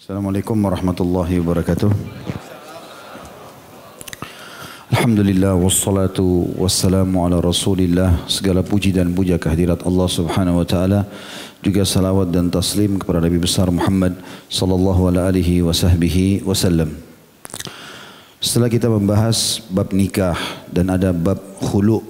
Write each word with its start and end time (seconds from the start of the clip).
Assalamualaikum 0.00 0.56
warahmatullahi 0.56 1.44
wabarakatuh. 1.44 1.92
Alhamdulillah 4.96 5.52
wassalatu 5.60 6.56
wassalamu 6.56 7.20
ala 7.20 7.36
rasulillah. 7.36 8.24
Segala 8.24 8.64
puji 8.64 8.96
dan 8.96 9.12
puja 9.12 9.36
kehadirat 9.36 9.84
Allah 9.84 10.08
subhanahu 10.08 10.64
wa 10.64 10.64
ta'ala. 10.64 11.04
Juga 11.60 11.84
salawat 11.84 12.32
dan 12.32 12.48
taslim 12.48 12.96
kepada 12.96 13.20
Nabi 13.20 13.36
besar 13.36 13.68
Muhammad 13.68 14.16
Sallallahu 14.48 15.12
alaihi 15.12 15.60
wa 15.60 15.76
sahbihi 15.76 16.48
wasallam. 16.48 16.96
Setelah 18.40 18.72
kita 18.72 18.88
membahas 18.88 19.60
bab 19.68 19.92
nikah 19.92 20.64
dan 20.72 20.96
ada 20.96 21.12
bab 21.12 21.36
khulu 21.60 22.00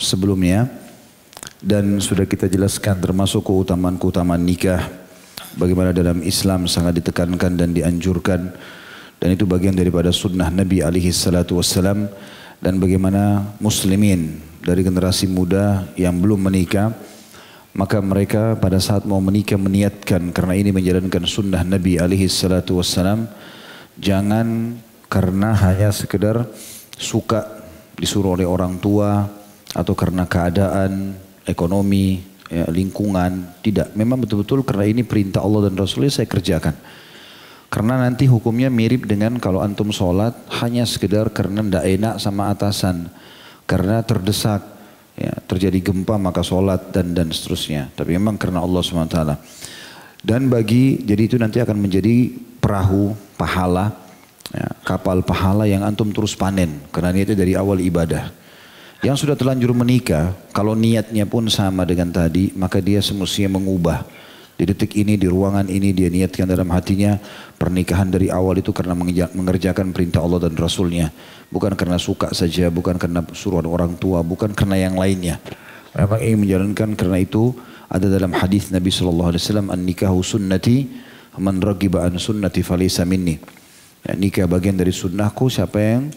sebelumnya 0.00 0.64
Dan 1.60 2.00
sudah 2.00 2.24
kita 2.24 2.48
jelaskan 2.48 2.96
termasuk 2.96 3.44
keutamaan-keutamaan 3.44 4.40
nikah 4.40 5.07
Bagaimana 5.56 5.96
dalam 5.96 6.20
Islam 6.20 6.68
sangat 6.68 7.00
ditekankan 7.00 7.56
dan 7.56 7.72
dianjurkan. 7.72 8.52
Dan 9.18 9.28
itu 9.34 9.48
bagian 9.48 9.74
daripada 9.74 10.12
sunnah 10.12 10.52
Nabi 10.52 10.84
alaihi 10.84 11.14
salatu 11.14 11.56
wassalam. 11.56 12.10
Dan 12.58 12.82
bagaimana 12.82 13.54
muslimin 13.62 14.42
dari 14.60 14.82
generasi 14.82 15.30
muda 15.30 15.86
yang 15.94 16.18
belum 16.18 16.50
menikah 16.50 16.90
maka 17.78 18.02
mereka 18.02 18.58
pada 18.58 18.82
saat 18.82 19.06
mau 19.06 19.22
menikah 19.22 19.54
meniatkan 19.54 20.34
karena 20.34 20.58
ini 20.58 20.74
menjalankan 20.74 21.22
sunnah 21.30 21.62
Nabi 21.62 22.02
alaihi 22.02 22.26
salatu 22.26 22.82
wassalam. 22.82 23.30
Jangan 23.94 24.74
karena 25.06 25.54
hanya 25.54 25.94
sekedar 25.94 26.42
suka 26.98 27.46
disuruh 27.94 28.34
oleh 28.34 28.46
orang 28.46 28.82
tua 28.82 29.30
atau 29.74 29.94
karena 29.94 30.26
keadaan 30.26 31.14
ekonomi 31.46 32.18
ya, 32.48 32.66
lingkungan 32.68 33.60
tidak 33.62 33.92
memang 33.92 34.24
betul-betul 34.24 34.64
karena 34.64 34.84
ini 34.88 35.04
perintah 35.04 35.44
Allah 35.44 35.68
dan 35.70 35.78
Rasulnya 35.78 36.12
saya 36.12 36.28
kerjakan 36.28 36.74
karena 37.68 38.00
nanti 38.00 38.24
hukumnya 38.24 38.72
mirip 38.72 39.04
dengan 39.04 39.36
kalau 39.36 39.60
antum 39.60 39.92
sholat 39.92 40.32
hanya 40.64 40.88
sekedar 40.88 41.28
karena 41.28 41.60
tidak 41.60 41.84
enak 41.84 42.14
sama 42.16 42.48
atasan. 42.48 43.12
Karena 43.68 44.00
terdesak, 44.00 44.64
ya, 45.12 45.36
terjadi 45.44 45.92
gempa 45.92 46.16
maka 46.16 46.40
sholat 46.40 46.88
dan 46.96 47.12
dan 47.12 47.28
seterusnya. 47.28 47.92
Tapi 47.92 48.16
memang 48.16 48.40
karena 48.40 48.64
Allah 48.64 48.80
SWT. 48.80 49.20
Dan 50.24 50.48
bagi, 50.48 51.04
jadi 51.04 51.28
itu 51.28 51.36
nanti 51.36 51.60
akan 51.60 51.76
menjadi 51.76 52.32
perahu 52.56 53.12
pahala, 53.36 53.92
ya, 54.48 54.66
kapal 54.88 55.20
pahala 55.20 55.68
yang 55.68 55.84
antum 55.84 56.08
terus 56.08 56.32
panen. 56.32 56.80
Karena 56.88 57.12
niatnya 57.12 57.36
dari 57.36 57.52
awal 57.52 57.84
ibadah. 57.84 58.32
Yang 58.98 59.22
sudah 59.22 59.38
terlanjur 59.38 59.70
menikah, 59.78 60.34
kalau 60.50 60.74
niatnya 60.74 61.22
pun 61.22 61.46
sama 61.46 61.86
dengan 61.86 62.10
tadi, 62.10 62.50
maka 62.58 62.82
dia 62.82 62.98
semestinya 62.98 63.54
mengubah 63.54 64.02
di 64.58 64.66
detik 64.66 64.98
ini, 64.98 65.14
di 65.14 65.30
ruangan 65.30 65.70
ini 65.70 65.94
dia 65.94 66.10
niatkan 66.10 66.50
dalam 66.50 66.66
hatinya 66.74 67.14
pernikahan 67.54 68.10
dari 68.10 68.26
awal 68.26 68.58
itu 68.58 68.74
karena 68.74 68.98
mengerjakan 69.30 69.94
perintah 69.94 70.18
Allah 70.18 70.50
dan 70.50 70.58
Rasulnya. 70.58 71.14
Bukan 71.46 71.78
karena 71.78 71.94
suka 71.94 72.34
saja, 72.34 72.66
bukan 72.66 72.98
karena 72.98 73.22
suruhan 73.30 73.70
orang 73.70 73.94
tua, 73.94 74.26
bukan 74.26 74.50
karena 74.50 74.90
yang 74.90 74.98
lainnya. 74.98 75.38
Memang 75.94 76.18
ingin 76.18 76.38
menjalankan 76.42 76.98
karena 76.98 77.22
itu 77.22 77.54
ada 77.86 78.10
dalam 78.10 78.34
hadis 78.34 78.74
Nabi 78.74 78.90
Sallallahu 78.90 79.30
Alaihi 79.30 79.42
Wasallam 79.46 79.70
an 79.70 79.80
nikahu 79.86 80.26
sunnati 80.26 80.90
man 81.38 81.62
ragiba 81.62 82.02
an 82.02 82.18
sunnati 82.18 82.66
falisa 82.66 83.06
minni. 83.06 83.38
Ya, 84.02 84.18
nikah 84.18 84.50
bagian 84.50 84.74
dari 84.74 84.90
sunnahku 84.90 85.46
siapa 85.46 85.78
yang 85.78 86.10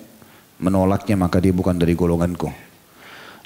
menolaknya 0.57 1.13
maka 1.13 1.37
dia 1.37 1.53
bukan 1.53 1.77
dari 1.77 1.93
golonganku. 1.93 2.70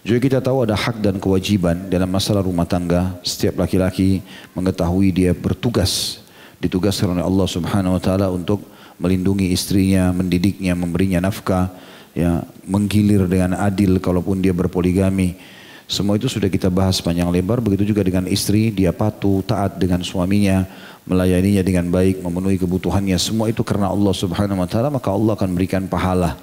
Juga 0.05 0.21
kita 0.21 0.37
tahu 0.37 0.69
ada 0.69 0.77
hak 0.77 1.01
dan 1.01 1.17
kewajiban 1.17 1.89
dalam 1.89 2.05
masalah 2.05 2.45
rumah 2.45 2.69
tangga. 2.69 3.17
Setiap 3.25 3.57
laki-laki 3.57 4.21
mengetahui 4.53 5.09
dia 5.09 5.33
bertugas. 5.33 6.21
Ditugaskan 6.61 7.17
oleh 7.17 7.25
Allah 7.25 7.47
subhanahu 7.49 7.97
wa 7.97 8.01
ta'ala 8.01 8.29
untuk 8.29 8.61
melindungi 9.01 9.49
istrinya, 9.49 10.13
mendidiknya, 10.13 10.77
memberinya 10.77 11.25
nafkah. 11.25 11.73
Ya, 12.13 12.45
menggilir 12.69 13.25
dengan 13.25 13.57
adil 13.57 13.97
kalaupun 13.97 14.45
dia 14.45 14.53
berpoligami. 14.53 15.41
Semua 15.89 16.21
itu 16.21 16.29
sudah 16.29 16.53
kita 16.53 16.69
bahas 16.69 17.01
panjang 17.01 17.27
lebar. 17.33 17.57
Begitu 17.57 17.89
juga 17.89 18.05
dengan 18.05 18.29
istri, 18.29 18.69
dia 18.69 18.93
patuh, 18.93 19.41
taat 19.41 19.81
dengan 19.81 20.05
suaminya, 20.05 20.69
melayaninya 21.09 21.65
dengan 21.65 21.89
baik, 21.89 22.21
memenuhi 22.21 22.61
kebutuhannya. 22.61 23.17
Semua 23.17 23.49
itu 23.49 23.65
karena 23.65 23.89
Allah 23.89 24.13
subhanahu 24.13 24.61
wa 24.61 24.69
ta'ala, 24.69 24.93
maka 24.93 25.09
Allah 25.09 25.33
akan 25.33 25.49
berikan 25.57 25.89
pahala. 25.89 26.37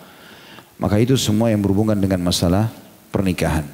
Maka 0.83 0.99
itu 0.99 1.15
semua 1.15 1.55
yang 1.55 1.63
berhubungan 1.63 1.95
dengan 1.95 2.27
masalah 2.27 2.83
pernikahan. 3.13 3.69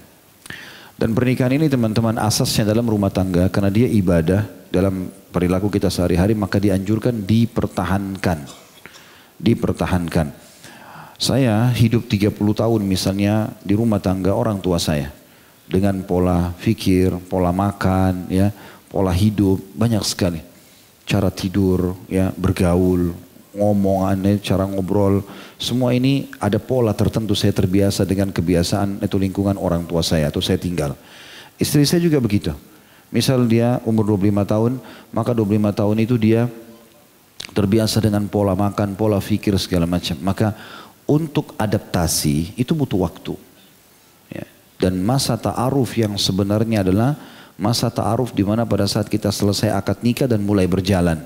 Dan 0.99 1.15
pernikahan 1.15 1.55
ini 1.55 1.71
teman-teman 1.71 2.19
asasnya 2.19 2.67
dalam 2.75 2.91
rumah 2.91 3.15
tangga 3.15 3.47
karena 3.55 3.71
dia 3.71 3.87
ibadah 3.87 4.43
dalam 4.67 5.07
perilaku 5.31 5.71
kita 5.71 5.87
sehari-hari 5.95 6.35
maka 6.35 6.59
dianjurkan 6.59 7.23
dipertahankan. 7.23 8.43
Dipertahankan. 9.39 10.35
Saya 11.19 11.71
hidup 11.71 12.11
30 12.11 12.35
tahun 12.35 12.83
misalnya 12.83 13.55
di 13.63 13.79
rumah 13.79 14.03
tangga 14.03 14.35
orang 14.35 14.59
tua 14.59 14.83
saya. 14.83 15.15
Dengan 15.71 16.03
pola 16.03 16.51
fikir, 16.59 17.15
pola 17.31 17.55
makan, 17.55 18.27
ya, 18.33 18.51
pola 18.91 19.15
hidup, 19.15 19.63
banyak 19.79 20.03
sekali. 20.03 20.41
Cara 21.07 21.31
tidur, 21.31 21.95
ya, 22.11 22.35
bergaul, 22.35 23.13
ngomongannya, 23.57 24.41
cara 24.45 24.69
ngobrol, 24.69 25.25
semua 25.57 25.97
ini 25.97 26.29
ada 26.39 26.61
pola 26.61 26.93
tertentu 26.93 27.33
saya 27.33 27.51
terbiasa 27.51 28.05
dengan 28.05 28.29
kebiasaan 28.31 29.01
itu 29.03 29.17
lingkungan 29.17 29.57
orang 29.57 29.89
tua 29.89 30.05
saya 30.05 30.29
atau 30.29 30.39
saya 30.45 30.61
tinggal. 30.61 30.95
Istri 31.59 31.83
saya 31.89 32.01
juga 32.05 32.23
begitu. 32.23 32.55
Misal 33.09 33.49
dia 33.49 33.81
umur 33.89 34.15
25 34.15 34.45
tahun, 34.45 34.73
maka 35.11 35.33
25 35.33 35.73
tahun 35.73 35.97
itu 36.05 36.15
dia 36.21 36.47
terbiasa 37.57 38.05
dengan 38.05 38.29
pola 38.29 38.53
makan, 38.53 38.93
pola 38.95 39.19
fikir 39.19 39.57
segala 39.57 39.89
macam. 39.89 40.15
Maka 40.21 40.53
untuk 41.09 41.57
adaptasi 41.57 42.55
itu 42.61 42.77
butuh 42.77 43.01
waktu. 43.09 43.35
Ya. 44.29 44.45
Dan 44.77 45.01
masa 45.01 45.41
ta'aruf 45.41 45.97
yang 45.97 46.15
sebenarnya 46.21 46.85
adalah 46.85 47.17
masa 47.57 47.89
ta'aruf 47.89 48.37
di 48.37 48.45
mana 48.45 48.69
pada 48.69 48.85
saat 48.85 49.09
kita 49.09 49.33
selesai 49.33 49.73
akad 49.73 50.05
nikah 50.05 50.29
dan 50.29 50.45
mulai 50.45 50.69
berjalan. 50.69 51.25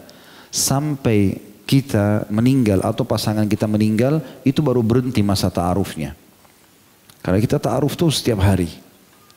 Sampai 0.55 1.52
kita 1.67 2.27
meninggal 2.29 2.83
atau 2.83 3.07
pasangan 3.07 3.47
kita 3.47 3.71
meninggal 3.71 4.21
itu 4.43 4.61
baru 4.61 4.83
berhenti 4.83 5.23
masa 5.23 5.49
ta'arufnya. 5.49 6.15
Karena 7.23 7.39
kita 7.39 7.63
ta'aruf 7.63 7.95
tuh 7.95 8.11
setiap 8.11 8.43
hari. 8.43 8.69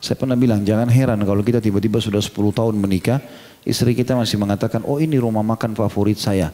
Saya 0.02 0.18
pernah 0.18 0.36
bilang 0.36 0.60
jangan 0.66 0.90
heran 0.90 1.22
kalau 1.24 1.40
kita 1.40 1.62
tiba-tiba 1.62 2.02
sudah 2.02 2.20
10 2.20 2.34
tahun 2.52 2.74
menikah, 2.76 3.22
istri 3.64 3.96
kita 3.96 4.12
masih 4.18 4.36
mengatakan, 4.36 4.84
oh 4.84 5.00
ini 5.00 5.16
rumah 5.16 5.42
makan 5.42 5.72
favorit 5.72 6.20
saya. 6.20 6.52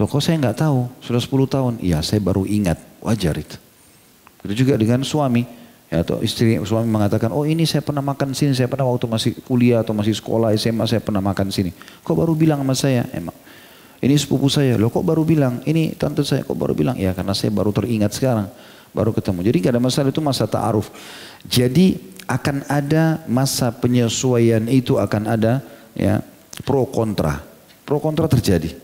Loh 0.00 0.08
kok 0.08 0.24
saya 0.24 0.40
nggak 0.40 0.56
tahu, 0.56 0.88
sudah 1.04 1.20
10 1.20 1.54
tahun. 1.54 1.72
Iya 1.84 2.00
saya 2.00 2.22
baru 2.22 2.48
ingat, 2.48 2.80
wajar 3.04 3.36
itu. 3.36 3.58
Itu 4.42 4.64
juga 4.64 4.78
dengan 4.78 5.04
suami. 5.04 5.44
Ya, 5.92 6.00
atau 6.00 6.24
istri 6.24 6.56
suami 6.64 6.88
mengatakan, 6.88 7.28
oh 7.36 7.44
ini 7.44 7.68
saya 7.68 7.84
pernah 7.84 8.00
makan 8.00 8.32
sini, 8.32 8.56
saya 8.56 8.64
pernah 8.64 8.88
waktu 8.88 9.04
masih 9.04 9.36
kuliah 9.44 9.84
atau 9.84 9.92
masih 9.92 10.16
sekolah 10.16 10.56
SMA 10.56 10.88
saya 10.88 11.04
pernah 11.04 11.20
makan 11.20 11.52
sini. 11.52 11.68
Kok 12.00 12.16
baru 12.16 12.32
bilang 12.32 12.64
sama 12.64 12.72
saya? 12.72 13.04
Emang 13.12 13.36
ini 14.02 14.18
sepupu 14.18 14.50
saya, 14.50 14.74
loh 14.74 14.90
kok 14.90 15.06
baru 15.06 15.22
bilang, 15.22 15.62
ini 15.62 15.94
tante 15.94 16.26
saya 16.26 16.42
kok 16.42 16.58
baru 16.58 16.74
bilang, 16.74 16.98
ya 16.98 17.14
karena 17.14 17.38
saya 17.38 17.54
baru 17.54 17.70
teringat 17.70 18.10
sekarang, 18.10 18.50
baru 18.90 19.14
ketemu. 19.14 19.46
Jadi 19.46 19.56
gak 19.62 19.72
ada 19.78 19.82
masalah 19.82 20.10
itu 20.10 20.18
masa 20.18 20.44
ta'aruf. 20.50 20.90
Jadi 21.46 22.12
akan 22.26 22.66
ada 22.66 23.22
masa 23.30 23.70
penyesuaian 23.70 24.66
itu 24.66 24.98
akan 24.98 25.22
ada 25.30 25.62
ya 25.94 26.18
pro 26.66 26.82
kontra. 26.90 27.46
Pro 27.86 28.02
kontra 28.02 28.26
terjadi. 28.26 28.74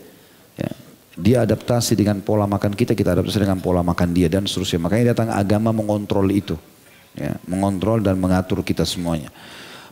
Ya. 0.55 0.71
Dia 1.19 1.37
adaptasi 1.43 1.99
dengan 1.99 2.23
pola 2.23 2.47
makan 2.47 2.71
kita, 2.71 2.95
kita 2.95 3.11
adaptasi 3.11 3.43
dengan 3.43 3.59
pola 3.59 3.83
makan 3.83 4.15
dia 4.15 4.31
dan 4.31 4.47
seterusnya. 4.47 4.87
Makanya 4.87 5.11
datang 5.11 5.35
agama 5.35 5.75
mengontrol 5.75 6.31
itu. 6.31 6.55
Ya, 7.11 7.35
mengontrol 7.43 7.99
dan 7.99 8.15
mengatur 8.15 8.63
kita 8.63 8.87
semuanya. 8.87 9.27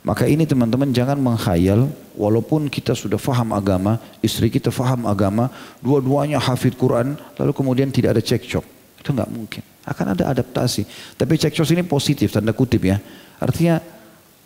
Maka 0.08 0.24
ini 0.24 0.48
teman-teman 0.48 0.88
jangan 0.96 1.20
menghayal 1.20 1.92
walaupun 2.16 2.72
kita 2.72 2.96
sudah 2.96 3.20
faham 3.20 3.52
agama, 3.52 4.00
istri 4.24 4.48
kita 4.48 4.72
faham 4.72 5.04
agama, 5.04 5.52
dua-duanya 5.84 6.40
hafid 6.40 6.80
Quran, 6.80 7.20
lalu 7.36 7.52
kemudian 7.52 7.92
tidak 7.92 8.16
ada 8.16 8.24
cekcok. 8.24 8.64
Itu 9.04 9.12
nggak 9.12 9.28
mungkin. 9.28 9.60
Akan 9.84 10.16
ada 10.16 10.32
adaptasi. 10.32 10.88
Tapi 11.20 11.36
cekcok 11.36 11.68
ini 11.76 11.84
positif, 11.84 12.32
tanda 12.32 12.56
kutip 12.56 12.88
ya. 12.88 13.04
Artinya 13.36 13.84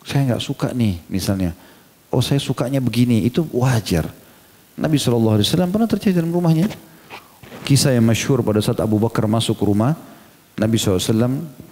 saya 0.01 0.33
nggak 0.33 0.41
suka 0.41 0.73
nih 0.73 0.97
misalnya. 1.13 1.53
Oh 2.09 2.25
saya 2.25 2.41
sukanya 2.41 2.81
begini, 2.81 3.21
itu 3.21 3.45
wajar. 3.53 4.09
Nabi 4.81 4.97
SAW 4.97 5.45
pernah 5.69 5.85
terjadi 5.85 6.25
dalam 6.25 6.33
rumahnya. 6.33 6.73
Kisah 7.69 7.93
yang 7.93 8.09
masyhur 8.09 8.41
pada 8.41 8.65
saat 8.65 8.81
Abu 8.81 8.97
Bakar 8.97 9.29
masuk 9.29 9.61
rumah 9.61 9.93
Nabi 10.57 10.81
SAW, 10.81 10.97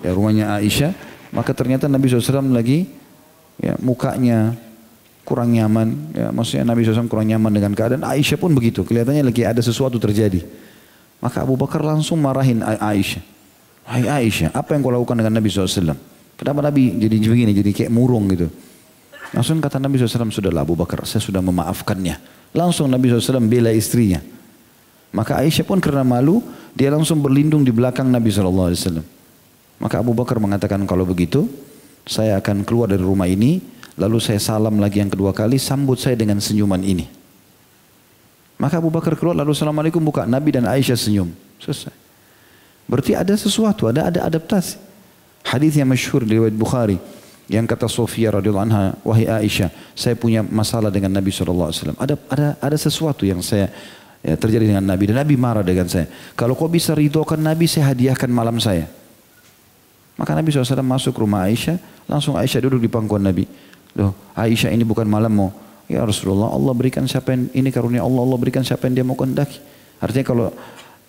ya 0.06 0.14
rumahnya 0.14 0.62
Aisyah, 0.62 0.94
maka 1.34 1.58
ternyata 1.58 1.90
Nabi 1.90 2.06
SAW 2.06 2.54
lagi 2.54 2.86
ya, 3.60 3.78
mukanya 3.80 4.56
kurang 5.28 5.54
nyaman. 5.54 5.94
Ya, 6.18 6.34
maksudnya 6.34 6.66
Nabi 6.66 6.82
SAW 6.82 7.06
kurang 7.06 7.30
nyaman 7.30 7.54
dengan 7.54 7.72
keadaan. 7.78 8.02
Aisyah 8.02 8.42
pun 8.42 8.58
begitu. 8.58 8.82
Kelihatannya 8.82 9.22
lagi 9.22 9.46
ada 9.46 9.62
sesuatu 9.62 10.02
terjadi. 10.02 10.42
Maka 11.22 11.46
Abu 11.46 11.60
Bakar 11.60 11.86
langsung 11.86 12.18
marahin 12.18 12.66
Aisyah. 12.66 13.22
Hai 13.90 14.06
Aisyah, 14.06 14.54
apa 14.54 14.74
yang 14.74 14.86
kau 14.86 14.94
lakukan 14.94 15.18
dengan 15.18 15.38
Nabi 15.38 15.50
SAW? 15.50 15.98
Kenapa 16.40 16.60
Nabi 16.62 16.96
jadi 16.96 17.16
begini, 17.20 17.52
jadi 17.52 17.72
kayak 17.74 17.92
murung 17.92 18.30
gitu. 18.32 18.48
Langsung 19.34 19.62
kata 19.62 19.78
Nabi 19.78 20.02
SAW, 20.02 20.30
sudahlah 20.34 20.66
Abu 20.66 20.74
Bakar, 20.74 21.06
saya 21.06 21.22
sudah 21.22 21.42
memaafkannya. 21.42 22.18
Langsung 22.54 22.90
Nabi 22.90 23.14
SAW 23.14 23.46
bela 23.46 23.70
istrinya. 23.70 24.22
Maka 25.10 25.42
Aisyah 25.42 25.66
pun 25.66 25.82
karena 25.82 26.06
malu, 26.06 26.42
dia 26.74 26.94
langsung 26.94 27.18
berlindung 27.22 27.66
di 27.66 27.74
belakang 27.74 28.10
Nabi 28.10 28.30
SAW. 28.30 29.02
Maka 29.82 29.96
Abu 30.02 30.14
Bakar 30.14 30.38
mengatakan 30.38 30.86
kalau 30.86 31.06
begitu, 31.06 31.50
saya 32.10 32.42
akan 32.42 32.66
keluar 32.66 32.90
dari 32.90 33.06
rumah 33.06 33.30
ini, 33.30 33.62
lalu 33.94 34.18
saya 34.18 34.42
salam 34.42 34.82
lagi 34.82 34.98
yang 34.98 35.14
kedua 35.14 35.30
kali, 35.30 35.62
sambut 35.62 36.02
saya 36.02 36.18
dengan 36.18 36.42
senyuman 36.42 36.82
ini. 36.82 37.06
Maka 38.58 38.82
Abu 38.82 38.90
Bakar 38.90 39.14
keluar 39.14 39.38
lalu 39.38 39.54
Assalamualaikum 39.54 40.02
buka. 40.02 40.26
Nabi 40.26 40.58
dan 40.58 40.66
Aisyah 40.66 40.98
senyum. 40.98 41.32
Selesai. 41.62 41.94
Berarti 42.90 43.14
ada 43.14 43.32
sesuatu, 43.38 43.86
ada 43.86 44.10
ada 44.10 44.26
adaptasi. 44.26 44.82
Hadis 45.46 45.78
yang 45.78 45.88
masyhur 45.88 46.26
di 46.26 46.36
riwayat 46.36 46.58
Bukhari 46.58 46.98
yang 47.48 47.64
kata 47.70 47.88
Sofia 47.88 48.34
radhiyallahu 48.34 48.66
anha, 48.68 48.98
wahai 49.06 49.30
Aisyah, 49.30 49.70
saya 49.94 50.18
punya 50.18 50.42
masalah 50.44 50.92
dengan 50.92 51.14
Nabi 51.14 51.30
SAW. 51.32 51.72
Ada 51.96 52.18
ada 52.28 52.48
ada 52.60 52.78
sesuatu 52.78 53.24
yang 53.24 53.40
saya 53.40 53.72
ya, 54.26 54.34
terjadi 54.36 54.76
dengan 54.76 54.84
Nabi 54.84 55.14
dan 55.14 55.22
Nabi 55.22 55.40
marah 55.40 55.64
dengan 55.64 55.86
saya. 55.88 56.10
Kalau 56.34 56.58
kau 56.58 56.68
bisa 56.68 56.98
ridhokan 56.98 57.40
Nabi, 57.40 57.70
saya 57.70 57.94
hadiahkan 57.94 58.28
malam 58.28 58.58
saya. 58.60 58.99
Maka 60.20 60.36
Nabi 60.36 60.52
SAW 60.52 60.84
masuk 60.84 61.16
rumah 61.24 61.48
Aisyah, 61.48 61.80
langsung 62.04 62.36
Aisyah 62.36 62.68
duduk 62.68 62.84
di 62.84 62.92
pangkuan 62.92 63.24
Nabi. 63.24 63.48
Loh, 63.96 64.12
Aisyah 64.36 64.76
ini 64.76 64.84
bukan 64.84 65.08
malammu. 65.08 65.48
Ya 65.88 66.04
Rasulullah, 66.04 66.52
Allah 66.52 66.76
berikan 66.76 67.08
siapa 67.08 67.32
yang 67.32 67.48
ini 67.56 67.72
karunia 67.72 68.04
Allah, 68.04 68.22
Allah 68.28 68.38
berikan 68.38 68.62
siapa 68.62 68.92
yang 68.92 69.00
dia 69.00 69.06
mau 69.08 69.16
kehendaki. 69.16 69.64
Artinya 70.04 70.26
kalau 70.28 70.46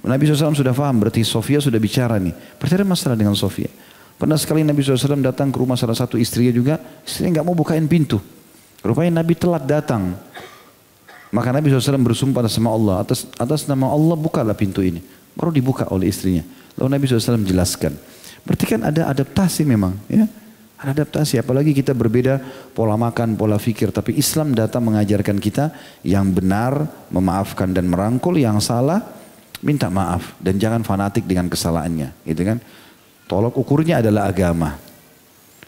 Nabi 0.07 0.31
SAW 0.31 0.55
sudah 0.55 0.73
paham, 0.73 1.03
berarti 1.03 1.27
Sofia 1.27 1.59
sudah 1.59 1.83
bicara 1.83 2.23
nih. 2.23 2.33
Berarti 2.57 2.75
ada 2.79 2.87
masalah 2.87 3.19
dengan 3.19 3.35
Sofia. 3.35 3.69
Pernah 4.15 4.39
sekali 4.39 4.63
Nabi 4.63 4.81
SAW 4.81 5.21
datang 5.21 5.51
ke 5.51 5.59
rumah 5.59 5.75
salah 5.75 5.99
satu 5.99 6.15
istrinya 6.15 6.55
juga, 6.55 6.75
istrinya 7.03 7.41
nggak 7.41 7.47
mau 7.51 7.57
bukain 7.59 7.85
pintu. 7.91 8.23
Rupanya 8.81 9.21
Nabi 9.21 9.35
telat 9.37 9.67
datang. 9.67 10.15
Maka 11.35 11.51
Nabi 11.51 11.67
SAW 11.67 11.99
bersumpah 12.01 12.47
atas 12.47 12.57
nama 12.57 12.71
Allah, 12.73 12.95
atas, 13.03 13.27
atas 13.37 13.61
nama 13.67 13.91
Allah 13.91 14.15
bukalah 14.15 14.55
pintu 14.55 14.87
ini. 14.87 15.03
Baru 15.35 15.51
dibuka 15.51 15.89
oleh 15.91 16.09
istrinya. 16.09 16.47
Lalu 16.79 16.89
Nabi 16.97 17.05
SAW 17.11 17.43
jelaskan. 17.45 17.93
Berarti 18.45 18.65
kan 18.67 18.81
ada 18.87 19.11
adaptasi 19.11 19.63
memang. 19.69 19.97
ya. 20.09 20.27
Adaptasi 20.81 21.37
apalagi 21.37 21.77
kita 21.77 21.93
berbeda 21.93 22.41
pola 22.73 22.97
makan, 22.97 23.37
pola 23.37 23.61
fikir. 23.61 23.93
Tapi 23.93 24.17
Islam 24.17 24.57
datang 24.57 24.81
mengajarkan 24.89 25.37
kita 25.37 25.77
yang 26.01 26.33
benar 26.33 26.89
memaafkan 27.13 27.69
dan 27.77 27.85
merangkul 27.85 28.41
yang 28.41 28.57
salah 28.65 29.05
minta 29.61 29.93
maaf. 29.93 30.33
Dan 30.41 30.57
jangan 30.57 30.81
fanatik 30.81 31.29
dengan 31.29 31.53
kesalahannya 31.53 32.17
gitu 32.25 32.43
kan. 32.49 32.59
Tolok 33.29 33.61
ukurnya 33.61 34.01
adalah 34.01 34.33
agama. 34.33 34.81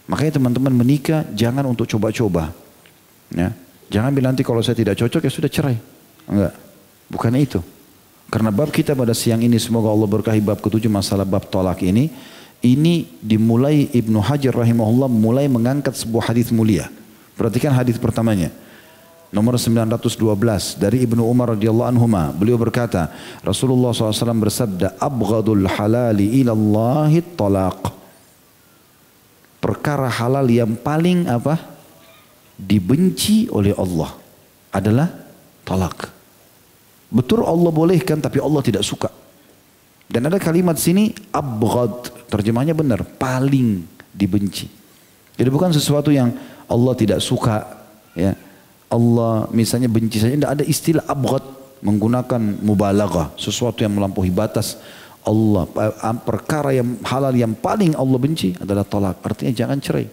Makanya 0.09 0.41
teman-teman 0.41 0.73
menikah 0.75 1.29
jangan 1.37 1.69
untuk 1.69 1.87
coba-coba 1.87 2.51
ya. 3.31 3.53
Jangan 3.93 4.11
bilang 4.17 4.33
nanti 4.33 4.41
kalau 4.41 4.65
saya 4.65 4.73
tidak 4.73 4.97
cocok 4.97 5.29
ya 5.29 5.31
sudah 5.31 5.51
cerai. 5.53 5.77
Enggak. 6.25 6.57
Bukan 7.13 7.33
itu. 7.37 7.61
Karena 8.33 8.49
bab 8.49 8.73
kita 8.73 8.97
pada 8.97 9.13
siang 9.13 9.45
ini 9.45 9.61
semoga 9.61 9.93
Allah 9.93 10.09
berkahi 10.09 10.41
bab 10.41 10.65
ketujuh 10.65 10.89
masalah 10.89 11.29
bab 11.29 11.45
tolak 11.53 11.85
ini 11.85 12.09
ini 12.63 13.11
dimulai 13.19 13.91
Ibnu 13.91 14.23
Hajar 14.23 14.55
rahimahullah 14.55 15.11
mulai 15.11 15.51
mengangkat 15.51 15.99
sebuah 15.99 16.31
hadis 16.31 16.55
mulia. 16.55 16.87
Perhatikan 17.35 17.75
hadis 17.75 17.99
pertamanya. 17.99 18.55
Nomor 19.35 19.59
912 19.59 20.79
dari 20.79 21.03
Ibnu 21.03 21.27
Umar 21.27 21.59
radhiyallahu 21.59 21.89
anhu 21.89 22.07
beliau 22.37 22.61
berkata 22.61 23.09
Rasulullah 23.41 23.91
SAW 23.91 24.13
bersabda 24.45 25.01
abghadul 25.01 25.65
halali 25.65 26.45
ilallahi 26.45 27.25
talaq 27.33 27.81
perkara 29.57 30.13
halal 30.13 30.45
yang 30.47 30.77
paling 30.77 31.27
apa? 31.27 31.59
Dibenci 32.61 33.49
oleh 33.49 33.73
Allah 33.75 34.13
adalah 34.69 35.09
talak 35.65 36.13
betul 37.09 37.43
Allah 37.43 37.73
bolehkan 37.73 38.21
tapi 38.21 38.39
Allah 38.39 38.61
tidak 38.61 38.85
suka. 38.85 39.09
Dan 40.13 40.29
ada 40.29 40.37
kalimat 40.37 40.77
sini 40.77 41.17
abghad 41.33 42.22
Terjemahnya 42.33 42.73
benar, 42.73 43.05
paling 43.05 43.85
dibenci. 44.09 44.73
Jadi 45.37 45.49
bukan 45.53 45.69
sesuatu 45.69 46.09
yang 46.09 46.33
Allah 46.65 46.97
tidak 46.97 47.21
suka, 47.21 47.85
ya. 48.17 48.33
Allah 48.89 49.49
misalnya 49.53 49.89
benci 49.93 50.17
saja, 50.21 50.33
tidak 50.33 50.53
ada 50.57 50.65
istilah 50.65 51.05
abghad 51.05 51.45
menggunakan 51.85 52.41
mubalaghah, 52.65 53.37
sesuatu 53.37 53.85
yang 53.85 53.93
melampaui 53.93 54.33
batas. 54.33 54.81
Allah 55.23 55.69
perkara 56.25 56.75
yang 56.75 56.99
halal 57.05 57.37
yang 57.37 57.53
paling 57.55 57.95
Allah 57.95 58.19
benci 58.19 58.57
adalah 58.59 58.83
talak. 58.83 59.23
Artinya 59.23 59.53
jangan 59.55 59.79
cerai. 59.79 60.09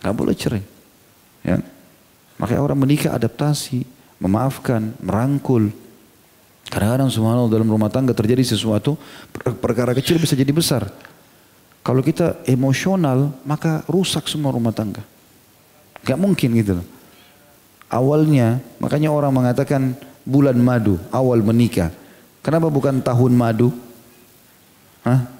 Gak 0.00 0.14
boleh 0.14 0.32
cerai. 0.32 0.62
Ya. 1.44 1.60
Makanya 2.40 2.60
orang 2.64 2.78
menikah 2.80 3.12
adaptasi, 3.12 3.84
memaafkan, 4.22 4.96
merangkul. 5.04 5.68
Kadang-kadang 6.66 7.12
subhanallah 7.12 7.52
dalam 7.52 7.68
rumah 7.70 7.92
tangga 7.92 8.16
terjadi 8.16 8.42
sesuatu, 8.42 8.98
perkara 9.62 9.94
kecil 9.94 10.18
bisa 10.18 10.34
jadi 10.34 10.50
besar. 10.50 10.88
Kalau 11.86 12.02
kita 12.02 12.42
emosional, 12.50 13.30
maka 13.46 13.86
rusak 13.86 14.26
semua 14.26 14.50
rumah 14.50 14.74
tangga. 14.74 15.06
Gak 16.02 16.18
mungkin 16.18 16.58
gitu 16.58 16.82
loh. 16.82 16.86
Awalnya, 17.86 18.58
makanya 18.82 19.14
orang 19.14 19.30
mengatakan 19.30 19.94
bulan 20.26 20.58
madu, 20.58 20.98
awal 21.14 21.38
menikah. 21.46 21.94
Kenapa 22.42 22.66
bukan 22.66 22.98
tahun 22.98 23.38
madu? 23.38 23.70
Hah? 25.06 25.30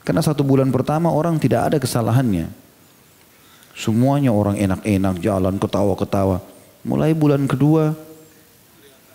Karena 0.00 0.24
satu 0.24 0.40
bulan 0.40 0.72
pertama 0.72 1.12
orang 1.12 1.36
tidak 1.36 1.68
ada 1.68 1.76
kesalahannya. 1.76 2.48
Semuanya 3.76 4.32
orang 4.32 4.56
enak-enak, 4.56 5.20
jalan 5.20 5.60
ketawa-ketawa. 5.60 6.40
Mulai 6.88 7.12
bulan 7.12 7.44
kedua, 7.44 7.92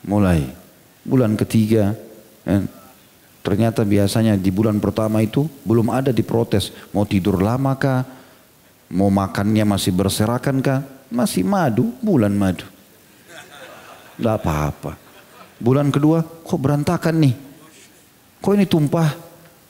mulai. 0.06 0.46
Bulan 1.02 1.34
ketiga, 1.34 1.98
kan? 2.46 2.70
Ternyata 3.48 3.88
biasanya 3.88 4.36
di 4.36 4.52
bulan 4.52 4.76
pertama 4.84 5.24
itu 5.24 5.48
belum 5.64 5.88
ada 5.88 6.12
diprotes. 6.12 6.76
Mau 6.92 7.08
tidur 7.08 7.40
lama 7.40 7.80
kah? 7.80 8.04
Mau 8.92 9.08
makannya 9.08 9.64
masih 9.64 9.96
berserakan 9.96 10.60
kah? 10.60 10.84
Masih 11.08 11.48
madu, 11.48 11.96
bulan 12.04 12.36
madu. 12.36 12.68
Tidak 14.20 14.36
apa-apa. 14.36 15.00
Bulan 15.64 15.96
kedua, 15.96 16.28
kok 16.28 16.60
berantakan 16.60 17.24
nih? 17.24 17.40
Kok 18.44 18.52
ini 18.52 18.68
tumpah? 18.68 19.16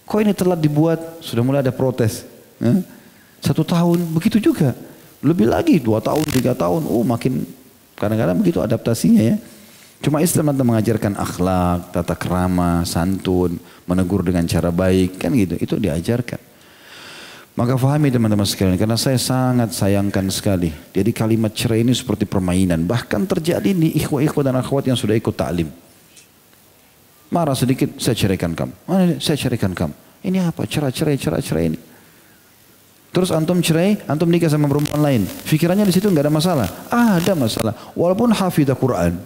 Kok 0.09 0.25
ini 0.25 0.33
telat 0.33 0.57
dibuat? 0.57 1.21
Sudah 1.21 1.45
mulai 1.45 1.61
ada 1.61 1.69
protes. 1.69 2.25
Satu 3.45 3.61
tahun, 3.61 4.09
begitu 4.09 4.41
juga. 4.41 4.73
Lebih 5.21 5.53
lagi, 5.53 5.77
dua 5.77 6.01
tahun, 6.01 6.25
tiga 6.33 6.57
tahun. 6.57 6.81
Oh 6.89 7.05
makin 7.05 7.45
kadang-kadang 7.93 8.41
begitu 8.41 8.57
adaptasinya 8.57 9.21
ya. 9.21 9.37
Cuma 9.97 10.21
Islam 10.21 10.53
datang 10.53 10.69
mengajarkan 10.69 11.13
akhlak, 11.17 11.89
tata 11.89 12.13
kerama, 12.13 12.85
santun, 12.85 13.57
menegur 13.89 14.21
dengan 14.21 14.45
cara 14.45 14.69
baik, 14.69 15.17
kan 15.17 15.33
gitu. 15.33 15.57
Itu 15.57 15.75
diajarkan. 15.81 16.37
Maka 17.57 17.73
fahami 17.73 18.13
teman-teman 18.13 18.45
sekalian, 18.45 18.77
karena 18.77 18.93
saya 18.93 19.17
sangat 19.17 19.73
sayangkan 19.73 20.29
sekali. 20.29 20.69
Jadi 20.93 21.09
kalimat 21.09 21.49
cerai 21.57 21.81
ini 21.81 21.97
seperti 21.97 22.29
permainan. 22.29 22.85
Bahkan 22.85 23.25
terjadi 23.25 23.73
di 23.73 23.97
ikhwah-ikhwah 23.97 24.45
dan 24.45 24.61
akhwat 24.61 24.85
yang 24.85 24.93
sudah 24.93 25.17
ikut 25.17 25.33
ta'lim. 25.33 25.65
Marah 27.33 27.57
sedikit, 27.57 27.97
saya 27.97 28.13
ceraikan 28.13 28.53
kamu. 28.53 28.73
Mana 28.85 29.17
saya 29.17 29.35
ceraikan 29.35 29.73
kamu. 29.73 29.91
Ini 30.21 30.37
apa? 30.45 30.69
Cerai, 30.69 30.93
cerai, 30.93 31.17
cerai, 31.17 31.41
cerai 31.41 31.65
ini. 31.73 31.79
Terus 33.09 33.33
antum 33.33 33.57
cerai, 33.65 33.97
antum 34.05 34.29
nikah 34.29 34.53
sama 34.53 34.69
perempuan 34.69 35.01
lain. 35.01 35.25
Fikirannya 35.25 35.89
di 35.89 35.93
situ 35.97 36.05
nggak 36.05 36.29
ada 36.29 36.33
masalah. 36.33 36.67
Ah, 36.93 37.17
ada 37.17 37.33
masalah. 37.33 37.73
Walaupun 37.97 38.29
hafidah 38.29 38.77
Quran. 38.77 39.17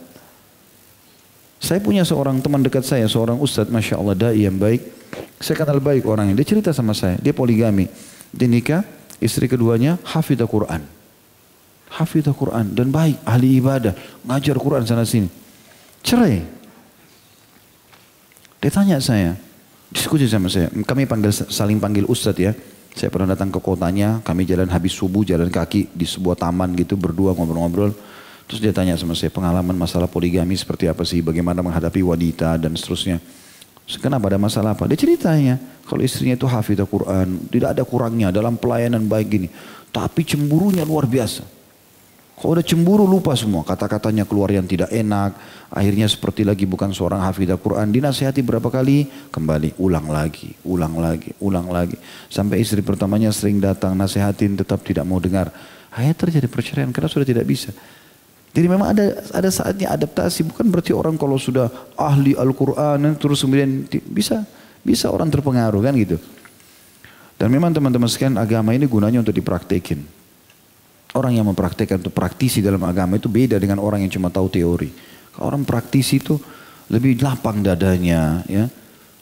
Saya 1.62 1.78
punya 1.78 2.02
seorang 2.02 2.42
teman 2.42 2.66
dekat 2.66 2.82
saya, 2.82 3.06
seorang 3.06 3.38
ustadz, 3.38 3.70
masya 3.70 4.02
Allah, 4.02 4.18
dai 4.18 4.50
yang 4.50 4.58
baik. 4.58 4.82
Saya 5.38 5.62
kenal 5.62 5.78
baik 5.78 6.10
orangnya. 6.10 6.34
Dia 6.42 6.58
cerita 6.58 6.74
sama 6.74 6.98
saya, 6.98 7.22
dia 7.22 7.38
poligami. 7.38 7.86
Dia 8.34 8.50
nikah, 8.50 8.82
istri 9.22 9.46
keduanya 9.46 10.02
hafidah 10.02 10.50
Quran. 10.50 10.82
Hafidah 11.92 12.34
Quran 12.34 12.74
dan 12.74 12.90
baik, 12.90 13.22
ahli 13.22 13.62
ibadah, 13.62 13.94
ngajar 14.26 14.58
Quran 14.58 14.90
sana 14.90 15.06
sini. 15.06 15.30
Cerai. 16.02 16.42
Dia 18.58 18.72
tanya 18.74 18.98
saya, 18.98 19.38
diskusi 19.94 20.26
sama 20.26 20.50
saya. 20.50 20.74
Kami 20.74 21.06
panggil 21.06 21.30
saling 21.30 21.78
panggil 21.78 22.10
ustadz 22.10 22.42
ya. 22.42 22.58
Saya 22.92 23.08
pernah 23.14 23.38
datang 23.38 23.54
ke 23.54 23.60
kotanya, 23.62 24.20
kami 24.26 24.44
jalan 24.50 24.68
habis 24.68 24.98
subuh, 24.98 25.24
jalan 25.24 25.48
kaki 25.48 25.94
di 25.94 26.04
sebuah 26.10 26.36
taman 26.36 26.74
gitu, 26.76 26.98
berdua 26.98 27.38
ngobrol-ngobrol. 27.38 27.96
Terus 28.52 28.60
dia 28.60 28.76
tanya 28.76 29.00
sama 29.00 29.16
saya 29.16 29.32
pengalaman 29.32 29.72
masalah 29.80 30.12
poligami 30.12 30.60
seperti 30.60 30.92
apa 30.92 31.08
sih, 31.08 31.24
bagaimana 31.24 31.64
menghadapi 31.64 32.04
wanita 32.04 32.60
dan 32.60 32.76
seterusnya. 32.76 33.24
Kenapa 34.04 34.28
ada 34.28 34.36
masalah 34.36 34.76
apa? 34.76 34.92
Dia 34.92 35.00
ceritanya, 35.00 35.56
kalau 35.88 36.04
istrinya 36.04 36.36
itu 36.36 36.44
hafidah 36.52 36.84
Quran, 36.84 37.48
tidak 37.48 37.80
ada 37.80 37.88
kurangnya 37.88 38.28
dalam 38.28 38.60
pelayanan 38.60 39.08
baik 39.08 39.28
gini. 39.32 39.48
Tapi 39.96 40.28
cemburunya 40.28 40.84
luar 40.84 41.08
biasa. 41.08 41.48
Kalau 42.36 42.60
udah 42.60 42.66
cemburu 42.68 43.08
lupa 43.08 43.32
semua, 43.40 43.64
kata-katanya 43.64 44.28
keluar 44.28 44.52
yang 44.52 44.68
tidak 44.68 44.92
enak. 44.92 45.32
Akhirnya 45.72 46.12
seperti 46.12 46.44
lagi 46.44 46.68
bukan 46.68 46.92
seorang 46.92 47.24
hafidah 47.24 47.56
Quran. 47.56 47.88
Dinasihati 47.88 48.44
berapa 48.44 48.68
kali, 48.68 49.32
kembali 49.32 49.80
ulang 49.80 50.12
lagi, 50.12 50.52
ulang 50.68 51.00
lagi, 51.00 51.32
ulang 51.40 51.72
lagi. 51.72 51.96
Sampai 52.28 52.60
istri 52.60 52.84
pertamanya 52.84 53.32
sering 53.32 53.64
datang 53.64 53.96
nasihatin 53.96 54.60
tetap 54.60 54.84
tidak 54.84 55.08
mau 55.08 55.24
dengar. 55.24 55.56
Akhirnya 55.88 56.20
terjadi 56.20 56.48
perceraian 56.52 56.92
karena 56.92 57.08
sudah 57.08 57.24
tidak 57.24 57.48
bisa. 57.48 57.72
Jadi 58.52 58.68
memang 58.68 58.92
ada 58.92 59.16
ada 59.32 59.48
saatnya 59.48 59.96
adaptasi 59.96 60.44
bukan 60.52 60.68
berarti 60.68 60.92
orang 60.92 61.16
kalau 61.16 61.40
sudah 61.40 61.72
ahli 61.96 62.36
Al-Qur'an 62.36 63.00
terus 63.16 63.48
kemudian 63.48 63.88
bisa 64.12 64.44
bisa 64.84 65.08
orang 65.08 65.32
terpengaruh 65.32 65.80
kan 65.80 65.96
gitu. 65.96 66.20
Dan 67.40 67.48
memang 67.48 67.72
teman-teman 67.72 68.12
sekalian 68.12 68.36
agama 68.38 68.76
ini 68.76 68.86
gunanya 68.92 69.24
untuk 69.24 69.34
dipraktekin. 69.34 70.04
Orang 71.16 71.36
yang 71.36 71.48
mempraktekkan 71.48 72.04
untuk 72.04 72.12
praktisi 72.12 72.60
dalam 72.60 72.84
agama 72.84 73.16
itu 73.16 73.32
beda 73.32 73.56
dengan 73.56 73.80
orang 73.80 74.04
yang 74.04 74.12
cuma 74.12 74.28
tahu 74.28 74.52
teori. 74.52 74.92
Kalau 75.32 75.48
orang 75.48 75.64
praktisi 75.64 76.20
itu 76.20 76.36
lebih 76.92 77.24
lapang 77.24 77.64
dadanya 77.64 78.44
ya, 78.52 78.68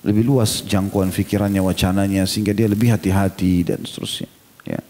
lebih 0.01 0.25
luas 0.25 0.65
jangkauan 0.65 1.13
pikirannya, 1.13 1.61
wacananya 1.61 2.25
sehingga 2.25 2.53
dia 2.53 2.65
lebih 2.65 2.93
hati-hati 2.93 3.61
dan 3.61 3.85
seterusnya. 3.85 4.29
Ya. 4.65 4.81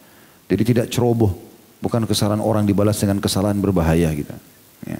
Jadi 0.48 0.64
tidak 0.64 0.86
ceroboh 0.92 1.49
Bukan 1.80 2.04
kesalahan 2.04 2.44
orang 2.44 2.68
dibalas 2.68 3.00
dengan 3.00 3.24
kesalahan 3.24 3.56
berbahaya 3.56 4.12
gitu. 4.12 4.36
Ya. 4.84 5.00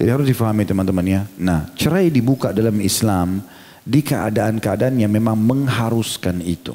Jadi 0.00 0.08
harus 0.08 0.26
difahami 0.28 0.64
teman-teman 0.64 1.04
ya. 1.04 1.22
Nah 1.36 1.68
cerai 1.76 2.08
dibuka 2.08 2.52
dalam 2.52 2.80
Islam 2.80 3.44
di 3.84 4.00
keadaan-keadaan 4.00 4.96
yang 4.96 5.12
memang 5.12 5.36
mengharuskan 5.36 6.40
itu. 6.40 6.72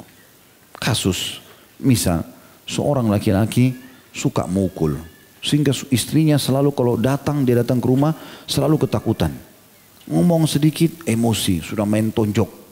Kasus 0.78 1.42
misal 1.82 2.22
seorang 2.66 3.10
laki-laki 3.10 3.74
suka 4.14 4.46
mukul. 4.46 4.96
Sehingga 5.42 5.74
istrinya 5.90 6.38
selalu 6.38 6.70
kalau 6.70 6.94
datang 6.94 7.42
dia 7.42 7.58
datang 7.58 7.82
ke 7.82 7.86
rumah 7.90 8.14
selalu 8.46 8.86
ketakutan. 8.86 9.34
Ngomong 10.06 10.46
sedikit 10.46 11.02
emosi 11.02 11.58
sudah 11.62 11.82
main 11.82 12.14
tonjok. 12.14 12.62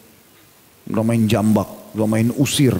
Sudah 0.86 1.04
main 1.06 1.26
jambak, 1.26 1.94
sudah 1.94 2.06
main 2.06 2.30
usir. 2.38 2.74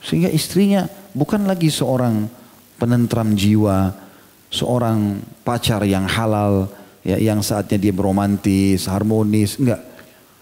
Sehingga 0.00 0.32
istrinya 0.32 0.88
bukan 1.12 1.44
lagi 1.44 1.68
seorang 1.68 2.39
penentram 2.80 3.36
jiwa, 3.36 3.92
seorang 4.48 5.20
pacar 5.44 5.84
yang 5.84 6.08
halal, 6.08 6.72
ya, 7.04 7.20
yang 7.20 7.44
saatnya 7.44 7.76
dia 7.76 7.92
beromantis, 7.92 8.88
harmonis, 8.88 9.60
enggak. 9.60 9.84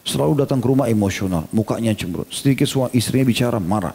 Selalu 0.06 0.46
datang 0.46 0.62
ke 0.62 0.66
rumah 0.70 0.86
emosional, 0.88 1.50
mukanya 1.52 1.92
cemberut. 1.92 2.30
Sedikit 2.32 2.64
suami 2.64 2.94
istrinya 2.96 3.26
bicara 3.26 3.58
marah. 3.60 3.92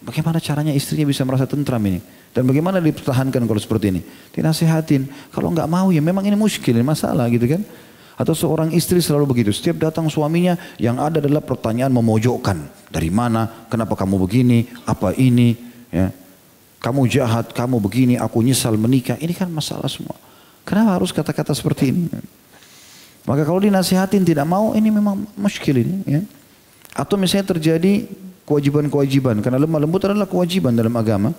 Bagaimana 0.00 0.40
caranya 0.40 0.72
istrinya 0.72 1.04
bisa 1.04 1.26
merasa 1.26 1.44
tentram 1.44 1.82
ini? 1.84 2.00
Dan 2.32 2.46
bagaimana 2.46 2.78
dipertahankan 2.78 3.44
kalau 3.44 3.60
seperti 3.60 3.92
ini? 3.92 4.00
Dinasehatin. 4.32 5.34
Kalau 5.34 5.52
enggak 5.52 5.68
mau 5.68 5.90
ya 5.92 6.00
memang 6.00 6.24
ini 6.24 6.38
muskil, 6.38 6.78
ini 6.78 6.86
masalah 6.86 7.28
gitu 7.28 7.44
kan. 7.44 7.60
Atau 8.18 8.34
seorang 8.34 8.72
istri 8.72 8.98
selalu 8.98 9.36
begitu. 9.36 9.50
Setiap 9.52 9.78
datang 9.78 10.08
suaminya 10.08 10.58
yang 10.80 10.98
ada 10.98 11.20
adalah 11.20 11.44
pertanyaan 11.44 11.92
memojokkan. 11.92 12.88
Dari 12.88 13.12
mana? 13.12 13.68
Kenapa 13.68 13.94
kamu 13.94 14.16
begini? 14.22 14.64
Apa 14.88 15.12
ini? 15.14 15.54
Ya 15.92 16.10
kamu 16.78 17.10
jahat, 17.10 17.50
kamu 17.50 17.82
begini, 17.82 18.14
aku 18.14 18.38
nyesal 18.38 18.78
menikah. 18.78 19.18
Ini 19.18 19.34
kan 19.34 19.50
masalah 19.50 19.90
semua. 19.90 20.14
Kenapa 20.62 20.94
harus 20.94 21.10
kata-kata 21.10 21.50
seperti 21.50 21.90
ini? 21.90 22.06
Maka 23.26 23.42
kalau 23.42 23.58
dinasihatin 23.58 24.22
tidak 24.22 24.46
mau, 24.46 24.72
ini 24.78 24.88
memang 24.88 25.26
muskil 25.34 25.82
ini. 25.82 25.96
Ya. 26.06 26.22
Atau 26.94 27.18
misalnya 27.18 27.50
terjadi 27.56 28.06
kewajiban-kewajiban. 28.46 29.42
Karena 29.42 29.58
lemah 29.58 29.80
lembut 29.82 30.06
adalah 30.06 30.24
kewajiban 30.24 30.72
dalam 30.72 30.94
agama. 30.94 31.34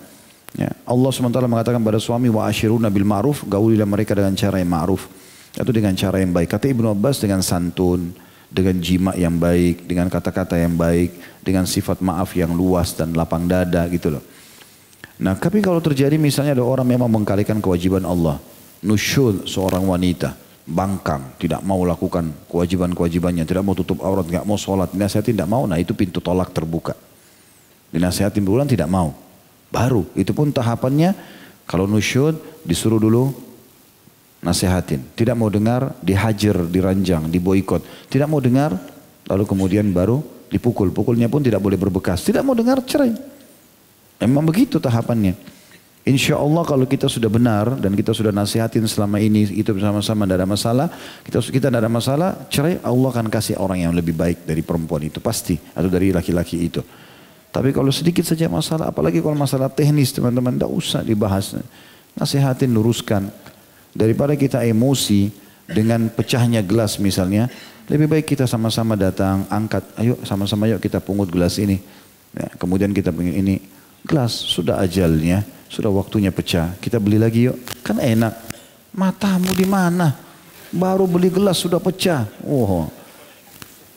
Ya. 0.60 0.76
Allah 0.84 1.10
SWT 1.10 1.40
mengatakan 1.48 1.80
pada 1.80 1.98
suami, 2.04 2.28
wa 2.28 2.44
ashiruna 2.46 2.92
bil 2.92 3.08
ma'ruf, 3.08 3.48
gaulilah 3.48 3.88
mereka 3.88 4.14
dengan 4.14 4.36
cara 4.36 4.60
yang 4.60 4.70
ma'ruf. 4.70 5.08
Atau 5.56 5.72
dengan 5.72 5.96
cara 5.96 6.20
yang 6.20 6.36
baik. 6.36 6.52
Kata 6.52 6.68
Ibnu 6.68 6.94
Abbas 6.94 7.24
dengan 7.24 7.40
santun, 7.40 8.12
dengan 8.52 8.76
jima 8.82 9.16
yang 9.16 9.40
baik, 9.40 9.88
dengan 9.88 10.12
kata-kata 10.12 10.58
yang 10.58 10.76
baik, 10.76 11.42
dengan 11.46 11.64
sifat 11.64 12.04
maaf 12.04 12.34
yang 12.34 12.52
luas 12.54 12.92
dan 12.98 13.14
lapang 13.14 13.46
dada 13.46 13.86
gitu 13.88 14.14
loh. 14.20 14.24
Nah, 15.20 15.36
tapi 15.36 15.60
kalau 15.60 15.84
terjadi 15.84 16.16
misalnya 16.16 16.56
ada 16.56 16.64
orang 16.64 16.88
memang 16.88 17.12
mengkalikan 17.12 17.60
kewajiban 17.60 18.08
Allah, 18.08 18.40
nusyul 18.80 19.44
seorang 19.44 19.84
wanita, 19.84 20.32
bangkang, 20.64 21.36
tidak 21.36 21.60
mau 21.60 21.84
lakukan 21.84 22.32
kewajiban-kewajibannya, 22.48 23.44
tidak 23.44 23.68
mau 23.68 23.76
tutup 23.76 24.00
aurat, 24.00 24.24
tidak 24.24 24.48
mau 24.48 24.56
sholat, 24.56 24.88
dinasihatin 24.96 25.36
tidak 25.36 25.52
mau, 25.52 25.68
nah 25.68 25.76
itu 25.76 25.92
pintu 25.92 26.24
tolak 26.24 26.56
terbuka. 26.56 26.96
Dinasihatin 27.92 28.40
berulang 28.46 28.70
tidak 28.70 28.88
mau. 28.88 29.12
Baru, 29.68 30.08
itu 30.16 30.32
pun 30.32 30.56
tahapannya 30.56 31.14
kalau 31.68 31.84
nusyud 31.84 32.40
disuruh 32.64 33.02
dulu 33.02 33.36
nasihatin. 34.40 35.04
Tidak 35.20 35.36
mau 35.36 35.52
dengar, 35.52 36.00
dihajar, 36.00 36.64
diranjang, 36.64 37.28
diboikot. 37.28 37.84
Tidak 38.08 38.26
mau 38.30 38.40
dengar, 38.40 38.78
lalu 39.28 39.44
kemudian 39.44 39.90
baru 39.92 40.24
dipukul. 40.48 40.90
Pukulnya 40.96 41.28
pun 41.28 41.44
tidak 41.44 41.60
boleh 41.60 41.76
berbekas. 41.76 42.24
Tidak 42.24 42.42
mau 42.42 42.56
dengar, 42.56 42.82
cerai. 42.88 43.39
Memang 44.20 44.44
begitu 44.44 44.78
tahapannya. 44.78 45.36
Insya 46.08 46.40
Allah 46.40 46.64
kalau 46.66 46.88
kita 46.88 47.06
sudah 47.06 47.30
benar 47.30 47.76
dan 47.78 47.94
kita 47.94 48.16
sudah 48.16 48.34
nasihatin 48.34 48.88
selama 48.90 49.20
ini 49.22 49.46
itu 49.52 49.70
bersama-sama 49.76 50.26
tidak 50.26 50.38
ada 50.42 50.48
masalah, 50.48 50.88
kita 51.22 51.38
kita 51.44 51.68
tidak 51.70 51.82
ada 51.86 51.92
masalah, 51.92 52.30
cerai 52.50 52.82
Allah 52.82 53.10
akan 53.14 53.28
kasih 53.30 53.60
orang 53.60 53.84
yang 53.84 53.94
lebih 53.94 54.16
baik 54.18 54.48
dari 54.48 54.64
perempuan 54.66 55.06
itu 55.06 55.22
pasti 55.22 55.60
atau 55.76 55.86
dari 55.86 56.10
laki-laki 56.10 56.66
itu. 56.66 56.82
Tapi 57.50 57.74
kalau 57.74 57.90
sedikit 57.90 58.22
saja 58.26 58.46
masalah, 58.46 58.94
apalagi 58.94 59.26
kalau 59.26 59.34
masalah 59.34 59.74
teknis 59.74 60.14
teman-teman, 60.14 60.54
tidak 60.54 60.70
usah 60.70 61.02
dibahas. 61.02 61.58
Nasihatin, 62.14 62.70
luruskan. 62.70 63.26
Daripada 63.90 64.38
kita 64.38 64.62
emosi 64.62 65.34
dengan 65.66 66.14
pecahnya 66.14 66.62
gelas 66.62 67.02
misalnya, 67.02 67.50
lebih 67.90 68.06
baik 68.06 68.38
kita 68.38 68.46
sama-sama 68.46 68.94
datang, 68.94 69.50
angkat, 69.50 69.82
ayo 69.98 70.14
sama-sama 70.22 70.70
yuk 70.70 70.78
kita 70.78 71.02
pungut 71.02 71.34
gelas 71.34 71.58
ini. 71.58 71.82
Ya, 72.38 72.46
kemudian 72.62 72.94
kita 72.94 73.10
pengen 73.10 73.34
ini, 73.34 73.58
gelas 74.06 74.32
sudah 74.32 74.80
ajalnya, 74.82 75.44
sudah 75.70 75.92
waktunya 75.94 76.34
pecah. 76.34 76.76
Kita 76.82 76.98
beli 76.98 77.22
lagi 77.22 77.50
yuk. 77.52 77.58
Kan 77.86 78.02
enak. 78.02 78.34
Matamu 78.96 79.54
di 79.54 79.68
mana? 79.70 80.16
Baru 80.70 81.06
beli 81.10 81.30
gelas 81.30 81.62
sudah 81.62 81.78
pecah. 81.82 82.26
Oh. 82.46 82.90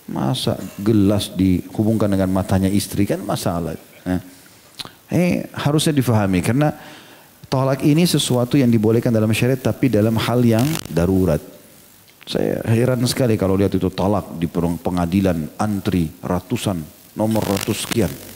Masa 0.08 0.58
gelas 0.76 1.32
dihubungkan 1.32 2.10
dengan 2.10 2.28
matanya 2.28 2.68
istri 2.68 3.08
kan 3.08 3.22
masalah. 3.24 3.78
Nah. 4.04 4.20
Eh 5.12 5.44
harusnya 5.52 5.92
difahami 5.92 6.40
karena 6.40 6.72
tolak 7.52 7.84
ini 7.84 8.08
sesuatu 8.08 8.56
yang 8.56 8.72
dibolehkan 8.72 9.12
dalam 9.12 9.28
syariat 9.36 9.60
tapi 9.60 9.92
dalam 9.92 10.16
hal 10.16 10.40
yang 10.40 10.64
darurat. 10.88 11.40
Saya 12.24 12.62
heran 12.64 13.02
sekali 13.04 13.34
kalau 13.36 13.58
lihat 13.58 13.74
itu 13.74 13.90
tolak 13.92 14.38
di 14.38 14.46
pengadilan 14.48 15.52
antri 15.58 16.08
ratusan 16.22 16.80
nomor 17.12 17.44
ratus 17.44 17.84
sekian. 17.84 18.31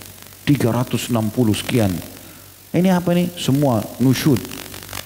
360 0.47 1.11
sekian. 1.59 1.91
Ini 2.71 2.95
apa 2.95 3.11
nih? 3.11 3.35
Semua 3.35 3.83
nusyud, 3.99 4.39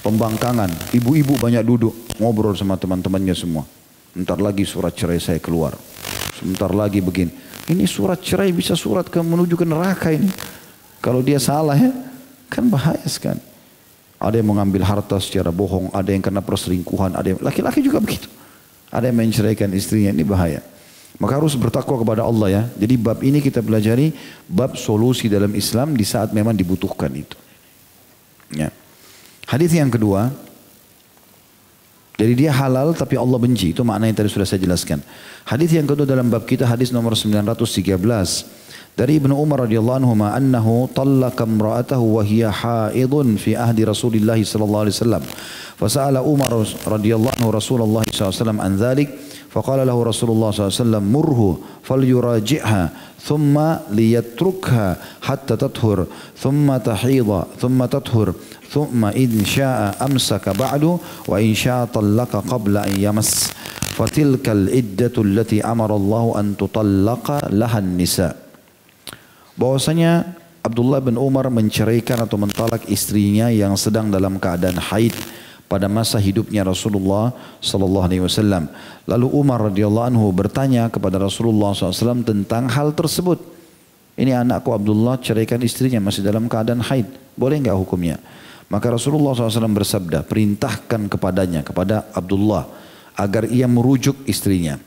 pembangkangan. 0.05 0.93
Ibu-ibu 0.93 1.41
banyak 1.41 1.65
duduk, 1.65 1.97
ngobrol 2.21 2.53
sama 2.53 2.77
teman-temannya 2.77 3.33
semua. 3.33 3.65
Ntar 4.13 4.37
lagi 4.45 4.69
surat 4.69 4.93
cerai 4.93 5.17
saya 5.17 5.41
keluar. 5.41 5.73
Sebentar 6.37 6.69
lagi 6.77 7.01
begini. 7.01 7.33
Ini 7.71 7.89
surat 7.89 8.21
cerai 8.21 8.53
bisa 8.53 8.77
surat 8.77 9.09
ke 9.09 9.17
menuju 9.23 9.57
ke 9.57 9.65
neraka 9.65 10.13
ini. 10.13 10.29
Kalau 11.01 11.25
dia 11.25 11.41
salah 11.41 11.79
ya, 11.79 11.89
kan 12.53 12.69
bahaya 12.69 13.07
sekali. 13.09 13.41
Ada 14.21 14.45
yang 14.45 14.53
mengambil 14.53 14.85
harta 14.85 15.17
secara 15.17 15.49
bohong, 15.49 15.89
ada 15.97 16.13
yang 16.13 16.21
kena 16.21 16.45
perselingkuhan, 16.45 17.17
ada 17.17 17.33
yang 17.33 17.41
laki-laki 17.41 17.81
juga 17.81 18.05
begitu. 18.05 18.29
Ada 18.93 19.09
yang 19.09 19.17
menceraikan 19.17 19.73
istrinya, 19.73 20.13
ini 20.13 20.27
bahaya. 20.27 20.61
Maka 21.21 21.37
harus 21.37 21.53
bertakwa 21.53 22.00
kepada 22.00 22.25
Allah 22.25 22.49
ya. 22.49 22.62
Jadi 22.81 22.97
bab 22.97 23.21
ini 23.21 23.45
kita 23.45 23.61
pelajari 23.61 24.17
bab 24.49 24.73
solusi 24.81 25.29
dalam 25.29 25.53
Islam 25.53 25.93
di 25.93 26.03
saat 26.03 26.33
memang 26.33 26.57
dibutuhkan 26.57 27.12
itu. 27.12 27.37
Ya. 28.57 28.73
Hadis 29.45 29.77
yang 29.77 29.93
kedua, 29.93 30.33
jadi 32.17 32.33
dia 32.33 32.53
halal 32.57 32.97
tapi 32.97 33.21
Allah 33.21 33.37
benci. 33.37 33.77
Itu 33.77 33.85
makna 33.85 34.09
yang 34.09 34.17
tadi 34.17 34.33
sudah 34.33 34.49
saya 34.49 34.65
jelaskan. 34.65 35.05
Hadis 35.45 35.77
yang 35.77 35.85
kedua 35.85 36.09
dalam 36.09 36.33
bab 36.33 36.49
kita 36.49 36.65
hadis 36.65 36.89
nomor 36.89 37.12
913 37.12 38.90
dari 39.00 39.20
Ibnu 39.20 39.36
Umar 39.36 39.68
radhiyallahu 39.68 39.98
anhu 40.08 40.14
annahu 40.24 40.88
talaqa 40.96 41.44
imra'atahu 41.44 42.16
wa 42.16 42.24
hiya 42.24 42.50
haidun 42.52 43.36
fi 43.36 43.60
ahdi 43.60 43.84
Rasulillah 43.84 44.40
sallallahu 44.40 44.88
alaihi 44.88 44.96
wasallam. 44.96 45.24
Fasa'ala 45.75 46.24
Umar 46.24 46.52
radhiyallahu 46.88 47.36
anhu 47.44 47.52
Rasulullah 47.52 48.04
sallallahu 48.08 48.32
alaihi 48.32 48.40
wasallam 48.40 48.60
an 48.64 48.74
dzalik 48.80 49.10
فقال 49.56 49.88
له 49.88 49.96
رسول 50.04 50.30
الله 50.36 50.52
صلى 50.52 50.62
الله 50.68 50.74
عليه 50.75 50.84
وسلم 50.84 51.04
مره 51.16 51.42
فليراجعها 51.88 52.84
ثم 53.24 53.56
ليتركها 53.96 54.88
حتى 55.22 55.56
تطهر 55.56 56.06
ثم 56.36 56.68
تحيض 56.78 57.44
ثم 57.62 57.80
تطهر 57.86 58.34
ثم 58.70 59.06
إن 59.06 59.32
شاء 59.46 59.96
أمسك 60.02 60.50
بعد 60.60 60.98
وإن 61.28 61.54
شاء 61.56 61.86
طلق 61.88 62.32
قبل 62.52 62.78
أن 62.78 62.94
يمس 63.00 63.32
فتلك 63.96 64.50
العدة 64.50 65.16
التي 65.18 65.64
أمر 65.64 65.96
الله 65.96 66.25
أن 66.40 66.48
تطلق 66.60 67.25
لها 67.56 67.80
النساء 67.80 68.36
bahwasanya 69.54 70.37
Abdullah 70.61 71.00
bin 71.00 71.16
Umar 71.16 71.49
menceraikan 71.49 72.21
atau 72.21 72.37
mentalak 72.37 72.85
istrinya 72.92 73.49
yang 73.49 73.75
sedang 73.80 74.12
dalam 74.12 74.37
keadaan 74.37 74.76
haid 74.76 75.16
pada 75.71 75.87
masa 75.87 76.19
hidupnya 76.19 76.66
Rasulullah 76.66 77.33
sallallahu 77.62 78.04
alaihi 78.04 78.23
wasallam. 78.26 78.66
Lalu 79.07 79.26
Umar 79.30 79.71
radhiyallahu 79.71 80.07
anhu 80.11 80.26
bertanya 80.35 80.90
kepada 80.90 81.16
Rasulullah 81.19 81.75
SAW 81.75 82.26
tentang 82.26 82.71
hal 82.71 82.95
tersebut. 82.95 83.38
Ini 84.14 84.37
anakku 84.37 84.71
Abdullah 84.75 85.16
ceraikan 85.16 85.64
istrinya 85.64 85.99
masih 86.02 86.21
dalam 86.21 86.45
keadaan 86.50 86.85
haid. 86.85 87.09
Boleh 87.38 87.57
enggak 87.57 87.78
hukumnya? 87.78 88.21
Maka 88.71 88.92
Rasulullah 88.95 89.35
SAW 89.35 89.75
bersabda, 89.75 90.23
perintahkan 90.23 91.11
kepadanya, 91.11 91.66
kepada 91.66 92.07
Abdullah, 92.14 92.71
agar 93.19 93.50
ia 93.50 93.66
merujuk 93.66 94.23
istrinya. 94.30 94.78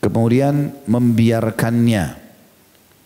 Kemudian 0.00 0.72
membiarkannya. 0.88 2.21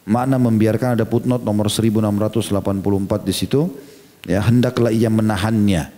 Makna 0.07 0.39
membiarkan 0.39 0.95
ada 0.95 1.03
putnot 1.03 1.43
nomor 1.43 1.67
1684 1.67 3.27
di 3.27 3.35
situ. 3.35 3.67
Ya, 4.27 4.43
hendaklah 4.43 4.95
ia 4.95 5.11
menahannya. 5.11 5.91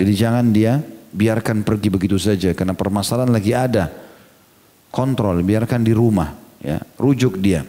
Jadi 0.00 0.12
jangan 0.16 0.48
dia 0.52 0.80
biarkan 1.12 1.60
pergi 1.60 1.92
begitu 1.92 2.16
saja 2.16 2.56
karena 2.56 2.72
permasalahan 2.72 3.32
lagi 3.32 3.52
ada. 3.52 3.92
Kontrol, 4.92 5.40
biarkan 5.40 5.80
di 5.84 5.92
rumah, 5.96 6.36
ya, 6.60 6.80
rujuk 7.00 7.40
dia. 7.40 7.64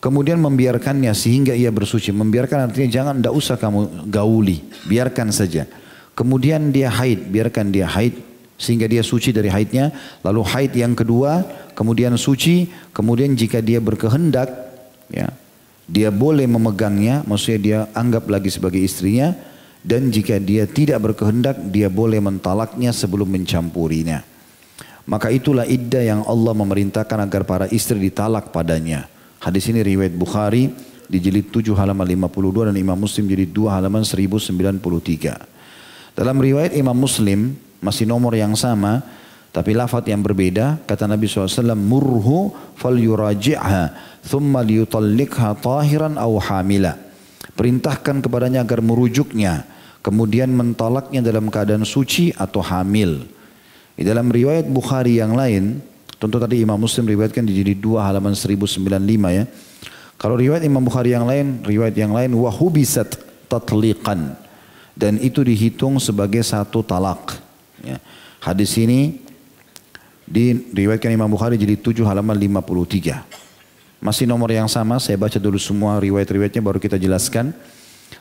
Kemudian 0.00 0.40
membiarkannya 0.40 1.12
sehingga 1.12 1.52
ia 1.52 1.68
bersuci. 1.68 2.12
Membiarkan 2.12 2.68
artinya 2.72 2.88
jangan, 2.88 3.20
tidak 3.20 3.34
usah 3.36 3.56
kamu 3.60 4.08
gauli, 4.08 4.64
biarkan 4.88 5.28
saja. 5.28 5.68
Kemudian 6.16 6.72
dia 6.72 6.88
haid, 6.88 7.28
biarkan 7.28 7.68
dia 7.68 7.88
haid 7.88 8.16
sehingga 8.60 8.84
dia 8.84 9.00
suci 9.00 9.32
dari 9.32 9.48
haidnya. 9.48 9.92
Lalu 10.24 10.40
haid 10.44 10.72
yang 10.76 10.92
kedua, 10.92 11.44
kemudian 11.80 12.12
suci, 12.20 12.68
kemudian 12.92 13.32
jika 13.32 13.64
dia 13.64 13.80
berkehendak, 13.80 14.52
ya, 15.08 15.32
dia 15.88 16.12
boleh 16.12 16.44
memegangnya, 16.44 17.24
maksudnya 17.24 17.60
dia 17.64 17.78
anggap 17.96 18.28
lagi 18.28 18.52
sebagai 18.52 18.84
istrinya, 18.84 19.32
dan 19.80 20.12
jika 20.12 20.36
dia 20.36 20.68
tidak 20.68 21.00
berkehendak, 21.00 21.56
dia 21.72 21.88
boleh 21.88 22.20
mentalaknya 22.20 22.92
sebelum 22.92 23.32
mencampurinya. 23.32 24.20
Maka 25.08 25.32
itulah 25.32 25.64
iddah 25.64 26.04
yang 26.04 26.20
Allah 26.28 26.52
memerintahkan 26.52 27.16
agar 27.24 27.48
para 27.48 27.64
istri 27.72 27.96
ditalak 27.96 28.52
padanya. 28.52 29.08
Hadis 29.40 29.72
ini 29.72 29.80
riwayat 29.80 30.12
Bukhari 30.12 30.68
di 31.08 31.16
jilid 31.16 31.48
7 31.48 31.72
halaman 31.72 32.04
52 32.04 32.68
dan 32.70 32.76
Imam 32.76 33.00
Muslim 33.00 33.24
jilid 33.24 33.56
2 33.56 33.72
halaman 33.72 34.04
1093. 34.04 34.52
Dalam 36.12 36.36
riwayat 36.36 36.76
Imam 36.76 36.92
Muslim 36.92 37.56
masih 37.80 38.04
nomor 38.04 38.36
yang 38.36 38.52
sama 38.52 39.00
tapi 39.50 39.74
lafaz 39.74 40.06
yang 40.06 40.22
berbeda 40.22 40.78
kata 40.86 41.10
Nabi 41.10 41.26
SAW 41.26 41.74
murhu 41.74 42.54
fal 42.78 42.94
yuraji'ha 42.94 43.94
thumma 44.22 44.62
liyutallikha 44.62 45.58
tahiran 45.58 46.14
aw 46.14 46.32
hamila 46.38 46.94
perintahkan 47.58 48.22
kepadanya 48.22 48.62
agar 48.62 48.78
merujuknya 48.80 49.66
kemudian 50.06 50.50
mentalaknya 50.54 51.20
dalam 51.20 51.50
keadaan 51.50 51.82
suci 51.82 52.30
atau 52.34 52.62
hamil 52.62 53.26
di 53.98 54.06
dalam 54.06 54.30
riwayat 54.30 54.70
Bukhari 54.70 55.18
yang 55.18 55.34
lain 55.34 55.82
tentu 56.16 56.38
tadi 56.38 56.62
Imam 56.62 56.78
Muslim 56.78 57.10
riwayatkan 57.10 57.42
di 57.42 57.58
jilid 57.58 57.82
2 57.82 58.00
halaman 58.00 58.32
1095 58.32 58.86
ya 59.34 59.44
kalau 60.20 60.36
riwayat 60.36 60.62
Imam 60.62 60.84
Bukhari 60.84 61.16
yang 61.16 61.26
lain 61.26 61.64
riwayat 61.66 61.96
yang 61.98 62.12
lain 62.12 62.32
wahubisat 62.36 63.18
tatliqan 63.50 64.38
dan 65.00 65.16
itu 65.16 65.40
dihitung 65.40 65.96
sebagai 65.96 66.44
satu 66.44 66.84
talak. 66.84 67.40
Ya. 67.80 67.96
Hadis 68.44 68.76
ini 68.76 69.24
Diriwayatkan 70.30 71.10
Imam 71.10 71.26
Bukhari 71.26 71.58
jadi 71.58 71.74
7 71.74 72.06
halaman 72.06 72.38
53. 72.38 73.26
Masih 73.98 74.30
nomor 74.30 74.46
yang 74.54 74.70
sama, 74.70 75.02
saya 75.02 75.18
baca 75.18 75.42
dulu 75.42 75.58
semua 75.58 75.98
riwayat-riwayatnya 75.98 76.62
baru 76.62 76.78
kita 76.78 76.94
jelaskan. 77.02 77.50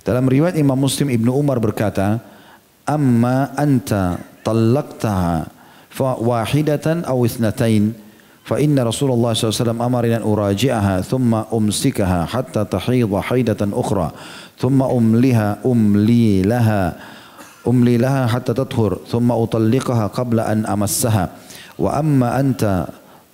Dalam 0.02 0.26
riwayat 0.26 0.58
Imam 0.58 0.74
Muslim 0.74 1.14
Ibnu 1.14 1.30
Umar 1.38 1.62
berkata, 1.62 2.18
"Amma 2.82 3.54
anta 3.54 4.18
talaqtaha 4.42 5.54
fa 5.94 6.18
wahidatan 6.18 7.06
aw 7.06 7.22
ithnatain 7.22 7.94
fa 8.42 8.58
inna 8.58 8.90
Rasulullah 8.90 9.38
SAW 9.38 9.78
amarina 9.78 10.26
uraji'aha 10.26 11.06
thumma 11.06 11.46
umsikaha 11.54 12.26
hatta 12.26 12.66
tahidha 12.66 13.22
haidatan 13.22 13.70
ukhra 13.70 14.18
thumma 14.58 14.90
umliha 14.90 15.62
umli 15.62 16.42
laha 16.42 16.98
umli 17.70 18.02
laha 18.02 18.26
hatta 18.26 18.58
tathur 18.58 18.98
thumma 19.06 19.38
utalliqaha 19.38 20.10
qabla 20.10 20.50
an 20.50 20.66
amassaha." 20.66 21.49
أمسها 21.79 21.79
وأما 21.79 22.41
أنت 22.41 22.63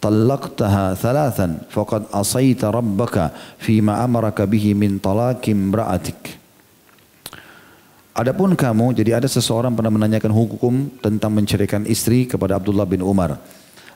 طلقتها 0.01 0.95
ثلاثا 0.95 1.49
فقد 1.71 2.03
أصيت 2.13 2.65
ربك 2.65 3.17
فيما 3.61 4.05
أمرك 4.05 4.39
به 4.49 4.75
من 4.75 4.99
طلاق 4.99 5.45
امرأتك 5.49 6.41
Adapun 8.11 8.53
kamu, 8.53 8.93
jadi 8.93 9.17
ada 9.17 9.25
seseorang 9.31 9.73
pernah 9.73 9.89
menanyakan 9.89 10.35
hukum 10.35 10.93
tentang 11.01 11.31
menceraikan 11.33 11.89
istri 11.89 12.29
kepada 12.29 12.59
Abdullah 12.59 12.85
bin 12.85 13.01
Umar. 13.01 13.39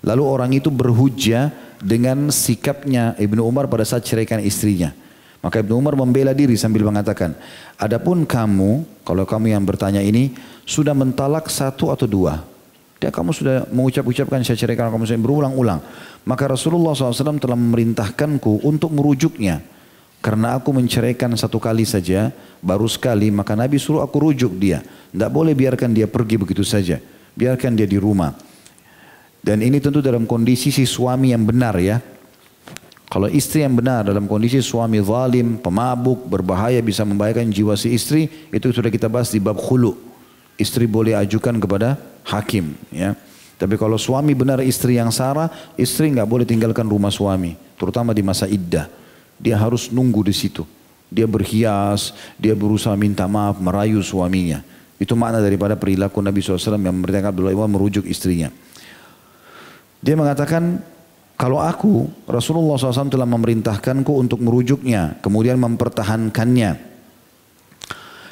Lalu 0.01 0.23
orang 0.25 0.51
itu 0.55 0.73
berhujjah 0.73 1.53
dengan 1.83 2.33
sikapnya 2.33 3.19
Ibnu 3.21 3.45
Umar 3.45 3.69
pada 3.69 3.85
saat 3.85 4.07
ceraikan 4.07 4.41
istrinya. 4.41 4.97
Maka 5.45 5.61
Ibnu 5.61 5.77
Umar 5.77 5.99
membela 5.99 6.33
diri 6.33 6.57
sambil 6.57 6.89
mengatakan, 6.89 7.37
Adapun 7.77 8.25
kamu, 8.25 9.05
kalau 9.05 9.29
kamu 9.29 9.53
yang 9.53 9.67
bertanya 9.67 10.01
ini, 10.01 10.33
sudah 10.65 10.97
mentalak 10.97 11.51
satu 11.53 11.93
atau 11.93 12.09
dua. 12.09 12.48
Dia 13.00 13.16
kamu 13.16 13.32
sudah 13.32 13.64
mengucap-ucapkan 13.72 14.44
saya 14.44 14.60
ceraikan 14.60 14.92
kamu 14.92 15.08
saya 15.08 15.20
berulang-ulang. 15.24 15.80
Maka 16.28 16.52
Rasulullah 16.52 16.92
SAW 16.92 17.40
telah 17.40 17.56
memerintahkanku 17.56 18.68
untuk 18.68 18.92
merujuknya. 18.92 19.64
Karena 20.20 20.60
aku 20.60 20.76
menceraikan 20.76 21.32
satu 21.40 21.64
kali 21.64 21.88
saja, 21.88 22.36
baru 22.60 22.92
sekali, 22.92 23.32
maka 23.32 23.56
Nabi 23.56 23.80
suruh 23.80 24.04
aku 24.04 24.20
rujuk 24.28 24.52
dia. 24.60 24.84
Tidak 24.84 25.32
boleh 25.32 25.56
biarkan 25.56 25.96
dia 25.96 26.12
pergi 26.12 26.36
begitu 26.36 26.60
saja. 26.68 27.00
Biarkan 27.40 27.80
dia 27.80 27.88
di 27.88 27.96
rumah. 27.96 28.36
Dan 29.40 29.64
ini 29.64 29.80
tentu 29.80 30.04
dalam 30.04 30.28
kondisi 30.28 30.68
si 30.68 30.84
suami 30.84 31.32
yang 31.32 31.48
benar 31.48 31.80
ya. 31.80 32.04
Kalau 33.08 33.32
istri 33.32 33.64
yang 33.64 33.80
benar 33.80 34.04
dalam 34.06 34.28
kondisi 34.28 34.60
suami 34.60 35.00
zalim, 35.00 35.56
pemabuk, 35.64 36.28
berbahaya 36.28 36.84
bisa 36.84 37.08
membahayakan 37.08 37.48
jiwa 37.48 37.80
si 37.80 37.96
istri, 37.96 38.28
itu 38.52 38.76
sudah 38.76 38.92
kita 38.92 39.08
bahas 39.08 39.32
di 39.32 39.40
bab 39.40 39.56
khulu. 39.56 39.96
Istri 40.60 40.84
boleh 40.84 41.16
ajukan 41.16 41.56
kepada 41.64 41.96
hakim, 42.26 42.76
ya. 42.92 43.16
Tapi 43.60 43.76
kalau 43.76 44.00
suami 44.00 44.32
benar 44.32 44.64
istri 44.64 44.96
yang 44.96 45.12
sarah, 45.12 45.52
istri 45.76 46.08
nggak 46.16 46.24
boleh 46.24 46.48
tinggalkan 46.48 46.88
rumah 46.88 47.12
suami, 47.12 47.60
terutama 47.76 48.16
di 48.16 48.24
masa 48.24 48.48
iddah. 48.48 48.88
Dia 49.36 49.60
harus 49.60 49.92
nunggu 49.92 50.24
di 50.24 50.32
situ. 50.32 50.64
Dia 51.12 51.28
berhias, 51.28 52.16
dia 52.40 52.56
berusaha 52.56 52.96
minta 52.96 53.28
maaf, 53.28 53.60
merayu 53.60 54.00
suaminya. 54.00 54.64
Itu 54.96 55.16
makna 55.16 55.40
daripada 55.44 55.80
perilaku 55.80 56.20
Nabi 56.20 56.44
SAW 56.44 56.76
yang 56.76 56.96
memerintahkan 56.96 57.32
Abdullah 57.32 57.56
Iwan 57.56 57.72
merujuk 57.72 58.04
istrinya. 58.08 58.52
Dia 60.00 60.16
mengatakan, 60.16 60.80
kalau 61.40 61.60
aku, 61.64 62.12
Rasulullah 62.28 62.76
SAW 62.76 63.08
telah 63.08 63.28
memerintahkanku 63.28 64.12
untuk 64.12 64.44
merujuknya, 64.44 65.20
kemudian 65.24 65.56
mempertahankannya. 65.60 66.89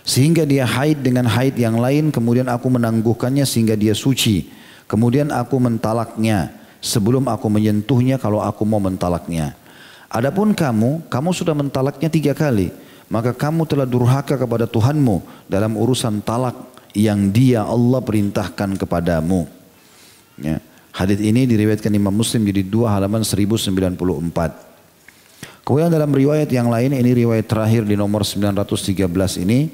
Sehingga 0.07 0.47
dia 0.47 0.63
haid 0.63 1.03
dengan 1.03 1.27
haid 1.27 1.59
yang 1.59 1.83
lain, 1.83 2.15
kemudian 2.15 2.47
aku 2.47 2.71
menangguhkannya 2.71 3.43
sehingga 3.43 3.75
dia 3.75 3.91
suci. 3.91 4.47
Kemudian 4.87 5.35
aku 5.35 5.59
mentalaknya, 5.59 6.55
sebelum 6.79 7.27
aku 7.27 7.51
menyentuhnya 7.51 8.15
kalau 8.15 8.39
aku 8.39 8.63
mau 8.63 8.79
mentalaknya. 8.79 9.51
Adapun 10.07 10.55
kamu, 10.55 11.11
kamu 11.11 11.29
sudah 11.35 11.51
mentalaknya 11.51 12.07
tiga 12.07 12.31
kali. 12.31 12.71
Maka 13.11 13.35
kamu 13.35 13.67
telah 13.67 13.83
durhaka 13.83 14.39
kepada 14.39 14.63
Tuhanmu 14.63 15.47
dalam 15.51 15.75
urusan 15.75 16.23
talak 16.23 16.55
yang 16.95 17.27
dia 17.27 17.67
Allah 17.67 17.99
perintahkan 17.99 18.79
kepadamu. 18.79 19.43
Ya. 20.39 20.63
Hadis 20.95 21.19
ini 21.19 21.43
diriwayatkan 21.43 21.91
Imam 21.91 22.15
Muslim 22.15 22.47
jadi 22.47 22.63
dua 22.63 22.95
halaman 22.95 23.27
1094. 23.27 23.75
Kemudian 25.67 25.91
dalam 25.91 26.09
riwayat 26.15 26.47
yang 26.47 26.71
lain, 26.71 26.95
ini 26.95 27.11
riwayat 27.11 27.43
terakhir 27.43 27.83
di 27.83 27.99
nomor 27.99 28.23
913 28.23 29.43
ini, 29.43 29.67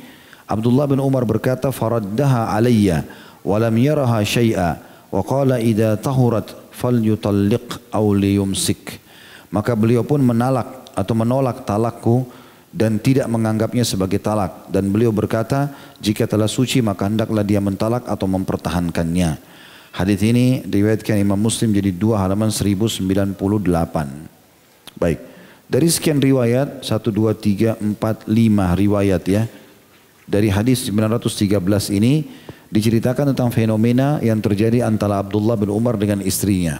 Abdullah 0.47 0.85
bin 0.89 0.99
Umar 0.99 1.23
berkata, 1.23 1.71
"Faraddaha 1.71 2.51
alayya 2.51 3.07
wa 3.43 3.57
lam 3.59 3.75
yaraha 3.75 4.19
syai'a 4.23 4.79
wa 5.11 5.21
qala 5.23 5.59
idza 5.59 5.95
tahurat 5.99 6.51
falyutalliq 6.75 7.91
aw 7.91 8.05
liyumsik." 8.11 8.99
Maka 9.53 9.77
beliau 9.77 10.01
pun 10.01 10.19
menalak 10.19 10.89
atau 10.97 11.13
menolak 11.13 11.63
talakku 11.63 12.25
dan 12.73 12.97
tidak 12.97 13.29
menganggapnya 13.29 13.85
sebagai 13.85 14.17
talak 14.17 14.67
dan 14.73 14.89
beliau 14.89 15.13
berkata, 15.13 15.69
"Jika 16.01 16.25
telah 16.25 16.49
suci 16.49 16.81
maka 16.81 17.05
hendaklah 17.05 17.45
dia 17.45 17.61
mentalak 17.61 18.03
atau 18.09 18.25
mempertahankannya." 18.25 19.53
Hadis 19.93 20.25
ini 20.25 20.65
diriwayatkan 20.65 21.21
Imam 21.21 21.37
Muslim 21.37 21.69
jadi 21.69 21.93
dua 21.93 22.17
halaman 22.17 22.49
1098. 22.49 24.25
Baik. 24.97 25.21
Dari 25.69 25.85
sekian 25.85 26.17
riwayat, 26.17 26.81
1, 26.81 27.13
2, 27.13 27.33
3, 27.37 27.77
4, 27.77 28.25
5 28.25 28.73
riwayat 28.73 29.21
ya. 29.29 29.45
Dari 30.23 30.47
hadis 30.47 30.87
913 30.87 31.59
ini 31.93 32.23
diceritakan 32.71 33.35
tentang 33.35 33.51
fenomena 33.51 34.17
yang 34.23 34.39
terjadi 34.39 34.87
antara 34.87 35.19
Abdullah 35.19 35.59
bin 35.59 35.69
Umar 35.69 35.99
dengan 35.99 36.23
istrinya. 36.23 36.79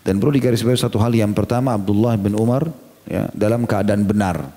Dan 0.00 0.16
perlu 0.16 0.32
digarisbawahi 0.36 0.80
satu 0.80 0.96
hal 1.00 1.12
yang 1.12 1.32
pertama 1.36 1.76
Abdullah 1.76 2.16
bin 2.16 2.32
Umar 2.36 2.68
ya, 3.04 3.28
dalam 3.32 3.64
keadaan 3.68 4.04
benar. 4.04 4.48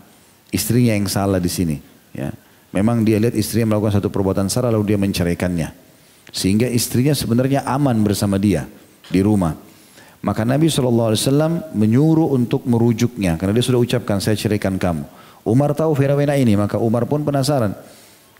Istrinya 0.53 0.93
yang 0.93 1.09
salah 1.09 1.41
di 1.41 1.49
sini. 1.49 1.77
Ya. 2.13 2.31
Memang 2.73 3.01
dia 3.05 3.17
lihat 3.17 3.33
istrinya 3.33 3.73
melakukan 3.73 4.01
satu 4.01 4.09
perbuatan 4.13 4.47
salah 4.47 4.69
lalu 4.69 4.93
dia 4.93 4.99
menceraikannya. 5.01 5.73
Sehingga 6.33 6.65
istrinya 6.69 7.13
sebenarnya 7.13 7.65
aman 7.65 7.97
bersama 8.01 8.37
dia 8.41 8.65
di 9.09 9.21
rumah. 9.21 9.53
Maka 10.23 10.47
Nabi 10.47 10.71
SAW 10.71 11.75
menyuruh 11.75 12.31
untuk 12.31 12.63
merujuknya. 12.63 13.35
Karena 13.35 13.51
dia 13.51 13.65
sudah 13.65 13.81
ucapkan 13.83 14.23
saya 14.23 14.39
ceraikan 14.39 14.79
kamu. 14.79 15.03
Umar 15.43 15.75
tahu 15.75 15.91
fenomena 15.99 16.39
ini, 16.39 16.55
maka 16.55 16.79
Umar 16.79 17.03
pun 17.03 17.27
penasaran. 17.27 17.75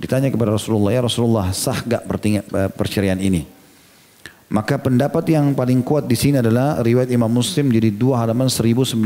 Ditanya 0.03 0.27
kepada 0.27 0.51
Rasulullah, 0.51 0.91
ya 0.91 1.01
Rasulullah 1.07 1.55
sah 1.55 1.79
gak 1.79 2.03
eh, 2.03 2.67
perceraian 2.75 3.15
ini? 3.15 3.47
Maka 4.51 4.75
pendapat 4.75 5.23
yang 5.31 5.55
paling 5.55 5.79
kuat 5.79 6.05
di 6.05 6.19
sini 6.19 6.43
adalah 6.43 6.83
riwayat 6.83 7.07
Imam 7.07 7.31
Muslim 7.31 7.71
jadi 7.71 7.87
dua 7.87 8.19
halaman 8.19 8.51
1094. 8.51 8.99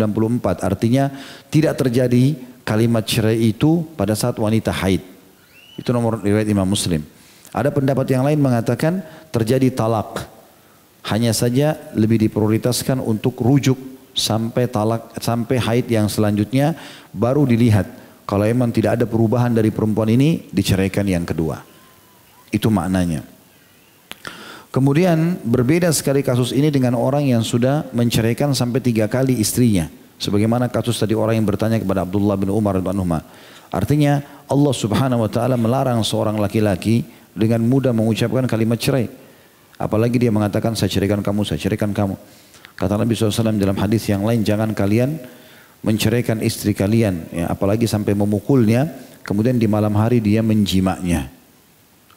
Artinya 0.65 1.13
tidak 1.53 1.77
terjadi 1.77 2.33
kalimat 2.65 3.05
cerai 3.05 3.53
itu 3.53 3.85
pada 3.93 4.17
saat 4.17 4.41
wanita 4.41 4.73
haid. 4.73 4.99
Itu 5.77 5.93
nomor 5.93 6.19
riwayat 6.19 6.49
Imam 6.49 6.65
Muslim. 6.65 7.05
Ada 7.53 7.69
pendapat 7.69 8.09
yang 8.09 8.25
lain 8.25 8.41
mengatakan 8.41 9.05
terjadi 9.29 9.69
talak. 9.71 10.25
Hanya 11.07 11.31
saja 11.31 11.79
lebih 11.95 12.19
diprioritaskan 12.27 12.99
untuk 12.99 13.39
rujuk 13.39 13.79
sampai 14.17 14.65
talak 14.67 15.13
sampai 15.21 15.61
haid 15.61 15.87
yang 15.87 16.09
selanjutnya 16.09 16.75
baru 17.13 17.47
dilihat 17.47 17.85
kalau 18.27 18.43
memang 18.43 18.75
tidak 18.75 18.99
ada 18.99 19.05
perubahan 19.07 19.55
dari 19.55 19.71
perempuan 19.71 20.11
ini 20.11 20.51
diceraikan 20.51 21.07
yang 21.07 21.23
kedua. 21.23 21.63
Itu 22.51 22.67
maknanya. 22.67 23.23
Kemudian 24.67 25.39
berbeda 25.47 25.87
sekali 25.95 26.19
kasus 26.21 26.51
ini 26.51 26.67
dengan 26.67 26.99
orang 26.99 27.23
yang 27.23 27.39
sudah 27.39 27.87
menceraikan 27.95 28.51
sampai 28.51 28.83
tiga 28.83 29.07
kali 29.07 29.39
istrinya. 29.39 29.87
Sebagaimana 30.19 30.67
kasus 30.67 30.99
tadi 30.99 31.15
orang 31.15 31.39
yang 31.39 31.47
bertanya 31.47 31.79
kepada 31.79 32.03
Abdullah 32.03 32.35
bin 32.35 32.51
Umar 32.51 32.75
bin 32.83 32.99
Umar. 32.99 33.23
Artinya 33.71 34.19
Allah 34.51 34.73
subhanahu 34.75 35.23
wa 35.23 35.31
ta'ala 35.31 35.55
melarang 35.55 36.03
seorang 36.03 36.35
laki-laki 36.35 37.07
dengan 37.31 37.63
mudah 37.63 37.95
mengucapkan 37.95 38.43
kalimat 38.43 38.75
cerai. 38.75 39.07
Apalagi 39.79 40.19
dia 40.19 40.33
mengatakan 40.35 40.75
saya 40.75 40.91
ceraikan 40.91 41.23
kamu, 41.23 41.47
saya 41.47 41.61
ceraikan 41.63 41.95
kamu. 41.95 42.19
Kata 42.75 42.97
Nabi 42.97 43.13
SAW 43.13 43.55
dalam 43.55 43.77
hadis 43.77 44.09
yang 44.09 44.25
lain, 44.25 44.41
jangan 44.41 44.73
kalian 44.73 45.21
menceraikan 45.85 46.41
istri 46.41 46.73
kalian, 46.73 47.29
ya, 47.31 47.45
apalagi 47.51 47.85
sampai 47.85 48.17
memukulnya, 48.17 48.89
kemudian 49.21 49.55
di 49.55 49.69
malam 49.69 49.93
hari 49.95 50.21
dia 50.23 50.41
menjimaknya. 50.41 51.29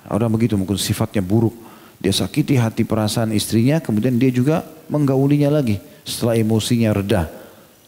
Orang 0.08 0.32
begitu 0.32 0.56
mungkin 0.56 0.80
sifatnya 0.80 1.20
buruk. 1.20 1.52
Dia 2.00 2.16
sakiti 2.16 2.56
hati 2.56 2.88
perasaan 2.88 3.36
istrinya, 3.36 3.76
kemudian 3.78 4.16
dia 4.16 4.32
juga 4.32 4.64
menggaulinya 4.88 5.52
lagi 5.52 5.76
setelah 6.02 6.40
emosinya 6.40 6.96
reda. 6.96 7.28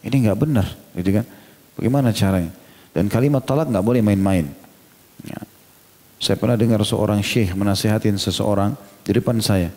Ini 0.05 0.29
nggak 0.29 0.39
benar, 0.39 0.67
gitu 0.93 1.23
kan? 1.23 1.25
Bagaimana 1.81 2.13
caranya? 2.13 2.53
Dan 2.93 3.09
kalimat 3.09 3.41
talak 3.49 3.73
nggak 3.73 3.87
boleh 3.87 4.05
main-main. 4.05 4.53
Ya. 5.25 5.41
Saya 6.21 6.37
pernah 6.37 6.55
dengar 6.61 6.85
seorang 6.85 7.25
syekh 7.25 7.57
menasihatin 7.57 8.21
seseorang, 8.21 8.77
di 9.03 9.11
depan 9.17 9.41
saya. 9.43 9.73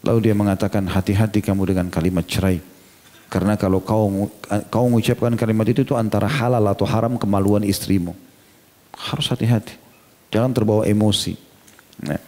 Lalu 0.00 0.30
dia 0.30 0.34
mengatakan 0.34 0.84
hati-hati 0.88 1.44
kamu 1.44 1.70
dengan 1.70 1.86
kalimat 1.92 2.24
cerai. 2.24 2.58
Karena 3.32 3.58
kalau 3.58 3.82
kau 3.82 4.30
kau 4.70 4.86
mengucapkan 4.86 5.34
kalimat 5.34 5.66
itu 5.66 5.82
itu 5.82 5.94
antara 5.98 6.30
halal 6.30 6.62
atau 6.70 6.86
haram 6.86 7.18
kemaluan 7.18 7.66
istrimu. 7.66 8.14
Harus 8.94 9.26
hati-hati. 9.26 9.74
Jangan 10.30 10.54
terbawa 10.54 10.82
emosi. 10.86 11.34
Nah, 12.04 12.20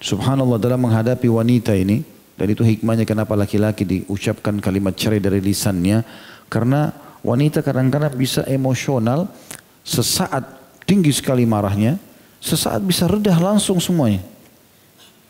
subhanallah 0.00 0.56
dalam 0.56 0.80
menghadapi 0.80 1.28
wanita 1.28 1.76
ini 1.76 2.04
dan 2.38 2.46
itu 2.48 2.62
hikmahnya 2.62 3.04
kenapa 3.04 3.34
laki-laki 3.34 3.82
diucapkan 3.82 4.62
kalimat 4.62 4.94
cerai 4.94 5.18
dari 5.18 5.42
lisannya 5.42 6.06
karena 6.46 6.94
wanita 7.24 7.60
kadang-kadang 7.66 8.14
bisa 8.14 8.46
emosional 8.46 9.26
sesaat 9.82 10.44
tinggi 10.86 11.10
sekali 11.10 11.44
marahnya 11.44 11.98
sesaat 12.38 12.80
bisa 12.84 13.10
redah 13.10 13.36
langsung 13.36 13.82
semuanya 13.82 14.22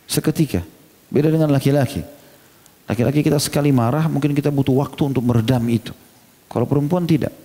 seketika. 0.08 0.64
Beda 1.12 1.28
dengan 1.28 1.52
laki-laki. 1.52 2.02
Laki-laki 2.88 3.20
kita 3.20 3.36
sekali 3.36 3.68
marah 3.68 4.08
mungkin 4.08 4.32
kita 4.32 4.48
butuh 4.48 4.80
waktu 4.80 5.12
untuk 5.12 5.20
meredam 5.20 5.60
itu. 5.68 5.92
Kalau 6.48 6.64
perempuan 6.64 7.04
tidak. 7.04 7.36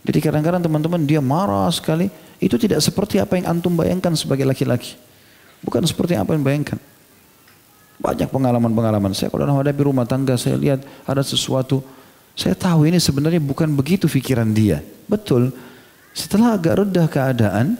Jadi 0.00 0.18
kadang-kadang 0.24 0.64
teman-teman 0.64 1.04
dia 1.04 1.20
marah 1.20 1.68
sekali. 1.68 2.08
Itu 2.40 2.56
tidak 2.56 2.80
seperti 2.80 3.20
apa 3.20 3.36
yang 3.36 3.52
antum 3.52 3.76
bayangkan 3.76 4.16
sebagai 4.16 4.48
laki-laki. 4.48 4.96
Bukan 5.60 5.84
seperti 5.84 6.16
apa 6.16 6.32
yang 6.32 6.40
bayangkan. 6.40 6.80
Banyak 8.00 8.32
pengalaman-pengalaman 8.32 9.12
saya 9.12 9.28
kalau 9.28 9.44
menghadapi 9.44 9.84
rumah 9.84 10.08
tangga 10.08 10.40
saya 10.40 10.56
lihat 10.56 10.80
ada 11.04 11.20
sesuatu. 11.20 11.84
Saya 12.32 12.56
tahu 12.56 12.88
ini 12.88 12.96
sebenarnya 12.96 13.44
bukan 13.44 13.68
begitu 13.76 14.08
pikiran 14.08 14.48
dia. 14.48 14.80
Betul. 15.04 15.52
Setelah 16.16 16.56
agak 16.56 16.80
reda 16.80 17.04
keadaan. 17.04 17.76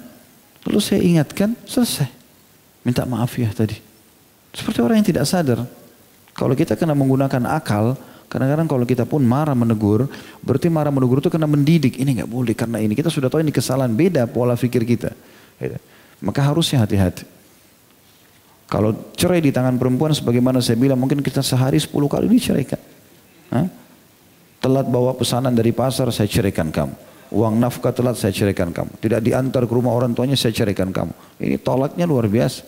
Lalu 0.68 0.80
saya 0.84 1.00
ingatkan 1.00 1.56
selesai. 1.64 2.12
Minta 2.84 3.08
maaf 3.08 3.32
ya 3.40 3.48
tadi. 3.48 3.80
Seperti 4.52 4.84
orang 4.84 5.00
yang 5.00 5.08
tidak 5.08 5.24
sadar. 5.24 5.64
Kalau 6.40 6.56
kita 6.56 6.72
kena 6.72 6.96
menggunakan 6.96 7.44
akal, 7.52 8.00
kadang-kadang 8.32 8.64
kalau 8.64 8.88
kita 8.88 9.04
pun 9.04 9.20
marah 9.20 9.52
menegur, 9.52 10.08
berarti 10.40 10.72
marah 10.72 10.88
menegur 10.88 11.20
itu 11.20 11.28
kena 11.28 11.44
mendidik. 11.44 12.00
Ini 12.00 12.24
nggak 12.24 12.30
boleh 12.32 12.56
karena 12.56 12.80
ini. 12.80 12.96
Kita 12.96 13.12
sudah 13.12 13.28
tahu 13.28 13.44
ini 13.44 13.52
kesalahan, 13.52 13.92
beda 13.92 14.24
pola 14.24 14.56
pikir 14.56 14.88
kita. 14.88 15.12
Gitu. 15.60 15.76
Maka 16.24 16.40
harusnya 16.48 16.80
hati-hati. 16.80 17.28
Kalau 18.72 19.12
cerai 19.12 19.44
di 19.44 19.52
tangan 19.52 19.76
perempuan 19.76 20.16
sebagaimana 20.16 20.64
saya 20.64 20.80
bilang 20.80 20.96
mungkin 20.96 21.20
kita 21.20 21.44
sehari 21.44 21.76
10 21.76 21.92
kali 21.92 22.24
diceraikan. 22.32 22.80
Hah? 23.52 23.66
Telat 24.64 24.88
bawa 24.88 25.12
pesanan 25.12 25.52
dari 25.52 25.76
pasar 25.76 26.08
saya 26.08 26.30
ceraikan 26.30 26.72
kamu. 26.72 26.94
Uang 27.36 27.60
nafkah 27.60 27.92
telat 27.92 28.16
saya 28.16 28.32
ceraikan 28.32 28.72
kamu. 28.72 28.96
Tidak 28.96 29.20
diantar 29.20 29.68
ke 29.68 29.72
rumah 29.76 29.92
orang 29.92 30.16
tuanya 30.16 30.40
saya 30.40 30.56
ceraikan 30.56 30.88
kamu. 30.88 31.12
Ini 31.36 31.60
tolaknya 31.60 32.08
luar 32.08 32.30
biasa. 32.30 32.64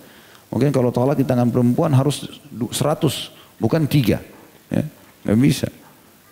Mungkin 0.53 0.69
kalau 0.75 0.93
tolak 0.93 1.17
di 1.17 1.25
tangan 1.25 1.49
perempuan 1.49 1.97
harus 1.97 2.29
100, 2.51 3.42
bukan 3.63 3.87
tiga. 3.87 4.19
Ya, 4.67 4.83
gak 5.23 5.39
bisa. 5.39 5.69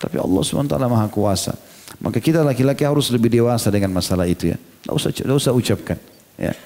Tapi 0.03 0.19
Allah 0.19 0.43
SWT 0.43 0.75
maha 0.91 1.07
kuasa. 1.07 1.55
Maka 2.03 2.19
kita 2.19 2.43
laki-laki 2.43 2.83
harus 2.83 3.13
lebih 3.15 3.31
dewasa 3.31 3.71
dengan 3.71 3.95
masalah 3.95 4.27
itu 4.27 4.51
ya. 4.51 4.59
Tidak 4.59 4.95
usah, 4.95 5.11
tidak 5.15 5.37
usah 5.39 5.53
ucapkan. 5.55 5.99
Ya. 6.35 6.57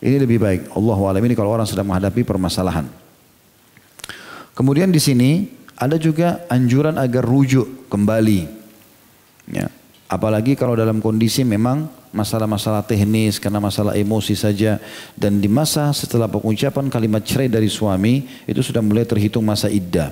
Ini 0.00 0.16
lebih 0.16 0.40
baik. 0.40 0.72
Allah 0.72 0.98
alam 1.12 1.22
ini 1.26 1.36
kalau 1.36 1.52
orang 1.52 1.68
sedang 1.68 1.84
menghadapi 1.90 2.24
permasalahan. 2.24 2.88
Kemudian 4.56 4.88
di 4.88 5.00
sini 5.02 5.50
ada 5.76 6.00
juga 6.00 6.44
anjuran 6.48 6.96
agar 6.96 7.24
rujuk 7.24 7.90
kembali. 7.92 8.40
Ya. 9.50 9.68
Apalagi 10.10 10.58
kalau 10.58 10.74
dalam 10.74 10.98
kondisi 10.98 11.46
memang 11.46 11.86
masalah-masalah 12.10 12.82
teknis 12.82 13.38
karena 13.38 13.62
masalah 13.62 13.94
emosi 13.94 14.34
saja. 14.34 14.82
Dan 15.14 15.38
di 15.38 15.46
masa 15.46 15.94
setelah 15.94 16.26
pengucapan 16.26 16.90
kalimat 16.90 17.22
cerai 17.22 17.46
dari 17.46 17.70
suami 17.70 18.26
itu 18.42 18.58
sudah 18.58 18.82
mulai 18.82 19.06
terhitung 19.06 19.46
masa 19.46 19.70
iddah 19.70 20.10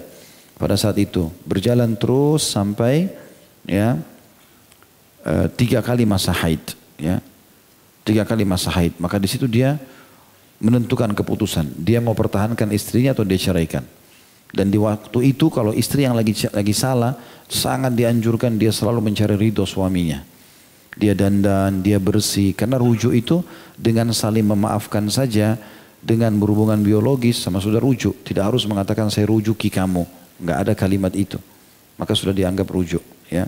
pada 0.55 0.79
saat 0.79 0.95
itu. 1.03 1.27
Berjalan 1.43 1.99
terus 1.99 2.47
sampai 2.47 3.11
ya 3.67 3.99
e, 5.27 5.51
tiga 5.59 5.83
kali 5.83 6.07
masa 6.07 6.31
haid 6.31 6.63
ya. 6.95 7.19
Tiga 8.07 8.23
kali 8.23 8.47
masa 8.47 8.71
haid. 8.71 8.95
Maka 9.03 9.19
di 9.19 9.27
situ 9.27 9.51
dia 9.51 9.83
menentukan 10.63 11.11
keputusan. 11.11 11.75
Dia 11.75 11.99
mau 11.99 12.15
pertahankan 12.15 12.71
istrinya 12.71 13.19
atau 13.19 13.27
dia 13.27 13.51
ceraikan 13.51 13.83
dan 14.53 14.73
di 14.73 14.81
waktu 14.81 15.33
itu 15.37 15.53
kalau 15.53 15.77
istri 15.77 16.09
yang 16.09 16.17
lagi 16.17 16.33
lagi 16.53 16.73
salah 16.73 17.17
sangat 17.49 17.93
dianjurkan 17.93 18.57
dia 18.57 18.73
selalu 18.73 19.13
mencari 19.13 19.37
ridho 19.37 19.69
suaminya 19.69 20.25
dia 20.99 21.15
dandan, 21.15 21.81
dia 21.81 22.03
bersih. 22.03 22.53
Karena 22.53 22.77
rujuk 22.77 23.15
itu 23.15 23.41
dengan 23.79 24.11
saling 24.11 24.43
memaafkan 24.43 25.07
saja, 25.07 25.55
dengan 26.03 26.35
berhubungan 26.35 26.83
biologis 26.83 27.39
sama 27.39 27.63
sudah 27.63 27.79
rujuk. 27.79 28.27
Tidak 28.27 28.43
harus 28.43 28.67
mengatakan 28.67 29.07
saya 29.07 29.31
rujuki 29.31 29.71
kamu. 29.71 30.03
Enggak 30.43 30.59
ada 30.59 30.73
kalimat 30.75 31.15
itu. 31.15 31.39
Maka 31.95 32.19
sudah 32.19 32.35
dianggap 32.35 32.67
rujuk. 32.67 33.03
Ya. 33.31 33.47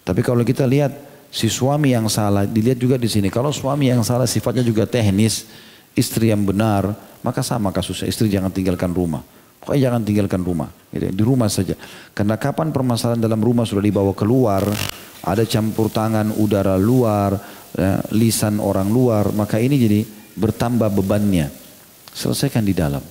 Tapi 0.00 0.24
kalau 0.24 0.40
kita 0.40 0.64
lihat 0.64 0.96
si 1.28 1.52
suami 1.52 1.92
yang 1.92 2.08
salah, 2.08 2.48
dilihat 2.48 2.80
juga 2.80 2.96
di 2.96 3.08
sini. 3.08 3.28
Kalau 3.28 3.52
suami 3.52 3.92
yang 3.92 4.00
salah 4.00 4.24
sifatnya 4.24 4.64
juga 4.64 4.88
teknis, 4.88 5.44
istri 5.92 6.32
yang 6.32 6.40
benar, 6.40 6.96
maka 7.20 7.44
sama 7.44 7.68
kasusnya. 7.68 8.08
Istri 8.08 8.32
jangan 8.32 8.48
tinggalkan 8.48 8.96
rumah. 8.96 9.20
Pokoknya 9.60 9.90
jangan 9.90 10.00
tinggalkan 10.06 10.42
rumah. 10.46 10.70
Gitu. 10.88 11.12
Di 11.12 11.22
rumah 11.22 11.50
saja. 11.52 11.74
Karena 12.16 12.40
kapan 12.40 12.72
permasalahan 12.72 13.20
dalam 13.20 13.42
rumah 13.42 13.68
sudah 13.68 13.84
dibawa 13.84 14.14
keluar, 14.16 14.64
ada 15.22 15.44
campur 15.44 15.92
tangan 15.92 16.32
udara 16.38 16.78
luar, 16.80 17.36
ya, 17.74 18.00
lisan 18.14 18.62
orang 18.62 18.88
luar, 18.88 19.34
maka 19.34 19.60
ini 19.60 19.76
jadi 19.76 20.00
bertambah 20.38 20.88
bebannya. 21.02 21.50
Selesaikan 22.14 22.64
di 22.64 22.72
dalam. 22.72 23.02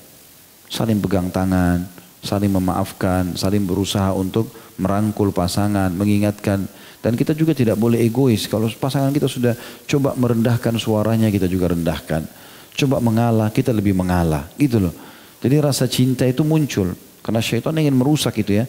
Saling 0.68 1.00
pegang 1.00 1.32
tangan, 1.32 1.86
saling 2.20 2.52
memaafkan, 2.52 3.38
saling 3.40 3.64
berusaha 3.64 4.12
untuk 4.12 4.52
merangkul 4.82 5.32
pasangan, 5.32 5.94
mengingatkan. 5.94 6.68
Dan 7.00 7.14
kita 7.14 7.32
juga 7.38 7.54
tidak 7.54 7.78
boleh 7.78 8.04
egois. 8.04 8.50
Kalau 8.50 8.68
pasangan 8.68 9.14
kita 9.14 9.30
sudah 9.30 9.54
coba 9.88 10.18
merendahkan 10.18 10.76
suaranya, 10.76 11.32
kita 11.32 11.48
juga 11.48 11.72
rendahkan. 11.72 12.26
Coba 12.74 13.00
mengalah, 13.00 13.54
kita 13.54 13.72
lebih 13.72 13.96
mengalah. 13.96 14.50
Gitu 14.60 14.82
loh. 14.82 15.07
Jadi 15.42 15.56
rasa 15.62 15.86
cinta 15.86 16.26
itu 16.26 16.42
muncul. 16.42 16.98
Karena 17.22 17.44
syaitan 17.44 17.76
ingin 17.76 17.94
merusak 17.94 18.40
itu 18.42 18.58
ya. 18.58 18.66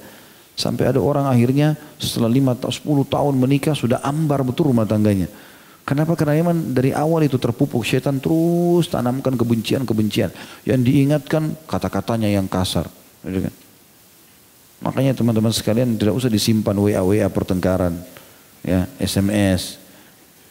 Sampai 0.58 0.90
ada 0.90 0.98
orang 0.98 1.30
akhirnya 1.30 1.78
setelah 2.02 2.26
lima 2.26 2.58
atau 2.58 2.74
sepuluh 2.74 3.06
tahun 3.06 3.38
menikah 3.38 3.78
sudah 3.78 4.02
ambar 4.02 4.42
betul 4.42 4.74
rumah 4.74 4.82
tangganya. 4.82 5.30
Kenapa? 5.86 6.18
Karena 6.18 6.36
memang 6.36 6.74
dari 6.74 6.92
awal 6.92 7.24
itu 7.24 7.40
terpupuk 7.40 7.80
setan 7.80 8.20
terus 8.20 8.92
tanamkan 8.92 9.32
kebencian-kebencian. 9.38 10.28
Yang 10.68 10.80
diingatkan 10.84 11.56
kata-katanya 11.64 12.28
yang 12.28 12.44
kasar. 12.44 12.90
Gitu 13.24 13.48
kan? 13.48 13.54
Makanya 14.78 15.16
teman-teman 15.16 15.50
sekalian 15.50 15.96
tidak 15.96 16.14
usah 16.18 16.30
disimpan 16.30 16.76
WA-WA 16.76 17.26
pertengkaran. 17.32 17.96
ya 18.60 18.84
SMS. 19.00 19.80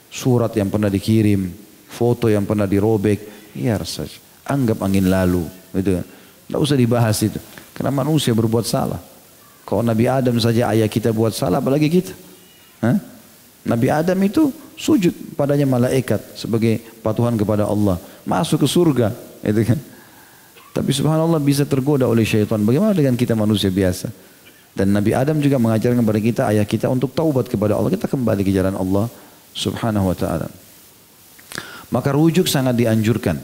surat 0.07 0.55
yang 0.55 0.71
pernah 0.71 0.87
dikirim, 0.87 1.51
foto 1.91 2.31
yang 2.31 2.47
pernah 2.47 2.63
dirobek, 2.63 3.51
biar 3.51 3.83
saja. 3.83 4.17
Anggap 4.47 4.79
angin 4.79 5.11
lalu, 5.11 5.43
gitu 5.75 5.99
kan. 5.99 6.05
Tidak 6.47 6.59
usah 6.59 6.77
dibahas 6.79 7.17
itu. 7.23 7.39
Karena 7.75 7.91
manusia 7.91 8.31
berbuat 8.31 8.63
salah. 8.63 8.99
Kalau 9.67 9.83
Nabi 9.83 10.07
Adam 10.07 10.39
saja 10.39 10.71
ayah 10.71 10.87
kita 10.87 11.11
buat 11.11 11.35
salah, 11.35 11.59
apalagi 11.59 11.91
kita. 11.91 12.15
Hah? 12.79 12.97
Nabi 13.67 13.91
Adam 13.91 14.15
itu 14.23 14.47
sujud 14.79 15.11
padanya 15.35 15.67
malaikat 15.67 16.39
sebagai 16.39 16.79
patuhan 17.03 17.35
kepada 17.35 17.67
Allah. 17.67 17.99
Masuk 18.23 18.63
ke 18.63 18.67
surga. 18.69 19.11
Itu 19.43 19.59
kan. 19.67 19.79
Tapi 20.71 20.93
subhanallah 20.95 21.43
bisa 21.43 21.67
tergoda 21.67 22.07
oleh 22.07 22.23
syaitan. 22.23 22.63
Bagaimana 22.63 22.95
dengan 22.95 23.19
kita 23.19 23.35
manusia 23.35 23.67
biasa? 23.67 24.07
Dan 24.77 24.93
Nabi 24.93 25.11
Adam 25.11 25.41
juga 25.41 25.57
mengajarkan 25.57 25.99
kepada 26.05 26.21
kita, 26.21 26.41
ayah 26.53 26.61
kita 26.61 26.85
untuk 26.85 27.11
taubat 27.11 27.49
kepada 27.49 27.73
Allah. 27.73 27.89
Kita 27.89 28.05
kembali 28.05 28.45
ke 28.45 28.53
jalan 28.53 28.77
Allah 28.77 29.09
subhanahu 29.57 30.13
wa 30.13 30.15
ta'ala. 30.15 30.47
Maka 31.89 32.13
rujuk 32.13 32.45
sangat 32.45 32.77
dianjurkan. 32.77 33.41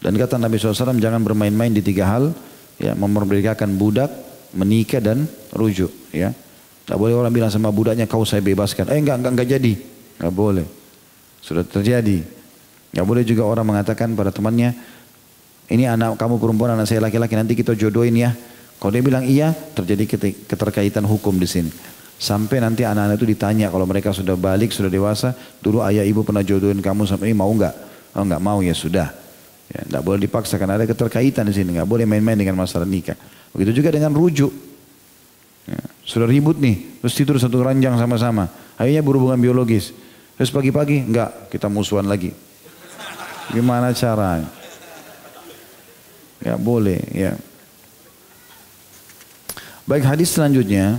Dan 0.00 0.14
kata 0.14 0.36
Nabi 0.36 0.60
SAW, 0.60 0.96
jangan 1.00 1.20
bermain-main 1.24 1.72
di 1.72 1.80
tiga 1.80 2.06
hal. 2.08 2.32
Ya, 2.76 2.92
memerdekakan 2.92 3.80
budak, 3.80 4.12
menikah 4.52 5.00
dan 5.00 5.24
rujuk. 5.56 5.88
Ya. 6.12 6.36
Tak 6.86 7.00
boleh 7.00 7.16
orang 7.16 7.32
bilang 7.32 7.50
sama 7.50 7.72
budaknya, 7.72 8.06
kau 8.06 8.22
saya 8.22 8.44
bebaskan. 8.44 8.92
Eh 8.92 9.00
enggak, 9.00 9.18
enggak, 9.18 9.32
enggak 9.32 9.48
jadi. 9.58 9.72
Enggak 10.20 10.34
boleh. 10.36 10.66
Sudah 11.42 11.64
terjadi. 11.64 12.22
Enggak 12.94 13.06
boleh 13.06 13.22
juga 13.26 13.42
orang 13.48 13.66
mengatakan 13.66 14.14
pada 14.14 14.30
temannya, 14.30 14.76
ini 15.66 15.84
anak 15.88 16.14
kamu 16.14 16.38
perempuan, 16.38 16.78
anak 16.78 16.86
saya 16.86 17.02
laki-laki, 17.02 17.34
nanti 17.34 17.58
kita 17.58 17.74
jodohin 17.74 18.14
ya. 18.14 18.30
Kalau 18.76 18.92
dia 18.92 19.02
bilang 19.02 19.24
iya, 19.24 19.50
terjadi 19.50 20.04
keterkaitan 20.46 21.02
hukum 21.08 21.34
di 21.40 21.48
sini. 21.48 21.72
Sampai 22.16 22.64
nanti 22.64 22.86
anak-anak 22.86 23.20
itu 23.20 23.28
ditanya 23.28 23.68
kalau 23.68 23.84
mereka 23.84 24.14
sudah 24.14 24.38
balik, 24.38 24.72
sudah 24.72 24.88
dewasa, 24.88 25.36
dulu 25.60 25.84
ayah 25.84 26.04
ibu 26.06 26.24
pernah 26.24 26.40
jodohin 26.40 26.80
kamu 26.80 27.04
sampai 27.04 27.32
ini 27.32 27.36
mau 27.36 27.50
enggak? 27.50 27.74
Oh 28.16 28.24
enggak 28.24 28.40
mau 28.40 28.62
ya 28.64 28.72
sudah. 28.72 29.25
Ya, 29.66 29.82
enggak 29.82 30.02
boleh 30.06 30.20
dipaksa 30.22 30.54
karena 30.62 30.78
ada 30.78 30.86
keterkaitan 30.86 31.46
di 31.50 31.54
sini, 31.54 31.74
enggak 31.74 31.90
boleh 31.90 32.06
main-main 32.06 32.38
dengan 32.38 32.54
masalah 32.54 32.86
nikah. 32.86 33.18
Begitu 33.50 33.82
juga 33.82 33.90
dengan 33.90 34.14
rujuk. 34.14 34.54
Ya, 35.66 35.82
sudah 36.06 36.30
ribut 36.30 36.62
nih, 36.62 37.02
terus 37.02 37.18
tidur 37.18 37.34
satu 37.42 37.58
ranjang 37.66 37.98
sama-sama. 37.98 38.46
Akhirnya 38.78 39.02
berhubungan 39.02 39.38
biologis. 39.42 39.90
Terus 40.38 40.54
pagi-pagi, 40.54 41.02
enggak, 41.02 41.50
kita 41.50 41.66
musuhan 41.66 42.06
lagi. 42.06 42.30
Gimana 43.50 43.90
caranya? 43.90 44.46
Ya 46.38 46.54
boleh, 46.54 47.02
ya. 47.10 47.34
Baik 49.86 50.02
hadis 50.02 50.34
selanjutnya 50.34 50.98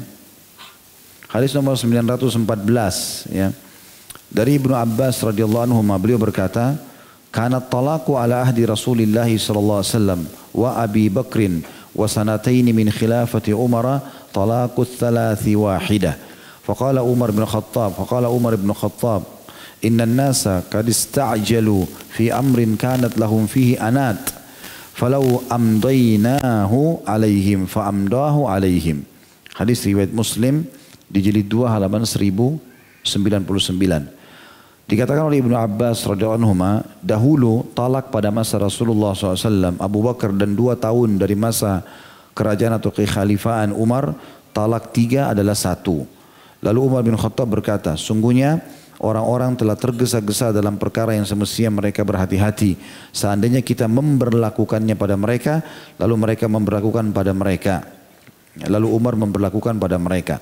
hadis 1.27 1.51
nomor 1.51 1.75
914 1.75 3.27
ya. 3.31 3.51
Dari 4.27 4.59
Ibnu 4.59 4.75
Abbas 4.75 5.23
radhiyallahu 5.23 5.71
anhu 5.71 5.79
beliau 5.99 6.19
berkata, 6.19 6.75
karena 7.29 7.61
talaku 7.61 8.17
ala 8.17 8.41
ahdi 8.41 8.65
rasulullah 8.65 9.27
sallallahu 9.27 9.83
alaihi 9.83 9.93
wasallam 9.93 10.21
wa 10.55 10.79
Abi 10.79 11.11
Bakrin 11.11 11.61
wa 11.93 12.09
sanataini 12.09 12.73
min 12.73 12.89
khilafati 12.89 13.53
Umar 13.53 14.01
talaku 14.33 14.87
thalathi 14.87 15.53
wahidah. 15.53 16.17
Faqala 16.67 16.99
Umar 16.99 17.31
bin 17.31 17.47
Khattab, 17.47 17.95
faqala 17.95 18.27
Umar 18.27 18.59
bin 18.59 18.67
Khattab, 18.75 19.23
inna 19.79 20.03
an-nasa 20.03 20.59
qad 20.67 20.83
ista'jalu 20.83 21.87
fi 22.11 22.27
amrin 22.27 22.75
kanat 22.75 23.15
lahum 23.15 23.47
fihi 23.47 23.79
anat. 23.79 24.19
Falau 24.97 25.45
amdaynahu 25.47 27.05
alaihim 27.05 27.69
fa 27.69 27.85
amdahu 27.87 28.49
alaihim. 28.49 29.05
Hadis 29.53 29.85
riwayat 29.85 30.09
Muslim 30.09 30.65
di 31.05 31.21
jilid 31.21 31.45
2 31.45 31.69
halaman 31.69 32.01
1099. 32.01 34.16
Dikatakan 34.87 35.27
oleh 35.27 35.43
Ibnu 35.43 35.51
Abbas 35.51 36.07
radhiyallahu 36.07 36.47
anhu 36.47 36.55
dahulu 37.03 37.67
talak 37.75 38.07
pada 38.07 38.31
masa 38.31 38.55
Rasulullah 38.55 39.11
SAW 39.11 39.75
Abu 39.83 39.99
Bakar 39.99 40.31
dan 40.31 40.55
dua 40.55 40.79
tahun 40.79 41.19
dari 41.19 41.35
masa 41.35 41.83
kerajaan 42.31 42.79
atau 42.79 42.95
kekhalifaan 42.95 43.75
Umar 43.75 44.15
talak 44.55 44.95
tiga 44.95 45.35
adalah 45.35 45.59
satu. 45.59 46.07
Lalu 46.63 46.79
Umar 46.79 47.03
bin 47.03 47.19
Khattab 47.19 47.51
berkata, 47.51 47.99
sungguhnya 47.99 48.63
orang-orang 49.03 49.59
telah 49.59 49.75
tergesa-gesa 49.75 50.55
dalam 50.55 50.79
perkara 50.79 51.13
yang 51.13 51.27
semestinya 51.27 51.83
mereka 51.83 52.07
berhati-hati. 52.07 52.79
Seandainya 53.11 53.59
kita 53.61 53.91
memperlakukannya 53.91 54.95
pada 54.95 55.19
mereka, 55.19 55.67
lalu 55.99 56.15
mereka 56.15 56.47
memperlakukan 56.47 57.11
pada 57.11 57.35
mereka. 57.35 57.83
Lalu 58.65 58.87
Umar 58.87 59.19
memperlakukan 59.19 59.77
pada 59.77 59.99
mereka. 59.99 60.39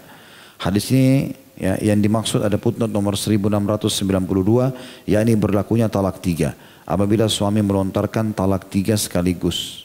Hadis 0.61 0.87
ini 0.93 1.35
ya, 1.59 1.79
yang 1.79 1.99
dimaksud 1.99 2.43
ada 2.43 2.55
putnot 2.59 2.91
nomor 2.91 3.15
1692, 3.19 5.07
yakni 5.07 5.33
berlakunya 5.35 5.87
talak 5.87 6.19
tiga. 6.19 6.53
Apabila 6.85 7.25
suami 7.25 7.65
melontarkan 7.65 8.35
talak 8.35 8.69
tiga 8.69 8.93
sekaligus. 8.93 9.83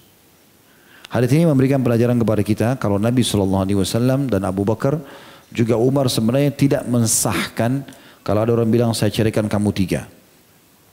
Hadis 1.11 1.33
ini 1.35 1.49
memberikan 1.49 1.83
pelajaran 1.83 2.15
kepada 2.21 2.43
kita 2.45 2.69
kalau 2.79 3.01
Nabi 3.01 3.27
SAW 3.27 4.31
dan 4.31 4.47
Abu 4.47 4.63
Bakar 4.63 5.01
juga 5.51 5.75
Umar 5.75 6.07
sebenarnya 6.07 6.55
tidak 6.55 6.87
mensahkan 6.87 7.83
kalau 8.23 8.47
ada 8.47 8.55
orang 8.55 8.71
bilang 8.71 8.93
saya 8.95 9.11
ceraikan 9.11 9.51
kamu 9.51 9.75
tiga. 9.75 10.07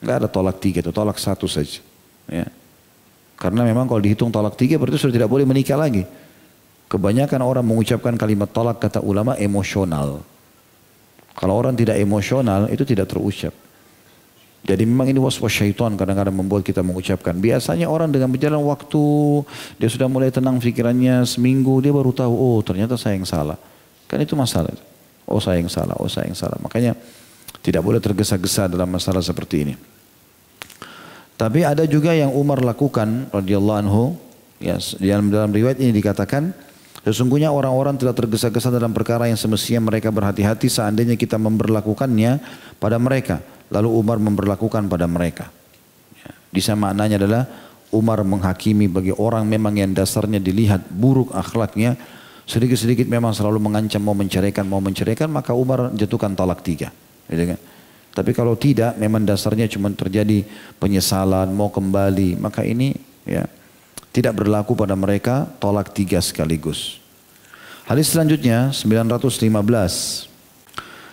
Enggak 0.02 0.26
ada 0.26 0.28
tolak 0.30 0.58
tiga 0.58 0.82
itu, 0.82 0.90
tolak 0.90 1.22
satu 1.22 1.46
saja. 1.46 1.84
Ya. 2.26 2.50
Karena 3.38 3.62
memang 3.62 3.86
kalau 3.86 4.02
dihitung 4.02 4.34
tolak 4.34 4.58
tiga 4.58 4.82
berarti 4.82 4.98
sudah 4.98 5.13
tidak 5.22 5.30
boleh 5.30 5.46
menikah 5.46 5.78
lagi. 5.78 6.08
Kebanyakan 6.90 7.44
orang 7.44 7.66
mengucapkan 7.68 8.18
kalimat 8.18 8.50
tolak 8.50 8.82
kata 8.82 9.04
ulama 9.04 9.38
emosional. 9.38 10.26
Kalau 11.38 11.54
orang 11.54 11.78
tidak 11.78 12.02
emosional 12.02 12.65
itu 12.73 12.82
tidak 12.82 13.13
terucap. 13.13 13.54
Jadi 14.67 14.84
memang 14.84 15.08
ini 15.08 15.21
waswas 15.21 15.54
syaitan 15.54 15.93
kadang-kadang 15.93 16.34
membuat 16.34 16.65
kita 16.65 16.82
mengucapkan. 16.82 17.38
Biasanya 17.38 17.88
orang 17.88 18.10
dengan 18.10 18.34
berjalan 18.34 18.60
waktu, 18.65 19.06
dia 19.78 19.88
sudah 19.88 20.10
mulai 20.10 20.34
tenang 20.34 20.58
pikirannya 20.58 21.23
seminggu, 21.23 21.80
dia 21.80 21.93
baru 21.93 22.12
tahu, 22.12 22.34
oh 22.34 22.60
ternyata 22.65 22.97
saya 23.00 23.15
yang 23.15 23.23
salah. 23.23 23.56
Kan 24.10 24.19
itu 24.19 24.34
masalah. 24.34 24.73
Oh 25.30 25.39
saya 25.39 25.62
yang 25.62 25.71
salah, 25.71 25.95
oh 26.02 26.10
saya 26.10 26.28
yang 26.28 26.36
salah. 26.36 26.58
Makanya 26.60 26.97
tidak 27.63 27.86
boleh 27.86 28.02
tergesa-gesa 28.02 28.67
dalam 28.67 28.89
masalah 28.89 29.21
seperti 29.23 29.56
ini. 29.63 29.73
Tapi 31.38 31.62
ada 31.62 31.86
juga 31.86 32.17
yang 32.17 32.34
Umar 32.34 32.65
lakukan 32.65 33.30
radhiyallahu 33.30 33.80
anhu 33.86 34.04
ya 34.58 34.82
dalam 34.97 35.30
dalam 35.30 35.54
riwayat 35.54 35.78
ini 35.78 35.93
dikatakan 35.93 36.50
sesungguhnya 37.08 37.48
orang-orang 37.56 37.96
telah 37.96 38.12
tergesa-gesa 38.12 38.67
dalam 38.67 38.91
perkara 38.91 39.32
yang 39.32 39.39
semestinya 39.39 39.88
mereka 39.88 40.12
berhati-hati 40.12 40.67
seandainya 40.67 41.15
kita 41.15 41.39
memperlakukannya 41.39 42.43
pada 42.84 43.00
mereka 43.00 43.39
lalu 43.72 43.89
Umar 43.96 44.20
memperlakukan 44.20 44.88
pada 44.91 45.08
mereka. 45.08 45.48
Ya, 46.20 46.32
di 46.52 46.60
sana 46.60 46.91
maknanya 46.91 47.15
adalah 47.20 47.43
Umar 47.91 48.20
menghakimi 48.24 48.91
bagi 48.91 49.15
orang 49.15 49.48
memang 49.48 49.80
yang 49.80 49.96
dasarnya 49.96 50.43
dilihat 50.43 50.91
buruk 50.91 51.32
akhlaknya 51.32 51.96
sedikit-sedikit 52.48 53.08
memang 53.12 53.36
selalu 53.36 53.60
mengancam 53.60 54.00
mau 54.00 54.15
menceraikan, 54.15 54.63
mau 54.63 54.80
menceraikan, 54.80 55.28
maka 55.28 55.52
Umar 55.52 55.91
jatuhkan 55.91 56.32
talak 56.32 56.63
tiga. 56.63 56.96
Gitu 57.28 57.43
kan? 57.43 57.60
Tapi 58.15 58.32
kalau 58.34 58.56
tidak, 58.56 58.96
memang 58.98 59.28
dasarnya 59.28 59.67
cuma 59.67 59.91
terjadi 59.91 60.48
penyesalan, 60.80 61.52
mau 61.52 61.70
kembali, 61.70 62.39
maka 62.39 62.63
ini 62.63 62.96
ya 63.28 63.46
tidak 64.17 64.34
berlaku 64.34 64.73
pada 64.73 64.97
mereka 64.97 65.45
tolak 65.62 65.93
tiga 65.93 66.17
sekaligus. 66.17 66.97
Hadis 67.86 68.10
selanjutnya 68.10 68.73
915 68.73 70.25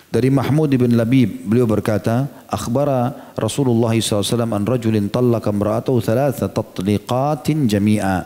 dari 0.08 0.32
Mahmud 0.32 0.72
bin 0.72 0.96
Labib 0.96 1.44
beliau 1.44 1.68
berkata 1.68 2.32
akhbara 2.48 3.12
Rasulullah 3.36 3.92
SAW 3.92 4.48
an 4.48 4.64
rajulin 4.64 5.12
tallaka 5.12 5.52
imra'atahu 5.52 6.00
thalatha 6.00 6.48
tatliqatin 6.48 7.68
jami'a 7.68 8.24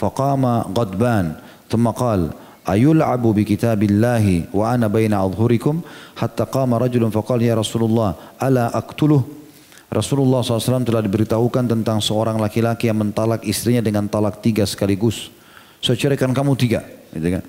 faqama 0.00 0.72
ghadban 0.72 1.36
thumma 1.68 1.92
qala 1.92 2.32
ayul'abu 2.64 3.36
bi 3.36 3.44
kitabillahi 3.44 4.56
wa 4.56 4.72
ana 4.72 4.88
baina 4.88 5.20
adhurikum 5.20 5.84
hatta 6.16 6.48
qama 6.48 6.80
rajulun 6.80 7.12
faqala 7.12 7.44
ya 7.44 7.60
Rasulullah 7.60 8.16
ala 8.40 8.72
aqtuluh 8.72 9.43
Rasulullah 9.92 10.42
SAW 10.42 10.82
telah 10.82 11.04
diberitahukan 11.04 11.70
tentang 11.70 12.02
seorang 12.02 12.40
laki-laki 12.40 12.90
yang 12.90 12.98
mentalak 12.98 13.44
istrinya 13.46 13.84
dengan 13.84 14.10
talak 14.10 14.42
tiga 14.42 14.66
sekaligus. 14.66 15.30
Saya 15.78 15.94
ceraikan 16.00 16.32
kamu 16.32 16.56
tiga. 16.56 16.80
Gitu 17.12 17.38
kan. 17.38 17.42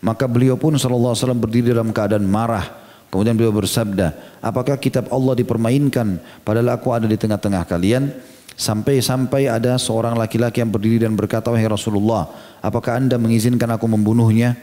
Maka 0.00 0.24
beliau 0.24 0.56
pun 0.56 0.76
SAW 0.76 1.16
berdiri 1.36 1.72
dalam 1.76 1.92
keadaan 1.92 2.24
marah. 2.24 2.80
Kemudian 3.10 3.34
beliau 3.34 3.50
bersabda, 3.50 4.38
apakah 4.38 4.78
kitab 4.78 5.10
Allah 5.10 5.34
dipermainkan 5.34 6.22
padahal 6.46 6.78
aku 6.78 6.94
ada 6.94 7.10
di 7.10 7.18
tengah-tengah 7.18 7.66
kalian? 7.66 8.06
Sampai-sampai 8.54 9.50
ada 9.50 9.74
seorang 9.80 10.14
laki-laki 10.14 10.62
yang 10.62 10.70
berdiri 10.70 11.02
dan 11.02 11.18
berkata, 11.18 11.50
Wahai 11.50 11.66
Rasulullah, 11.66 12.30
apakah 12.62 13.02
anda 13.02 13.18
mengizinkan 13.18 13.66
aku 13.72 13.90
membunuhnya? 13.90 14.54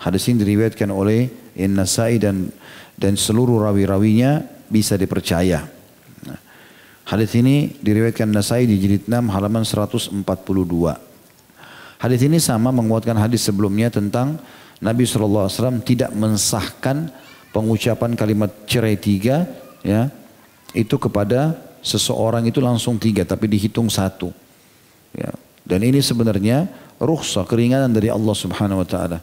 Hadis 0.00 0.24
ini 0.30 0.40
diriwayatkan 0.40 0.88
oleh 0.88 1.28
In-Nasai 1.52 2.16
dan 2.16 2.48
dan 2.96 3.18
seluruh 3.18 3.60
rawi-rawinya 3.66 4.46
bisa 4.70 4.96
dipercaya. 4.96 5.81
Hadis 7.12 7.36
ini 7.36 7.76
diriwayatkan 7.76 8.24
Nasai 8.24 8.64
di 8.64 8.80
jilid 8.80 9.04
6 9.04 9.12
halaman 9.36 9.68
142. 9.68 10.24
Hadis 12.00 12.20
ini 12.24 12.40
sama 12.40 12.72
menguatkan 12.72 13.12
hadis 13.20 13.44
sebelumnya 13.44 13.92
tentang 13.92 14.40
Nabi 14.80 15.04
SAW 15.04 15.52
tidak 15.84 16.08
mensahkan 16.16 17.12
pengucapan 17.52 18.16
kalimat 18.16 18.48
cerai 18.64 18.96
tiga 18.96 19.44
ya 19.84 20.08
itu 20.72 20.96
kepada 20.96 21.52
seseorang 21.84 22.48
itu 22.48 22.64
langsung 22.64 22.96
tiga 22.96 23.28
tapi 23.28 23.44
dihitung 23.44 23.92
satu. 23.92 24.32
Ya. 25.12 25.36
Dan 25.68 25.84
ini 25.84 26.00
sebenarnya 26.00 26.64
rukhsah 26.96 27.44
keringanan 27.44 27.92
dari 27.92 28.08
Allah 28.08 28.32
Subhanahu 28.32 28.80
wa 28.80 28.88
taala. 28.88 29.20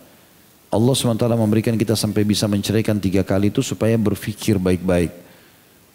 Allah 0.69 0.93
SWT 0.93 1.25
memberikan 1.33 1.73
kita 1.73 1.97
sampai 1.97 2.21
bisa 2.21 2.45
menceraikan 2.45 3.01
tiga 3.01 3.25
kali 3.25 3.49
itu 3.49 3.65
supaya 3.65 3.97
berfikir 3.97 4.61
baik-baik. 4.61 5.28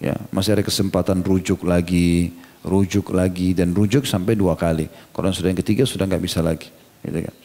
Ya, 0.02 0.14
masih 0.34 0.58
ada 0.58 0.64
kesempatan 0.66 1.22
rujuk 1.22 1.64
lagi, 1.64 2.34
rujuk 2.66 3.14
lagi 3.14 3.54
dan 3.54 3.72
rujuk 3.72 4.04
sampai 4.04 4.34
dua 4.34 4.58
kali. 4.58 4.90
Kalau 5.14 5.30
sudah 5.30 5.54
yang 5.54 5.60
ketiga 5.60 5.86
sudah 5.86 6.04
nggak 6.04 6.22
bisa 6.22 6.42
lagi. 6.44 6.68
Gitu 7.04 7.18
kan. 7.24 7.36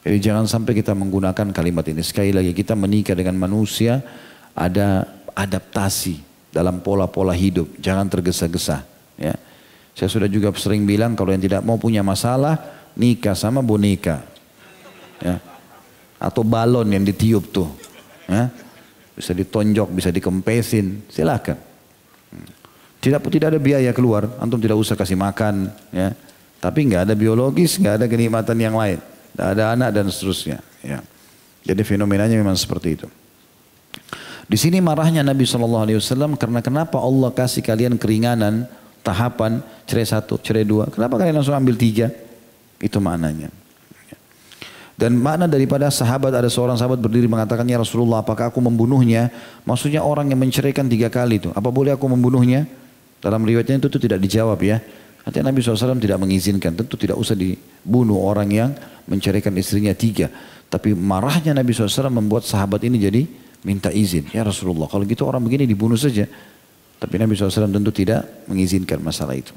Jadi 0.00 0.16
jangan 0.20 0.44
sampai 0.48 0.72
kita 0.76 0.96
menggunakan 0.96 1.52
kalimat 1.52 1.84
ini. 1.88 2.00
Sekali 2.00 2.32
lagi 2.32 2.56
kita 2.56 2.72
menikah 2.72 3.12
dengan 3.12 3.36
manusia 3.36 4.00
ada 4.56 5.04
adaptasi 5.36 6.20
dalam 6.52 6.80
pola-pola 6.80 7.36
hidup. 7.36 7.68
Jangan 7.80 8.08
tergesa-gesa. 8.08 8.84
Ya. 9.20 9.36
Saya 9.92 10.08
sudah 10.08 10.28
juga 10.30 10.52
sering 10.56 10.88
bilang 10.88 11.12
kalau 11.12 11.32
yang 11.34 11.42
tidak 11.42 11.60
mau 11.60 11.76
punya 11.76 12.00
masalah 12.00 12.56
nikah 12.96 13.36
sama 13.36 13.60
boneka. 13.60 14.24
Ya 15.20 15.50
atau 16.20 16.44
balon 16.44 16.92
yang 16.92 17.02
ditiup 17.02 17.48
tuh. 17.48 17.72
Ya. 18.28 18.52
Bisa 19.16 19.32
ditonjok, 19.32 19.88
bisa 19.88 20.12
dikempesin, 20.12 21.08
silakan. 21.08 21.56
Tidak 23.00 23.20
tidak 23.32 23.56
ada 23.56 23.60
biaya 23.60 23.90
keluar, 23.96 24.28
antum 24.36 24.60
tidak 24.60 24.76
usah 24.76 24.92
kasih 24.92 25.16
makan, 25.16 25.72
ya. 25.88 26.12
Tapi 26.60 26.84
nggak 26.84 27.08
ada 27.08 27.14
biologis, 27.16 27.80
nggak 27.80 28.04
ada 28.04 28.06
kenikmatan 28.06 28.56
yang 28.60 28.76
lain, 28.76 29.00
tidak 29.32 29.48
ada 29.56 29.64
anak 29.72 29.88
dan 29.96 30.04
seterusnya. 30.12 30.60
Ya. 30.84 31.00
Jadi 31.64 31.80
fenomenanya 31.80 32.36
memang 32.36 32.56
seperti 32.56 33.00
itu. 33.00 33.08
Di 34.50 34.58
sini 34.58 34.82
marahnya 34.82 35.22
Nabi 35.22 35.46
Shallallahu 35.46 35.84
Alaihi 35.86 35.98
Wasallam 36.02 36.34
karena 36.34 36.58
kenapa 36.60 36.98
Allah 36.98 37.30
kasih 37.30 37.62
kalian 37.62 37.94
keringanan 37.94 38.66
tahapan 39.00 39.62
cerai 39.86 40.04
satu, 40.04 40.36
cerai 40.42 40.66
dua. 40.66 40.90
Kenapa 40.90 41.16
kalian 41.16 41.40
langsung 41.40 41.54
ambil 41.56 41.78
tiga? 41.78 42.10
Itu 42.82 42.98
maknanya. 42.98 43.59
Dan 45.00 45.16
makna 45.16 45.48
daripada 45.48 45.88
sahabat 45.88 46.28
ada 46.28 46.52
seorang 46.52 46.76
sahabat 46.76 47.00
berdiri 47.00 47.24
mengatakan 47.24 47.64
ya 47.64 47.80
Rasulullah 47.80 48.20
apakah 48.20 48.52
aku 48.52 48.60
membunuhnya? 48.60 49.32
Maksudnya 49.64 50.04
orang 50.04 50.28
yang 50.28 50.36
menceraikan 50.36 50.92
tiga 50.92 51.08
kali 51.08 51.40
itu. 51.40 51.48
Apa 51.56 51.72
boleh 51.72 51.96
aku 51.96 52.04
membunuhnya? 52.04 52.68
Dalam 53.24 53.40
riwayatnya 53.40 53.80
itu, 53.80 53.88
itu 53.88 53.96
tidak 53.96 54.20
dijawab 54.20 54.60
ya. 54.60 54.76
Artinya 55.24 55.48
Nabi 55.48 55.64
SAW 55.64 55.96
tidak 55.96 56.20
mengizinkan. 56.20 56.76
Tentu 56.76 57.00
tidak 57.00 57.16
usah 57.16 57.32
dibunuh 57.32 58.20
orang 58.20 58.52
yang 58.52 58.70
menceraikan 59.08 59.56
istrinya 59.56 59.96
tiga. 59.96 60.28
Tapi 60.68 60.92
marahnya 60.92 61.56
Nabi 61.56 61.72
SAW 61.72 62.12
membuat 62.12 62.44
sahabat 62.44 62.84
ini 62.84 63.00
jadi 63.00 63.24
minta 63.64 63.88
izin. 63.88 64.28
Ya 64.36 64.44
Rasulullah 64.44 64.84
kalau 64.84 65.08
gitu 65.08 65.24
orang 65.24 65.40
begini 65.40 65.64
dibunuh 65.64 65.96
saja. 65.96 66.28
Tapi 67.00 67.14
Nabi 67.16 67.32
SAW 67.40 67.72
tentu 67.72 67.88
tidak 67.88 68.44
mengizinkan 68.44 69.00
masalah 69.00 69.32
itu. 69.32 69.56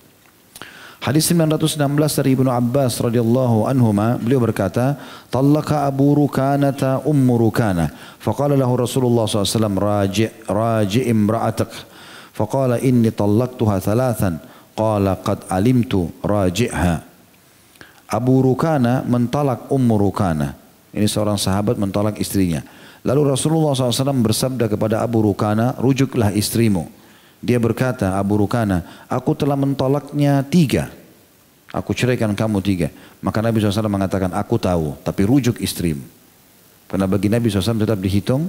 Hadis 1.03 1.27
916 1.35 1.83
dari 2.15 2.31
Ibnu 2.31 2.47
Abbas 2.47 2.95
radhiyallahu 3.03 3.67
anhuma 3.67 4.15
beliau 4.15 4.39
berkata, 4.39 4.95
"Talaqa 5.27 5.83
Abu 5.83 6.15
Rukanata 6.15 7.03
Ummu 7.03 7.35
Rukana." 7.43 7.91
Faqala 8.23 8.55
lahu 8.55 8.79
Rasulullah 8.79 9.27
SAW, 9.27 9.75
"Raji' 9.75 10.47
raji' 10.47 11.03
imra'atak." 11.11 11.67
Faqala 12.31 12.79
inni 12.79 13.11
talaqtuha 13.11 13.83
thalathan. 13.83 14.39
Qala 14.79 15.19
qad 15.19 15.43
alimtu 15.51 16.07
raji'ha. 16.23 17.03
Abu 18.07 18.39
Rukana 18.39 19.03
mentalak 19.03 19.67
Ummu 19.67 19.99
Rukana. 19.99 20.55
Ini 20.95 21.03
seorang 21.03 21.35
sahabat 21.35 21.75
mentalak 21.75 22.15
istrinya. 22.15 22.63
Lalu 23.03 23.35
Rasulullah 23.35 23.75
SAW 23.75 24.23
bersabda 24.23 24.71
kepada 24.71 25.03
Abu 25.03 25.19
Rukana, 25.19 25.75
rujuklah 25.83 26.31
istrimu. 26.31 27.02
Dia 27.43 27.59
berkata, 27.59 28.15
Abu 28.15 28.39
Rukana, 28.39 28.87
aku 29.11 29.35
telah 29.35 29.59
mentolaknya 29.59 30.39
tiga. 30.47 30.87
Aku 31.75 31.91
ceraikan 31.91 32.31
kamu 32.31 32.63
tiga. 32.63 32.87
Maka 33.19 33.43
Nabi 33.43 33.59
SAW 33.59 33.91
mengatakan, 33.91 34.31
aku 34.31 34.55
tahu, 34.55 34.95
tapi 35.03 35.27
rujuk 35.27 35.59
istrimu. 35.59 36.07
Karena 36.87 37.03
bagi 37.03 37.27
Nabi 37.27 37.51
SAW 37.51 37.83
tetap 37.83 37.99
dihitung 37.99 38.47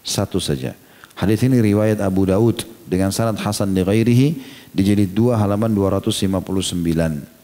satu 0.00 0.40
saja. 0.40 0.72
Hadis 1.12 1.44
ini 1.44 1.60
riwayat 1.60 2.00
Abu 2.00 2.24
Daud 2.24 2.64
dengan 2.88 3.12
sanad 3.12 3.36
Hasan 3.36 3.76
di 3.76 3.84
ghairihi 3.84 4.28
di 4.72 4.80
jilid 4.80 5.12
2 5.12 5.36
halaman 5.36 5.68
259. 5.76 7.35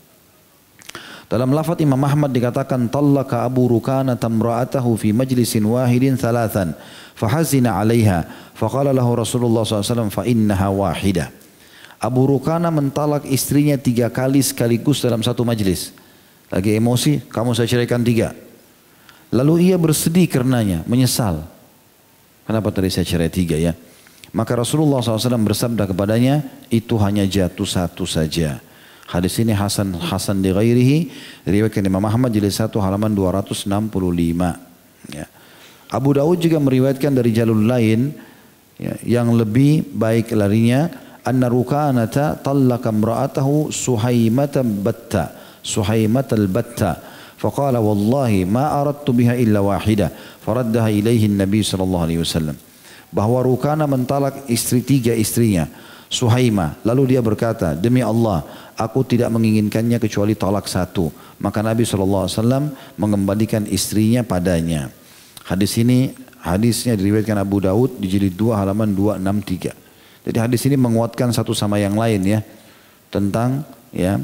Dalam 1.32 1.48
lafaz 1.56 1.80
Imam 1.80 1.96
Ahmad 2.04 2.28
dikatakan 2.28 2.92
tallaka 2.92 3.48
Abu 3.48 3.64
Rukana 3.64 4.20
tamra'atahu 4.20 5.00
fi 5.00 5.16
majlisin 5.16 5.64
wahidin 5.64 6.12
thalathan 6.12 6.76
fahazina 7.16 7.80
'alaiha 7.80 8.28
faqala 8.52 8.92
lahu 8.92 9.16
Rasulullah 9.16 9.64
SAW 9.64 10.12
fa 10.12 10.28
innaha 10.28 10.68
wahidah. 10.68 11.32
Abu 11.96 12.28
Rukana 12.28 12.68
mentalak 12.68 13.24
istrinya 13.24 13.80
tiga 13.80 14.12
kali 14.12 14.44
sekaligus 14.44 15.00
dalam 15.00 15.24
satu 15.24 15.40
majlis. 15.40 15.96
Lagi 16.52 16.76
emosi, 16.76 17.24
kamu 17.24 17.56
saya 17.56 17.64
ceraikan 17.64 18.04
tiga. 18.04 18.36
Lalu 19.32 19.72
ia 19.72 19.80
bersedih 19.80 20.28
karenanya, 20.28 20.84
menyesal. 20.84 21.48
Kenapa 22.44 22.68
tadi 22.68 22.92
saya 22.92 23.08
cerai 23.08 23.32
tiga 23.32 23.56
ya? 23.56 23.72
Maka 24.36 24.52
Rasulullah 24.52 25.00
SAW 25.00 25.48
bersabda 25.48 25.88
kepadanya, 25.88 26.44
itu 26.68 26.92
hanya 27.00 27.24
jatuh 27.24 27.64
satu 27.64 28.04
saja. 28.04 28.60
Hadis 29.07 29.39
ini 29.39 29.55
Hasan 29.55 29.95
Hasan 29.95 30.43
di 30.43 30.51
ghairihi 30.51 30.97
riwayatkan 31.47 31.79
Imam 31.79 32.03
Ahmad 32.03 32.27
jilid 32.35 32.51
1 32.51 32.67
halaman 32.75 33.15
265. 33.15 33.71
Ya. 35.15 35.25
Abu 35.87 36.09
Daud 36.11 36.43
juga 36.43 36.59
meriwayatkan 36.59 37.15
dari 37.15 37.31
jalur 37.31 37.55
lain 37.55 38.11
ya, 38.75 38.99
yang 39.07 39.31
lebih 39.31 39.87
baik 39.95 40.35
larinya 40.35 40.91
anna 41.23 41.47
rukanata 41.47 42.35
tallaka 42.43 42.91
imra'atahu 42.91 43.71
suhaimata 43.71 44.67
batta 44.67 45.31
suhaimata 45.63 46.35
al-batta 46.35 46.91
فقال 47.37 47.77
والله 47.77 48.49
ما 48.49 48.81
أردت 48.81 49.05
بها 49.13 49.37
إلا 49.37 49.61
واحدة 49.61 50.09
فردها 50.41 50.89
إليه 50.89 51.29
النبي 51.29 51.61
صلى 51.61 51.83
الله 51.85 52.01
عليه 52.01 52.19
وسلم 52.25 52.57
bahwa 53.07 53.39
Rukana 53.39 53.87
mentalak 53.87 54.49
istri 54.51 54.83
tiga 54.83 55.15
istrinya 55.15 55.69
Suhaima 56.11 56.75
lalu 56.83 57.15
dia 57.15 57.21
berkata 57.23 57.71
demi 57.71 58.03
Allah 58.03 58.43
aku 58.76 59.04
tidak 59.06 59.28
menginginkannya 59.32 59.98
kecuali 60.00 60.36
tolak 60.36 60.66
satu. 60.68 61.12
Maka 61.42 61.60
Nabi 61.60 61.82
SAW 61.82 62.28
mengembalikan 62.96 63.66
istrinya 63.66 64.22
padanya. 64.22 64.90
Hadis 65.42 65.74
ini 65.78 66.14
hadisnya 66.42 66.98
diriwayatkan 66.98 67.38
Abu 67.38 67.62
Daud 67.62 67.98
di 67.98 68.06
jilid 68.10 68.34
2 68.38 68.58
halaman 68.58 68.94
263. 68.94 69.74
Jadi 70.22 70.38
hadis 70.38 70.62
ini 70.70 70.78
menguatkan 70.78 71.34
satu 71.34 71.50
sama 71.50 71.82
yang 71.82 71.98
lain 71.98 72.22
ya 72.22 72.40
tentang 73.10 73.66
ya 73.90 74.22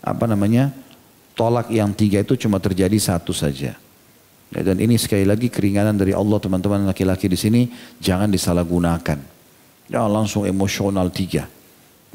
apa 0.00 0.24
namanya 0.24 0.72
tolak 1.36 1.68
yang 1.68 1.92
tiga 1.92 2.24
itu 2.24 2.34
cuma 2.40 2.56
terjadi 2.56 2.96
satu 2.96 3.36
saja. 3.36 3.76
Ya, 4.54 4.60
dan 4.62 4.78
ini 4.78 4.94
sekali 4.96 5.26
lagi 5.26 5.50
keringanan 5.50 5.98
dari 5.98 6.14
Allah 6.14 6.38
teman-teman 6.38 6.86
laki-laki 6.86 7.26
di 7.26 7.36
sini 7.36 7.68
jangan 8.00 8.30
disalahgunakan. 8.30 9.18
Jangan 9.90 10.10
langsung 10.10 10.48
emosional 10.48 11.12
tiga. 11.12 11.50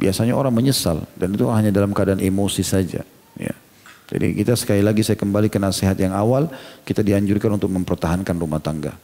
Biasanya 0.01 0.33
orang 0.33 0.49
menyesal 0.49 1.05
dan 1.13 1.29
itu 1.37 1.45
hanya 1.53 1.69
dalam 1.69 1.93
keadaan 1.93 2.17
emosi 2.17 2.65
saja. 2.65 3.05
Ya. 3.37 3.53
Jadi 4.09 4.33
kita 4.41 4.57
sekali 4.57 4.81
lagi 4.81 5.05
saya 5.05 5.13
kembali 5.13 5.45
ke 5.45 5.61
nasihat 5.61 5.93
yang 6.01 6.17
awal, 6.17 6.49
kita 6.81 7.05
dianjurkan 7.05 7.61
untuk 7.61 7.69
mempertahankan 7.69 8.33
rumah 8.33 8.57
tangga. 8.57 8.97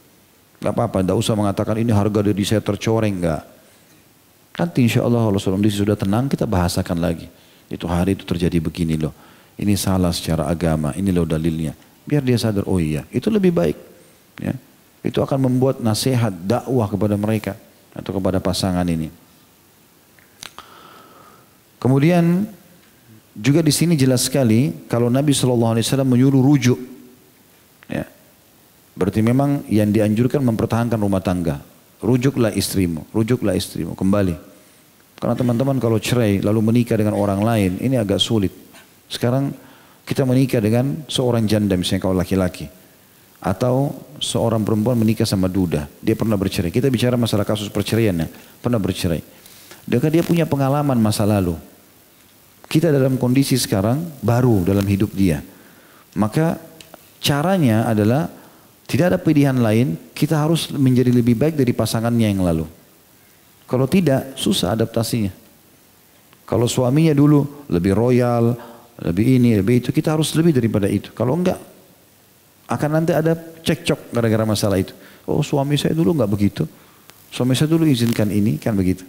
Gak 0.58 0.74
apa-apa, 0.74 1.06
tidak 1.06 1.16
usah 1.22 1.38
mengatakan 1.38 1.78
ini 1.78 1.94
harga 1.94 2.18
diri 2.18 2.42
saya 2.42 2.58
tercoreng, 2.58 3.14
enggak. 3.14 3.46
Nanti 4.58 4.90
insya 4.90 5.06
Allah 5.06 5.30
kalau 5.30 5.38
sudah 5.38 5.70
sudah 5.70 5.94
tenang 5.94 6.26
kita 6.26 6.42
bahasakan 6.50 6.98
lagi. 6.98 7.30
Itu 7.70 7.86
hari 7.86 8.18
itu 8.18 8.26
terjadi 8.26 8.58
begini 8.58 8.98
loh. 8.98 9.14
Ini 9.54 9.78
salah 9.78 10.10
secara 10.10 10.50
agama, 10.50 10.90
ini 10.98 11.14
loh 11.14 11.22
dalilnya. 11.22 11.78
Biar 12.02 12.26
dia 12.26 12.34
sadar, 12.34 12.66
oh 12.66 12.82
iya, 12.82 13.06
itu 13.14 13.30
lebih 13.30 13.54
baik. 13.54 13.78
Ya. 14.42 14.58
Itu 15.06 15.22
akan 15.22 15.46
membuat 15.46 15.78
nasihat 15.78 16.34
dakwah 16.34 16.90
kepada 16.90 17.14
mereka 17.14 17.54
atau 17.94 18.10
kepada 18.18 18.42
pasangan 18.42 18.82
ini. 18.82 19.14
Kemudian 21.78 22.46
juga 23.38 23.62
di 23.62 23.70
sini 23.70 23.94
jelas 23.94 24.26
sekali 24.26 24.74
kalau 24.90 25.06
Nabi 25.06 25.30
Shallallahu 25.30 25.78
Alaihi 25.78 25.86
Wasallam 25.86 26.10
menyuruh 26.10 26.42
rujuk. 26.42 26.78
Ya. 27.86 28.04
Berarti 28.98 29.22
memang 29.22 29.62
yang 29.70 29.94
dianjurkan 29.94 30.42
mempertahankan 30.42 30.98
rumah 30.98 31.22
tangga. 31.22 31.62
Rujuklah 32.02 32.54
istrimu, 32.54 33.06
rujuklah 33.14 33.54
istrimu 33.54 33.94
kembali. 33.94 34.34
Karena 35.18 35.34
teman-teman 35.34 35.82
kalau 35.82 35.98
cerai 35.98 36.38
lalu 36.38 36.62
menikah 36.62 36.94
dengan 36.94 37.18
orang 37.18 37.42
lain 37.42 37.78
ini 37.82 37.98
agak 37.98 38.22
sulit. 38.22 38.54
Sekarang 39.10 39.50
kita 40.06 40.22
menikah 40.22 40.62
dengan 40.62 41.02
seorang 41.10 41.46
janda 41.46 41.74
misalnya 41.74 42.06
kalau 42.06 42.16
laki-laki. 42.18 42.70
Atau 43.38 43.94
seorang 44.18 44.66
perempuan 44.66 44.98
menikah 44.98 45.26
sama 45.26 45.46
duda. 45.46 45.86
Dia 46.02 46.18
pernah 46.18 46.34
bercerai. 46.34 46.74
Kita 46.74 46.90
bicara 46.90 47.14
masalah 47.14 47.46
kasus 47.46 47.70
perceraiannya. 47.70 48.26
Pernah 48.58 48.82
bercerai. 48.82 49.37
Dia 49.88 50.04
dia 50.12 50.20
punya 50.20 50.44
pengalaman 50.44 51.00
masa 51.00 51.24
lalu. 51.24 51.56
Kita 52.68 52.92
dalam 52.92 53.16
kondisi 53.16 53.56
sekarang 53.56 54.04
baru 54.20 54.60
dalam 54.60 54.84
hidup 54.84 55.16
dia. 55.16 55.40
Maka 56.12 56.60
caranya 57.24 57.88
adalah 57.88 58.28
tidak 58.84 59.16
ada 59.16 59.18
pilihan 59.20 59.56
lain, 59.56 59.96
kita 60.12 60.36
harus 60.36 60.68
menjadi 60.72 61.08
lebih 61.08 61.36
baik 61.36 61.56
dari 61.56 61.72
pasangannya 61.72 62.28
yang 62.28 62.44
lalu. 62.44 62.68
Kalau 63.68 63.88
tidak, 63.88 64.36
susah 64.36 64.76
adaptasinya. 64.76 65.32
Kalau 66.48 66.64
suaminya 66.64 67.12
dulu 67.12 67.68
lebih 67.68 67.92
royal, 67.92 68.56
lebih 69.04 69.40
ini, 69.40 69.60
lebih 69.60 69.84
itu, 69.84 69.92
kita 69.92 70.16
harus 70.16 70.32
lebih 70.36 70.56
daripada 70.56 70.88
itu. 70.88 71.12
Kalau 71.12 71.36
enggak, 71.36 71.60
akan 72.68 72.90
nanti 72.92 73.12
ada 73.12 73.36
cekcok 73.36 74.12
gara-gara 74.12 74.44
masalah 74.48 74.80
itu. 74.80 74.92
Oh 75.28 75.44
suami 75.44 75.76
saya 75.76 75.92
dulu 75.92 76.16
enggak 76.16 76.32
begitu. 76.32 76.64
Suami 77.28 77.52
saya 77.52 77.68
dulu 77.68 77.84
izinkan 77.84 78.32
ini, 78.32 78.56
kan 78.56 78.72
begitu. 78.72 79.04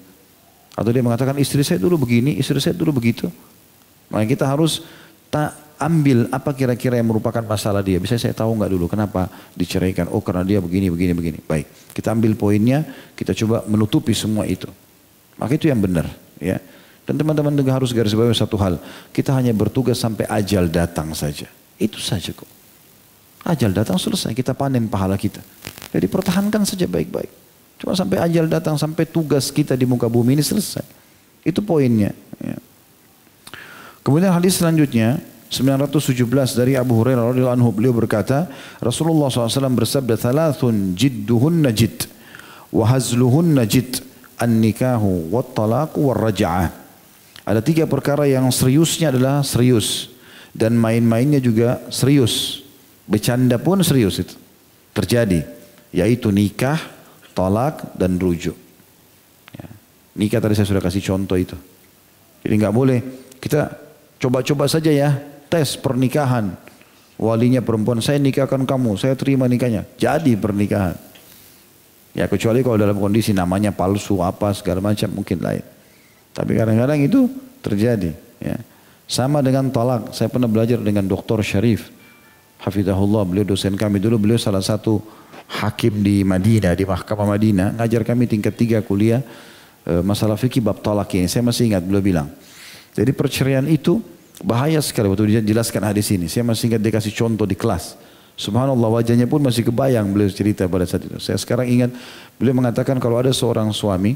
Atau 0.79 0.95
dia 0.95 1.03
mengatakan 1.03 1.35
istri 1.35 1.59
saya 1.59 1.75
dulu 1.75 2.07
begini, 2.07 2.39
istri 2.39 2.55
saya 2.63 2.71
dulu 2.71 3.03
begitu. 3.03 3.27
Maka 4.07 4.23
kita 4.23 4.47
harus 4.47 4.87
tak 5.27 5.51
ambil 5.75 6.31
apa 6.31 6.55
kira-kira 6.55 6.95
yang 6.95 7.11
merupakan 7.11 7.43
masalah 7.43 7.83
dia. 7.83 7.99
Bisa 7.99 8.15
saya 8.15 8.31
tahu 8.31 8.55
nggak 8.55 8.71
dulu 8.71 8.87
kenapa 8.87 9.27
diceraikan? 9.59 10.07
Oh 10.07 10.23
karena 10.23 10.47
dia 10.47 10.63
begini, 10.63 10.87
begini, 10.87 11.11
begini. 11.11 11.39
Baik, 11.43 11.67
kita 11.91 12.15
ambil 12.15 12.31
poinnya, 12.39 12.87
kita 13.19 13.35
coba 13.35 13.67
menutupi 13.67 14.15
semua 14.15 14.47
itu. 14.47 14.71
Maka 15.35 15.59
itu 15.59 15.67
yang 15.67 15.83
benar, 15.83 16.07
ya. 16.39 16.63
Dan 17.03 17.19
teman-teman 17.19 17.51
juga 17.59 17.75
harus 17.75 17.91
garis 17.91 18.15
bawahi 18.15 18.31
satu 18.31 18.55
hal. 18.55 18.79
Kita 19.11 19.35
hanya 19.35 19.51
bertugas 19.51 19.99
sampai 19.99 20.31
ajal 20.31 20.71
datang 20.71 21.11
saja. 21.11 21.51
Itu 21.75 21.99
saja 21.99 22.31
kok. 22.31 22.47
Ajal 23.43 23.75
datang 23.75 23.99
selesai, 23.99 24.31
kita 24.31 24.55
panen 24.55 24.87
pahala 24.87 25.19
kita. 25.19 25.43
Jadi 25.91 26.07
pertahankan 26.07 26.63
saja 26.63 26.87
baik-baik. 26.87 27.48
Cuma 27.79 27.95
sampai 27.95 28.19
ajal 28.19 28.45
datang, 28.51 28.75
sampai 28.75 29.07
tugas 29.07 29.49
kita 29.49 29.73
di 29.73 29.87
muka 29.87 30.11
bumi 30.11 30.35
ini 30.35 30.43
selesai. 30.43 30.83
Itu 31.47 31.63
poinnya. 31.63 32.11
Ya. 32.43 32.59
Kemudian 34.03 34.35
hadis 34.35 34.59
selanjutnya, 34.59 35.23
917 35.47 36.59
dari 36.59 36.75
Abu 36.75 36.99
Hurairah 36.99 37.31
radhiyallahu 37.33 37.57
anhu 37.57 37.69
beliau 37.73 37.95
berkata 37.95 38.45
Rasulullah 38.77 39.33
SAW 39.33 39.73
bersabda 39.73 40.13
thalathun 40.13 40.93
jidduhun 40.93 41.65
najid 41.65 42.05
wa 42.69 42.85
hazluhun 42.85 43.57
najid 43.57 44.05
an-nikahu 44.37 45.33
wa 45.33 45.41
talaqu 45.41 46.05
wa 46.05 46.13
raja'ah 46.13 46.79
ada 47.49 47.65
tiga 47.65 47.89
perkara 47.89 48.29
yang 48.29 48.45
seriusnya 48.53 49.09
adalah 49.09 49.41
serius. 49.41 50.13
Dan 50.53 50.77
main-mainnya 50.77 51.41
juga 51.41 51.81
serius. 51.89 52.61
Bercanda 53.09 53.57
pun 53.57 53.81
serius 53.81 54.21
itu. 54.21 54.37
Terjadi. 54.93 55.41
Yaitu 55.89 56.29
nikah, 56.29 56.77
tolak, 57.33 57.95
dan 57.95 58.17
rujuk. 58.17 58.55
Ya. 59.55 59.69
Nikah 60.17 60.39
tadi 60.41 60.55
saya 60.57 60.67
sudah 60.67 60.83
kasih 60.83 61.03
contoh 61.03 61.37
itu. 61.37 61.57
Jadi 62.43 62.53
nggak 62.55 62.75
boleh. 62.75 62.99
Kita 63.39 63.71
coba-coba 64.19 64.67
saja 64.67 64.91
ya. 64.91 65.15
Tes 65.49 65.75
pernikahan. 65.79 66.53
Walinya 67.19 67.59
perempuan, 67.59 67.99
saya 67.99 68.15
nikahkan 68.15 68.63
kamu, 68.63 68.95
saya 68.95 69.11
terima 69.11 69.43
nikahnya. 69.43 69.83
Jadi 69.99 70.39
pernikahan. 70.39 70.95
Ya 72.15 72.25
kecuali 72.31 72.63
kalau 72.63 72.79
dalam 72.79 72.95
kondisi 72.95 73.35
namanya 73.35 73.75
palsu 73.75 74.23
apa 74.23 74.55
segala 74.55 74.79
macam 74.79 75.11
mungkin 75.11 75.43
lain. 75.43 75.61
Tapi 76.31 76.51
kadang-kadang 76.55 76.99
itu 77.03 77.27
terjadi. 77.59 78.15
Ya. 78.39 78.57
Sama 79.09 79.43
dengan 79.43 79.67
talak. 79.73 80.15
Saya 80.15 80.31
pernah 80.31 80.47
belajar 80.47 80.79
dengan 80.79 81.03
Dr. 81.05 81.41
Syarif. 81.43 81.91
Hafidahullah, 82.61 83.25
beliau 83.25 83.45
dosen 83.47 83.75
kami 83.75 83.99
dulu. 83.99 84.15
Beliau 84.15 84.39
salah 84.39 84.63
satu 84.63 85.01
hakim 85.49 86.05
di 86.05 86.21
Madinah, 86.21 86.77
di 86.77 86.85
mahkamah 86.85 87.35
Madinah. 87.35 87.67
Ngajar 87.81 88.05
kami 88.05 88.29
tingkat 88.29 88.53
tiga 88.53 88.85
kuliah. 88.85 89.25
E, 89.81 90.05
masalah 90.05 90.37
fikih 90.37 90.61
bab 90.61 90.79
talak 90.85 91.09
ini. 91.17 91.25
Saya 91.25 91.41
masih 91.41 91.73
ingat 91.73 91.81
beliau 91.81 92.05
bilang. 92.05 92.29
Jadi 92.93 93.11
perceraian 93.17 93.65
itu 93.65 93.97
bahaya 94.45 94.77
sekali 94.79 95.09
waktu 95.09 95.39
dia 95.39 95.41
jelaskan 95.41 95.89
hadis 95.89 96.07
ini. 96.13 96.29
Saya 96.29 96.45
masih 96.45 96.69
ingat 96.69 96.81
dia 96.85 96.93
kasih 96.93 97.13
contoh 97.17 97.49
di 97.49 97.57
kelas. 97.57 97.97
Subhanallah 98.39 99.03
wajahnya 99.03 99.27
pun 99.27 99.43
masih 99.43 99.67
kebayang 99.67 100.15
beliau 100.15 100.31
cerita 100.31 100.63
pada 100.69 100.87
saat 100.87 101.03
itu. 101.03 101.19
Saya 101.19 101.35
sekarang 101.35 101.67
ingat 101.67 101.91
beliau 102.39 102.55
mengatakan 102.55 102.95
kalau 103.01 103.19
ada 103.19 103.35
seorang 103.35 103.73
suami 103.75 104.15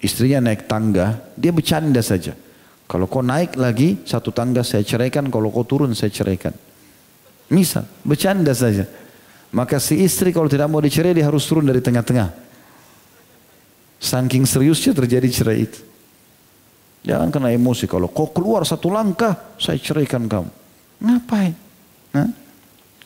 istrinya 0.00 0.40
naik 0.40 0.64
tangga, 0.64 1.20
dia 1.36 1.52
bercanda 1.52 2.00
saja. 2.00 2.32
Kalau 2.86 3.10
kau 3.10 3.20
naik 3.20 3.58
lagi 3.58 3.98
satu 4.06 4.30
tangga 4.30 4.62
saya 4.62 4.86
ceraikan, 4.86 5.26
kalau 5.28 5.50
kau 5.50 5.66
turun 5.66 5.92
saya 5.92 6.08
ceraikan. 6.08 6.54
Misal, 7.50 7.84
bercanda 8.06 8.54
saja. 8.54 8.86
Maka 9.56 9.80
si 9.80 9.96
istri 10.04 10.36
kalau 10.36 10.52
tidak 10.52 10.68
mau 10.68 10.84
dicerai 10.84 11.16
dia 11.16 11.24
harus 11.24 11.48
turun 11.48 11.64
dari 11.64 11.80
tengah-tengah. 11.80 12.28
Saking 13.96 14.44
seriusnya 14.44 14.92
terjadi 14.92 15.24
cerai 15.32 15.64
itu. 15.64 15.80
Jangan 17.08 17.32
kena 17.32 17.48
emosi 17.56 17.88
kalau 17.88 18.12
kau 18.12 18.28
keluar 18.28 18.68
satu 18.68 18.92
langkah 18.92 19.56
saya 19.56 19.80
ceraikan 19.80 20.28
kamu. 20.28 20.52
Ngapain? 21.00 21.56
Nah, 22.12 22.28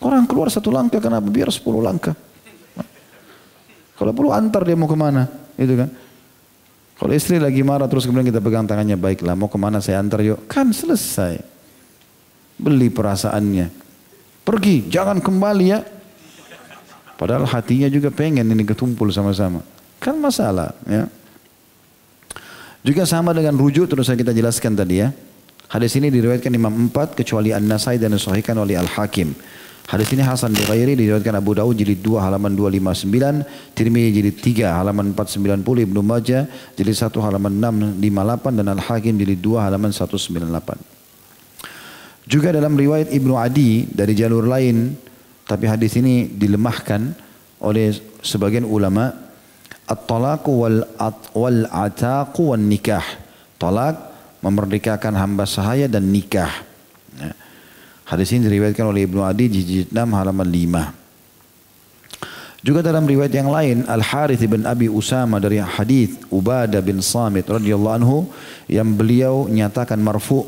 orang 0.03 0.27
keluar 0.27 0.51
satu 0.51 0.75
langkah 0.75 0.99
kenapa? 0.99 1.31
Biar 1.31 1.55
sepuluh 1.55 1.79
langkah. 1.79 2.19
Kalau 3.95 4.11
perlu 4.11 4.35
antar 4.35 4.67
dia 4.67 4.75
mau 4.75 4.91
ke 4.91 4.97
mana, 4.97 5.29
itu 5.61 5.77
kan? 5.77 5.93
Kalau 6.97 7.13
istri 7.15 7.37
lagi 7.39 7.63
marah 7.63 7.87
terus 7.87 8.09
kemudian 8.09 8.27
kita 8.27 8.43
pegang 8.43 8.67
tangannya 8.67 8.97
baiklah 8.99 9.37
mau 9.39 9.47
ke 9.47 9.57
mana 9.61 9.79
saya 9.79 10.03
antar 10.03 10.25
yuk 10.25 10.51
kan 10.51 10.75
selesai. 10.75 11.39
Beli 12.59 12.91
perasaannya. 12.91 13.71
Pergi 14.43 14.91
jangan 14.91 15.23
kembali 15.23 15.67
ya. 15.71 16.00
Padahal 17.21 17.45
hatinya 17.45 17.85
juga 17.93 18.09
pengen 18.09 18.49
ini 18.49 18.65
ketumpul 18.65 19.13
sama-sama. 19.13 19.61
Kan 20.01 20.17
masalah 20.17 20.73
ya. 20.89 21.05
Juga 22.81 23.05
sama 23.05 23.37
dengan 23.37 23.61
rujuk 23.61 23.93
terus 23.93 24.09
saya 24.09 24.17
kita 24.17 24.33
jelaskan 24.33 24.73
tadi 24.73 25.05
ya. 25.05 25.13
Hadis 25.69 26.01
ini 26.01 26.09
diriwayatkan 26.09 26.49
Imam 26.49 26.73
4 26.89 27.21
kecuali 27.21 27.53
An-Nasai 27.53 28.01
dan 28.01 28.17
disahihkan 28.17 28.57
oleh 28.57 28.81
Al-Hakim. 28.81 29.37
Hadis 29.85 30.09
ini 30.17 30.25
Hasan 30.25 30.57
di 30.57 30.65
Ghairi 30.65 30.97
diriwayatkan 30.97 31.37
Abu 31.37 31.53
Daud 31.53 31.77
jilid 31.77 32.01
2 32.01 32.25
halaman 32.25 32.57
259, 32.57 33.77
Tirmidzi 33.77 34.11
jilid 34.17 34.41
3 34.41 34.81
halaman 34.81 35.13
490, 35.13 35.61
Ibnu 35.93 36.01
Majah 36.01 36.49
jilid 36.73 36.97
1 36.97 37.21
halaman 37.21 37.53
658 38.01 38.59
dan 38.65 38.67
Al-Hakim 38.73 39.15
jilid 39.21 39.45
2 39.45 39.61
halaman 39.61 39.93
198. 39.93 40.81
Juga 42.25 42.49
dalam 42.49 42.73
riwayat 42.81 43.13
Ibnu 43.13 43.35
Adi 43.37 43.85
dari 43.93 44.17
jalur 44.17 44.49
lain, 44.49 45.10
tapi 45.51 45.67
hadis 45.67 45.99
ini 45.99 46.31
dilemahkan 46.31 47.11
oleh 47.59 47.91
sebagian 48.23 48.63
ulama, 48.63 49.11
at-talaqu 49.91 50.51
wal 50.55 50.87
wal 51.35 51.67
ataqu 51.67 52.55
wan 52.55 52.71
nikah. 52.71 53.03
Talak 53.59 53.99
memerdekakan 54.47 55.19
hamba 55.19 55.51
sahaya 55.51 55.91
dan 55.91 56.07
nikah. 56.07 56.63
Ya. 57.19 57.35
Hadis 58.07 58.31
ini 58.31 58.47
diriwayatkan 58.47 58.87
oleh 58.87 59.11
Ibnu 59.11 59.27
Adi 59.27 59.51
jilid 59.51 59.91
6 59.91 59.99
halaman 60.15 60.47
5. 60.47 60.95
Juga 62.63 62.87
dalam 62.87 63.03
riwayat 63.09 63.33
yang 63.35 63.51
lain 63.51 63.83
Al 63.91 64.07
Harith 64.07 64.47
bin 64.47 64.63
Abi 64.69 64.87
Usama 64.87 65.43
dari 65.43 65.59
hadis 65.59 66.15
Ubadah 66.31 66.79
bin 66.85 67.03
Samit 67.03 67.49
radhiyallahu 67.49 67.97
anhu 67.99 68.29
yang 68.71 68.95
beliau 68.95 69.49
nyatakan 69.49 69.97
marfu 69.97 70.45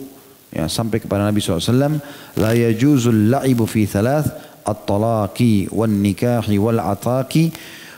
ya 0.52 0.68
sampai 0.68 1.00
kepada 1.00 1.24
Nabi 1.24 1.40
SAW 1.40 1.96
la 2.36 2.52
yajuzul 2.52 3.32
la'ibu 3.32 3.64
fi 3.64 3.88
thalath 3.88 4.51
at-talaqi 4.66 5.70
wan 5.70 6.02
nikahi 6.02 6.58
wal 6.58 6.78
ataqi 6.78 7.52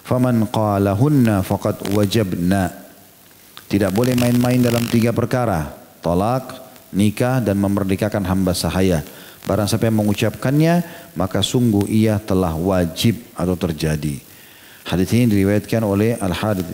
faman 0.05 0.49
qalahunna 0.49 1.45
faqad 1.45 1.97
wajabna 1.97 2.73
tidak 3.69 3.97
boleh 3.97 4.13
main-main 4.17 4.61
dalam 4.61 4.85
tiga 4.89 5.15
perkara 5.15 5.73
talak 6.05 6.61
nikah 6.93 7.41
dan 7.41 7.57
memerdekakan 7.57 8.25
hamba 8.27 8.53
sahaya 8.53 9.01
Barang 9.45 9.69
siapa 9.69 9.93
yang 9.93 10.01
mengucapkannya, 10.01 10.81
maka 11.21 11.45
sungguh 11.45 11.85
ia 11.93 12.17
telah 12.17 12.57
wajib 12.57 13.21
atau 13.37 13.53
terjadi. 13.53 14.17
Hadis 14.89 15.09
ini 15.13 15.37
diriwayatkan 15.37 15.85
oleh 15.85 16.17
Al 16.17 16.33
Hadid 16.33 16.65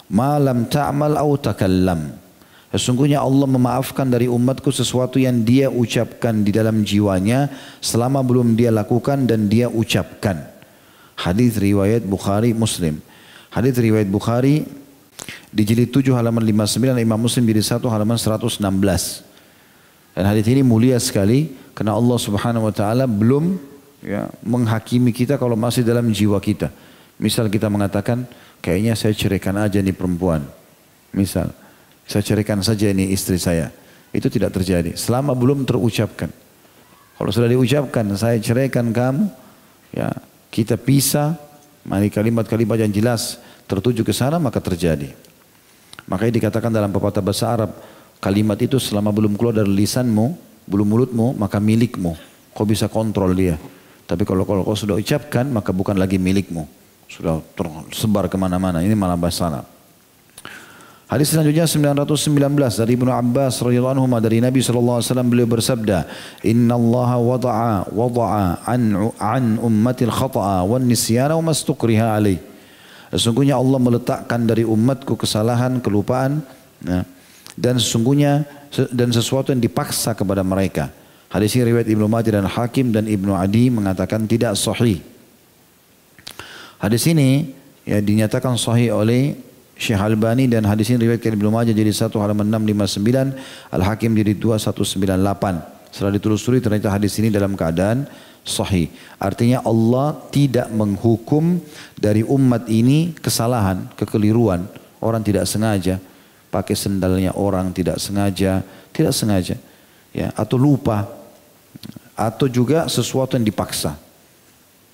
ma 0.08 0.40
lam 0.40 0.64
ta'mal 0.66 1.20
aw 1.20 1.30
takallam." 1.36 2.12
Sesungguhnya 2.76 3.24
Allah 3.24 3.46
memaafkan 3.48 4.04
dari 4.04 4.28
umatku 4.28 4.68
sesuatu 4.68 5.16
yang 5.16 5.40
dia 5.40 5.72
ucapkan 5.72 6.44
di 6.44 6.52
dalam 6.52 6.84
jiwanya 6.84 7.48
selama 7.80 8.20
belum 8.20 8.52
dia 8.52 8.68
lakukan 8.68 9.24
dan 9.24 9.48
dia 9.48 9.70
ucapkan. 9.70 10.44
Hadis 11.16 11.56
riwayat 11.56 12.04
Bukhari 12.04 12.52
Muslim. 12.52 13.00
Hadis 13.48 13.80
riwayat 13.80 14.10
Bukhari 14.12 14.68
di 15.48 15.62
jilid 15.64 15.88
7 15.88 16.12
halaman 16.12 16.44
59 16.44 17.00
Imam 17.00 17.16
Muslim 17.16 17.48
jilid 17.48 17.64
1 17.64 17.80
halaman 17.88 18.20
116. 18.20 19.26
Dan 20.16 20.24
hadis 20.24 20.48
ini 20.48 20.64
mulia 20.64 20.96
sekali 20.96 21.52
karena 21.76 21.92
Allah 21.92 22.16
Subhanahu 22.16 22.64
wa 22.64 22.72
taala 22.72 23.04
belum 23.04 23.60
ya, 24.00 24.32
menghakimi 24.40 25.12
kita 25.12 25.36
kalau 25.36 25.54
masih 25.60 25.84
dalam 25.84 26.08
jiwa 26.08 26.40
kita. 26.40 26.72
Misal 27.20 27.52
kita 27.52 27.68
mengatakan 27.68 28.24
kayaknya 28.64 28.96
saya 28.96 29.12
ceraikan 29.12 29.60
aja 29.60 29.76
nih 29.76 29.92
perempuan. 29.92 30.40
Misal 31.12 31.52
saya 32.08 32.24
ceraikan 32.24 32.64
saja 32.64 32.88
ini 32.88 33.12
istri 33.12 33.36
saya. 33.36 33.68
Itu 34.08 34.32
tidak 34.32 34.56
terjadi. 34.56 34.96
Selama 34.96 35.36
belum 35.36 35.68
terucapkan. 35.68 36.32
Kalau 37.16 37.30
sudah 37.32 37.48
diucapkan, 37.48 38.04
saya 38.16 38.40
ceraikan 38.40 38.92
kamu, 38.92 39.28
ya 39.92 40.08
kita 40.48 40.80
pisah, 40.80 41.36
Mari 41.86 42.10
kalimat-kalimat 42.10 42.82
yang 42.82 42.90
jelas 42.90 43.38
tertuju 43.70 44.02
ke 44.02 44.10
sana 44.10 44.42
maka 44.42 44.58
terjadi. 44.58 45.14
Makanya 46.10 46.32
dikatakan 46.42 46.70
dalam 46.74 46.90
pepatah 46.90 47.22
bahasa 47.22 47.46
Arab, 47.46 47.70
kalimat 48.20 48.58
itu 48.60 48.80
selama 48.80 49.12
belum 49.14 49.38
keluar 49.38 49.54
dari 49.56 49.72
lisanmu, 49.72 50.26
belum 50.66 50.86
mulutmu, 50.86 51.26
maka 51.38 51.62
milikmu. 51.62 52.16
Kau 52.56 52.66
bisa 52.66 52.88
kontrol 52.88 53.36
dia. 53.36 53.60
Tapi 54.06 54.22
kalau, 54.22 54.46
kalau 54.46 54.62
kau 54.62 54.78
sudah 54.78 54.96
ucapkan, 54.96 55.46
maka 55.50 55.74
bukan 55.74 55.98
lagi 55.98 56.16
milikmu. 56.16 56.66
Sudah 57.06 57.42
tersebar 57.54 58.26
ke 58.26 58.38
mana-mana. 58.38 58.82
Ini 58.82 58.94
malah 58.94 59.18
bahasa. 59.18 59.66
Hadis 61.06 61.30
selanjutnya 61.30 61.70
919 61.70 62.82
dari 62.82 62.98
Ibnu 62.98 63.14
Abbas 63.14 63.62
radhiyallahu 63.62 63.94
anhu 63.94 64.10
dari 64.18 64.42
Nabi 64.42 64.58
sallallahu 64.58 64.98
alaihi 64.98 65.06
wasallam 65.06 65.28
beliau 65.30 65.46
bersabda, 65.46 65.98
"Inna 66.42 66.74
Allah 66.74 67.10
wada'a 67.22 67.74
wada'a 67.94 68.66
an 68.66 69.14
an 69.14 69.44
ummatil 69.62 70.10
khata'a 70.10 70.66
wan 70.66 70.82
nisyana 70.82 71.38
wa 71.38 71.54
mastukriha 71.54 72.10
alaih." 72.10 72.42
Sesungguhnya 73.14 73.54
Allah 73.54 73.78
meletakkan 73.78 74.50
dari 74.50 74.66
umatku 74.66 75.14
kesalahan, 75.14 75.78
kelupaan, 75.78 76.42
ya, 76.82 77.06
dan 77.57 77.80
sesungguhnya 77.80 78.44
dan 78.92 79.09
sesuatu 79.11 79.50
yang 79.50 79.64
dipaksa 79.64 80.12
kepada 80.12 80.44
mereka. 80.44 80.92
Hadis 81.32 81.57
ini 81.59 81.72
riwayat 81.72 81.88
Ibnu 81.88 82.07
Majah 82.07 82.38
dan 82.38 82.46
Hakim 82.46 82.94
dan 82.94 83.09
Ibnu 83.09 83.34
Adi 83.34 83.72
mengatakan 83.72 84.28
tidak 84.28 84.54
sahih. 84.54 85.02
Hadis 86.76 87.09
ini 87.09 87.57
ya 87.88 87.98
dinyatakan 87.98 88.54
sahih 88.61 88.92
oleh 88.94 89.34
Syekh 89.76 90.00
Albani 90.00 90.48
dan 90.48 90.64
hadis 90.64 90.92
ini 90.92 91.09
riwayat 91.09 91.24
Ibnu 91.24 91.50
Majah 91.50 91.72
jadi 91.72 91.92
1 91.92 92.12
halaman 92.16 92.48
659, 92.48 93.72
Al-Hakim 93.72 94.11
jadi 94.16 94.32
2198. 94.36 95.92
Setelah 95.92 96.12
ditelusuri 96.12 96.61
ternyata 96.61 96.92
hadis 96.92 97.16
ini 97.20 97.32
dalam 97.32 97.57
keadaan 97.57 98.09
sahih. 98.44 98.88
Artinya 99.18 99.64
Allah 99.64 100.16
tidak 100.30 100.68
menghukum 100.70 101.59
dari 101.96 102.22
umat 102.22 102.68
ini 102.70 103.16
kesalahan, 103.18 103.88
kekeliruan. 103.98 104.68
Orang 105.00 105.20
tidak 105.20 105.44
sengaja 105.44 106.00
pakai 106.57 106.72
sendalnya 106.72 107.36
orang 107.36 107.68
tidak 107.76 108.00
sengaja, 108.00 108.64
tidak 108.96 109.12
sengaja. 109.12 109.61
Ya, 110.16 110.32
atau 110.32 110.57
lupa 110.57 111.04
atau 112.16 112.48
juga 112.48 112.88
sesuatu 112.88 113.36
yang 113.36 113.44
dipaksa. 113.44 114.00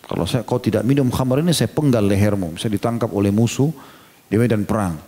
Kalau 0.02 0.26
saya 0.26 0.42
kau 0.42 0.58
tidak 0.58 0.82
minum 0.82 1.06
khamar 1.06 1.38
ini 1.38 1.54
saya 1.54 1.70
penggal 1.70 2.02
lehermu, 2.02 2.58
saya 2.58 2.74
ditangkap 2.74 3.06
oleh 3.14 3.30
musuh, 3.30 3.70
di 4.26 4.34
medan 4.34 4.66
perang. 4.66 4.98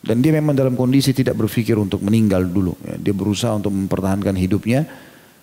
Dan 0.00 0.22
dia 0.24 0.32
memang 0.32 0.56
dalam 0.56 0.78
kondisi 0.78 1.10
tidak 1.12 1.36
berpikir 1.36 1.76
untuk 1.76 2.00
meninggal 2.00 2.46
dulu. 2.46 2.72
Ya. 2.86 2.96
Dia 2.96 3.12
berusaha 3.12 3.52
untuk 3.52 3.74
mempertahankan 3.74 4.32
hidupnya. 4.32 4.88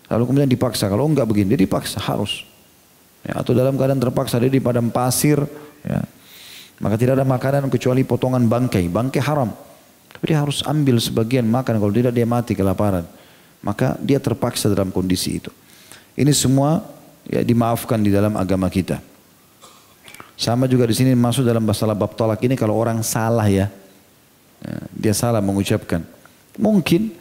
Lalu 0.09 0.23
kemudian 0.25 0.49
dipaksa. 0.49 0.89
Kalau 0.89 1.05
enggak 1.05 1.29
begini, 1.29 1.53
dia 1.53 1.61
dipaksa 1.61 2.01
harus. 2.01 2.41
Ya, 3.21 3.37
atau 3.37 3.53
dalam 3.53 3.77
keadaan 3.77 4.01
terpaksa 4.01 4.41
dia 4.41 4.49
di 4.49 4.57
padang 4.57 4.89
pasir. 4.89 5.37
Ya. 5.85 6.01
Maka 6.81 6.97
tidak 6.97 7.21
ada 7.21 7.25
makanan 7.27 7.69
kecuali 7.69 8.01
potongan 8.01 8.49
bangkai. 8.49 8.89
Bangkai 8.89 9.21
haram. 9.21 9.66
Tapi 10.17 10.33
dia 10.33 10.41
harus 10.41 10.65
ambil 10.65 10.97
sebagian 10.97 11.45
makan. 11.45 11.77
Kalau 11.77 11.93
tidak 11.93 12.09
dia 12.09 12.25
mati 12.25 12.57
kelaparan. 12.57 13.05
Maka 13.61 13.93
dia 14.01 14.17
terpaksa 14.17 14.65
dalam 14.73 14.89
kondisi 14.89 15.37
itu. 15.37 15.53
Ini 16.17 16.33
semua 16.33 16.81
ya 17.29 17.45
dimaafkan 17.45 18.01
di 18.01 18.09
dalam 18.09 18.33
agama 18.33 18.65
kita. 18.73 18.97
Sama 20.33 20.65
juga 20.65 20.89
di 20.89 20.97
sini 20.97 21.13
masuk 21.13 21.45
dalam 21.45 21.61
masalah 21.61 21.93
bab 21.93 22.13
tolak 22.17 22.41
ini 22.45 22.57
kalau 22.57 22.77
orang 22.77 23.01
salah 23.01 23.45
ya, 23.45 23.69
ya 24.61 24.77
dia 24.93 25.13
salah 25.13 25.41
mengucapkan. 25.41 26.01
Mungkin 26.57 27.13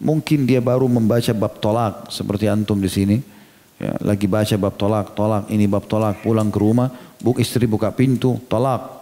mungkin 0.00 0.44
dia 0.44 0.60
baru 0.60 0.88
membaca 0.88 1.32
bab 1.32 1.56
tolak 1.60 2.12
seperti 2.12 2.48
antum 2.48 2.76
di 2.76 2.88
sini. 2.88 3.16
Ya, 3.80 3.98
lagi 3.98 4.30
baca 4.30 4.54
bab 4.60 4.78
tolak, 4.78 5.10
tolak, 5.18 5.50
ini 5.50 5.66
bab 5.66 5.90
tolak, 5.90 6.22
pulang 6.22 6.54
ke 6.54 6.58
rumah, 6.60 6.86
buk 7.18 7.42
istri 7.42 7.66
buka 7.66 7.90
pintu, 7.90 8.38
tolak. 8.46 9.01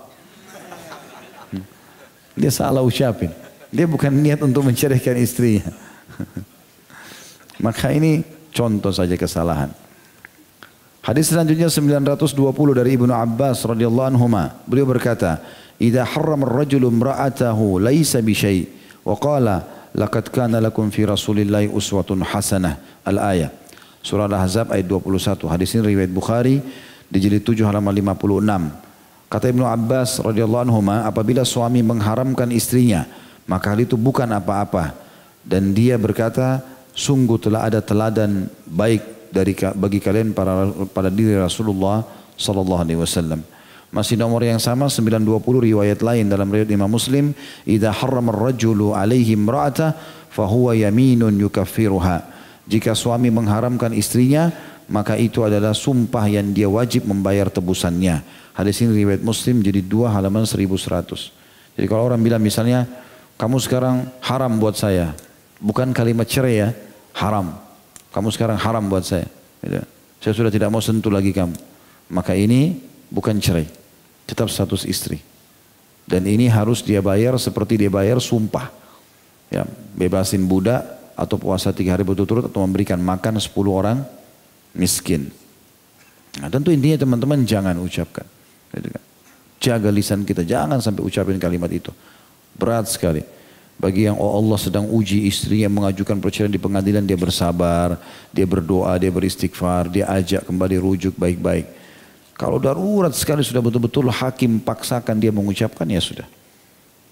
Dia 2.41 2.49
salah 2.49 2.80
ucapin. 2.80 3.28
Dia 3.68 3.84
bukan 3.84 4.11
niat 4.11 4.41
untuk 4.41 4.64
menceraikan 4.64 5.14
istrinya. 5.20 5.68
Maka 7.64 7.93
ini 7.93 8.24
contoh 8.51 8.91
saja 8.91 9.14
kesalahan. 9.14 9.70
Hadis 11.01 11.32
selanjutnya 11.32 11.68
920 11.68 12.36
dari 12.76 12.97
Ibnu 12.97 13.12
Abbas 13.12 13.64
radhiyallahu 13.64 14.09
anhu 14.16 14.26
beliau 14.68 14.84
berkata 14.88 15.41
idza 15.80 16.05
harrama 16.05 16.45
ar-rajulu 16.45 16.93
imra'atahu 16.93 17.80
laysa 17.80 18.20
bi 18.20 18.36
syai' 18.36 18.68
wa 19.01 19.16
qala 19.16 19.64
laqad 19.97 20.28
kana 20.28 20.61
lakum 20.61 20.93
fi 20.93 21.09
rasulillahi 21.09 21.72
uswatun 21.72 22.20
hasanah 22.20 22.76
al-ayah 23.09 23.49
surah 24.05 24.28
al-ahzab 24.28 24.76
ayat 24.76 24.86
21 24.93 25.41
hadis 25.49 25.72
ini 25.72 25.97
riwayat 25.97 26.12
Bukhari 26.12 26.61
di 27.09 27.16
jilid 27.16 27.49
7 27.49 27.64
halaman 27.64 27.97
56 27.97 28.89
kata 29.31 29.55
Ibnu 29.55 29.62
Abbas 29.62 30.18
radhiyallahu 30.18 30.66
anhu 30.66 30.83
apabila 31.07 31.47
suami 31.47 31.81
mengharamkan 31.81 32.51
istrinya 32.51 33.07
maka 33.47 33.72
hal 33.72 33.81
itu 33.81 33.95
bukan 33.95 34.26
apa-apa 34.26 34.99
dan 35.47 35.72
dia 35.72 35.97
berkata 35.97 36.61
sungguh 36.93 37.39
telah 37.41 37.70
ada 37.70 37.81
teladan 37.81 38.51
baik 38.68 39.33
dari 39.33 39.55
bagi 39.57 40.03
kalian 40.03 40.35
para 40.35 40.68
pada 40.91 41.09
diri 41.09 41.39
Rasulullah 41.39 42.03
sallallahu 42.35 42.83
alaihi 42.83 43.01
wasallam. 43.01 43.41
Masih 43.91 44.14
nomor 44.14 44.47
yang 44.47 44.62
sama 44.62 44.87
920 44.87 45.66
riwayat 45.66 45.99
lain 45.99 46.31
dalam 46.31 46.47
riwayat 46.47 46.70
Imam 46.70 46.87
Muslim, 46.87 47.35
"Idza 47.66 47.91
harrama 47.91 48.31
ar-rajulu 48.31 48.95
'alaihi 48.95 49.35
imra'ata 49.35 49.99
fa 50.31 50.47
huwa 50.47 50.78
yaminun 50.78 51.35
yukaffiruha." 51.35 52.22
Jika 52.70 52.95
suami 52.95 53.35
mengharamkan 53.35 53.91
istrinya, 53.91 54.55
maka 54.91 55.14
itu 55.14 55.47
adalah 55.47 55.70
sumpah 55.70 56.26
yang 56.26 56.51
dia 56.51 56.66
wajib 56.66 57.07
membayar 57.07 57.47
tebusannya. 57.47 58.26
Hadis 58.59 58.82
ini 58.82 59.07
riwayat 59.07 59.22
Muslim 59.22 59.62
jadi 59.62 59.78
dua 59.78 60.11
halaman 60.11 60.43
1100. 60.43 61.78
Jadi 61.78 61.86
kalau 61.86 62.11
orang 62.11 62.18
bilang 62.18 62.43
misalnya, 62.43 62.91
kamu 63.38 63.62
sekarang 63.62 64.11
haram 64.18 64.51
buat 64.59 64.74
saya. 64.74 65.14
Bukan 65.62 65.95
kalimat 65.95 66.26
cerai 66.26 66.66
ya, 66.66 66.68
haram. 67.14 67.55
Kamu 68.11 68.34
sekarang 68.34 68.59
haram 68.59 68.82
buat 68.91 69.07
saya. 69.07 69.30
Gitu. 69.62 69.78
Saya 70.18 70.34
sudah 70.34 70.51
tidak 70.51 70.74
mau 70.74 70.82
sentuh 70.82 71.14
lagi 71.14 71.30
kamu. 71.30 71.55
Maka 72.11 72.34
ini 72.34 72.82
bukan 73.14 73.38
cerai. 73.38 73.70
Tetap 74.26 74.51
status 74.51 74.82
istri. 74.91 75.22
Dan 76.03 76.26
ini 76.26 76.51
harus 76.51 76.82
dia 76.82 76.99
bayar 76.99 77.38
seperti 77.38 77.78
dia 77.78 77.88
bayar 77.95 78.18
sumpah. 78.18 78.66
Ya, 79.55 79.62
bebasin 79.95 80.43
budak 80.51 80.82
atau 81.14 81.38
puasa 81.38 81.70
tiga 81.70 81.95
hari 81.95 82.03
berturut-turut 82.03 82.51
atau 82.51 82.66
memberikan 82.66 82.99
makan 82.99 83.38
sepuluh 83.38 83.78
orang 83.78 84.03
miskin. 84.75 85.31
Nah, 86.39 86.47
tentu 86.47 86.71
intinya 86.71 87.03
teman-teman 87.03 87.43
jangan 87.43 87.75
ucapkan. 87.83 88.27
Gitu 88.71 88.89
kan. 88.91 89.05
Jaga 89.61 89.91
lisan 89.93 90.25
kita, 90.25 90.47
jangan 90.47 90.81
sampai 90.81 91.05
ucapin 91.05 91.37
kalimat 91.37 91.68
itu. 91.68 91.93
Berat 92.57 92.89
sekali. 92.89 93.21
Bagi 93.81 94.05
yang 94.05 94.21
oh 94.21 94.37
Allah 94.37 94.61
sedang 94.61 94.85
uji 94.93 95.25
istri 95.25 95.64
yang 95.64 95.73
mengajukan 95.73 96.21
perceraian 96.21 96.53
di 96.53 96.61
pengadilan 96.61 97.01
dia 97.01 97.16
bersabar, 97.16 97.97
dia 98.29 98.45
berdoa, 98.45 98.93
dia 99.01 99.09
beristighfar, 99.09 99.89
dia 99.89 100.05
ajak 100.05 100.45
kembali 100.45 100.77
rujuk 100.77 101.16
baik-baik. 101.16 101.64
Kalau 102.37 102.61
darurat 102.61 103.12
sekali 103.16 103.41
sudah 103.41 103.64
betul-betul 103.64 104.09
hakim 104.12 104.61
paksakan 104.61 105.16
dia 105.16 105.33
mengucapkan 105.33 105.89
ya 105.89 106.01
sudah. 106.01 106.29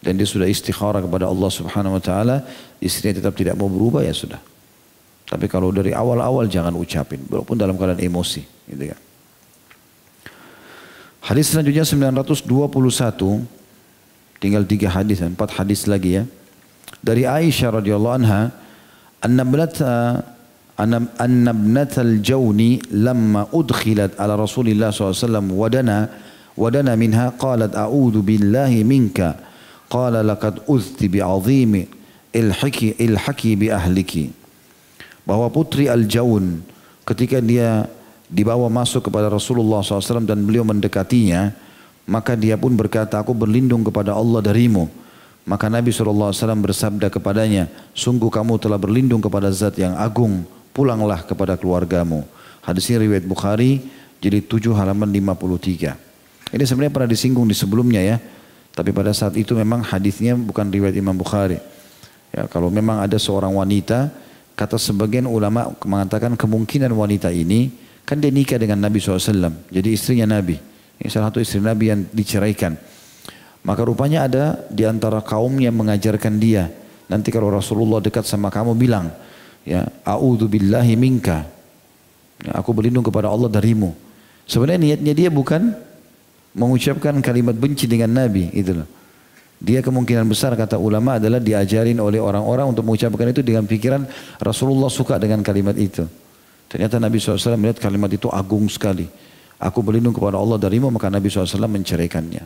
Dan 0.04 0.20
dia 0.20 0.28
sudah 0.28 0.44
istikharah 0.44 1.00
kepada 1.04 1.24
Allah 1.26 1.50
subhanahu 1.52 1.96
wa 1.96 2.02
ta'ala, 2.04 2.44
istrinya 2.84 3.20
tetap 3.20 3.34
tidak 3.34 3.56
mau 3.56 3.68
berubah 3.68 4.04
ya 4.04 4.12
sudah. 4.12 4.40
Tapi 5.28 5.44
kalau 5.44 5.68
dari 5.68 5.92
awal-awal 5.92 6.48
jangan 6.48 6.72
ucapin, 6.72 7.20
walaupun 7.28 7.60
dalam 7.60 7.76
keadaan 7.76 8.00
emosi. 8.00 8.42
Gitu 8.64 8.84
kan. 8.88 9.00
Hadis 11.20 11.52
selanjutnya 11.52 11.84
921, 11.84 13.44
tinggal 14.40 14.64
tiga 14.64 14.88
hadis, 14.88 15.20
empat 15.20 15.52
hadis 15.60 15.84
lagi 15.84 16.16
ya 16.16 16.24
dari 17.02 17.26
Aisyah 17.26 17.78
radhiyallahu 17.78 18.16
anha 18.24 18.50
anna 19.22 19.42
ibnata 19.46 20.24
anna 20.78 21.82
al-jawni 21.98 22.82
lamma 22.94 23.50
udkhilat 23.50 24.18
ala 24.18 24.38
Rasulillah 24.38 24.94
SAW 24.94 25.50
wadana 25.50 26.10
wadana 26.54 26.94
minha 26.94 27.34
qalat 27.34 27.74
a'udhu 27.74 28.22
billahi 28.22 28.86
minka 28.86 29.38
qala 29.90 30.22
laqad 30.22 30.62
uzti 30.70 31.10
bi'azimi 31.10 31.86
ilhaki 32.34 32.94
ilhaki 32.98 33.58
bi 33.58 33.70
bahwa 35.28 35.52
putri 35.52 35.92
al-jawn 35.92 36.64
ketika 37.04 37.44
dia 37.44 37.84
dibawa 38.32 38.72
masuk 38.72 39.12
kepada 39.12 39.28
Rasulullah 39.28 39.84
SAW 39.84 40.24
dan 40.24 40.40
beliau 40.40 40.64
mendekatinya 40.64 41.52
maka 42.08 42.32
dia 42.32 42.56
pun 42.56 42.72
berkata 42.72 43.20
aku 43.20 43.36
berlindung 43.36 43.84
kepada 43.84 44.16
Allah 44.16 44.40
darimu 44.40 44.88
maka 45.48 45.72
Nabi 45.72 45.88
SAW 45.88 46.36
bersabda 46.60 47.08
kepadanya, 47.08 47.72
sungguh 47.96 48.28
kamu 48.28 48.60
telah 48.60 48.76
berlindung 48.76 49.24
kepada 49.24 49.48
zat 49.48 49.80
yang 49.80 49.96
agung, 49.96 50.44
pulanglah 50.76 51.24
kepada 51.24 51.56
keluargamu. 51.56 52.28
Hadis 52.60 52.92
ini 52.92 53.08
riwayat 53.08 53.24
Bukhari, 53.24 53.80
jadi 54.20 54.44
7 54.44 54.76
halaman 54.76 55.08
53. 55.08 56.52
Ini 56.52 56.64
sebenarnya 56.68 56.92
pernah 56.92 57.08
disinggung 57.08 57.48
di 57.48 57.56
sebelumnya 57.56 58.04
ya. 58.04 58.20
Tapi 58.76 58.92
pada 58.92 59.16
saat 59.16 59.40
itu 59.40 59.56
memang 59.56 59.80
hadisnya 59.80 60.36
bukan 60.36 60.68
riwayat 60.68 60.92
Imam 61.00 61.16
Bukhari. 61.16 61.56
Ya, 62.28 62.44
kalau 62.52 62.68
memang 62.68 63.00
ada 63.00 63.16
seorang 63.16 63.56
wanita, 63.56 64.12
kata 64.58 64.74
sebagian 64.74 65.30
ulama 65.30 65.70
mengatakan 65.86 66.34
kemungkinan 66.34 66.90
wanita 66.90 67.30
ini, 67.30 67.70
kan 68.02 68.18
dia 68.18 68.34
nikah 68.34 68.58
dengan 68.58 68.82
Nabi 68.82 68.98
SAW, 68.98 69.70
jadi 69.70 69.88
istrinya 69.94 70.26
Nabi. 70.26 70.58
Ini 70.98 71.06
salah 71.06 71.30
satu 71.30 71.38
istri 71.38 71.62
Nabi 71.62 71.94
yang 71.94 72.02
diceraikan. 72.10 72.74
Maka 73.62 73.86
rupanya 73.86 74.26
ada 74.26 74.66
di 74.66 74.82
antara 74.82 75.22
kaum 75.22 75.54
yang 75.62 75.78
mengajarkan 75.78 76.42
dia. 76.42 76.66
Nanti 77.06 77.30
kalau 77.30 77.54
Rasulullah 77.54 78.02
dekat 78.02 78.26
sama 78.26 78.50
kamu 78.50 78.74
bilang, 78.74 79.14
ya, 79.62 79.86
a'udzu 80.02 80.50
billahi 80.50 80.98
minka. 80.98 81.46
Ya, 82.42 82.58
aku 82.58 82.74
berlindung 82.74 83.06
kepada 83.06 83.30
Allah 83.30 83.46
darimu. 83.46 83.94
Sebenarnya 84.50 84.98
niatnya 84.98 85.14
dia 85.14 85.30
bukan 85.30 85.70
mengucapkan 86.58 87.14
kalimat 87.22 87.54
benci 87.54 87.86
dengan 87.86 88.10
Nabi, 88.10 88.50
itu 88.50 88.74
loh. 88.74 88.88
Dia 89.58 89.82
kemungkinan 89.82 90.22
besar 90.30 90.54
kata 90.54 90.78
ulama 90.78 91.18
adalah 91.18 91.42
diajarin 91.42 91.98
oleh 91.98 92.22
orang-orang 92.22 92.70
untuk 92.70 92.86
mengucapkan 92.86 93.34
itu 93.34 93.42
dengan 93.42 93.66
pikiran 93.66 94.06
Rasulullah 94.38 94.86
suka 94.86 95.18
dengan 95.18 95.42
kalimat 95.42 95.74
itu. 95.74 96.06
Ternyata 96.70 97.02
Nabi 97.02 97.18
SAW 97.18 97.58
melihat 97.58 97.82
kalimat 97.82 98.06
itu 98.12 98.30
agung 98.30 98.70
sekali. 98.70 99.10
Aku 99.58 99.82
berlindung 99.82 100.14
kepada 100.14 100.38
Allah 100.38 100.62
darimu 100.62 100.94
maka 100.94 101.10
Nabi 101.10 101.26
SAW 101.26 101.66
menceraikannya. 101.66 102.44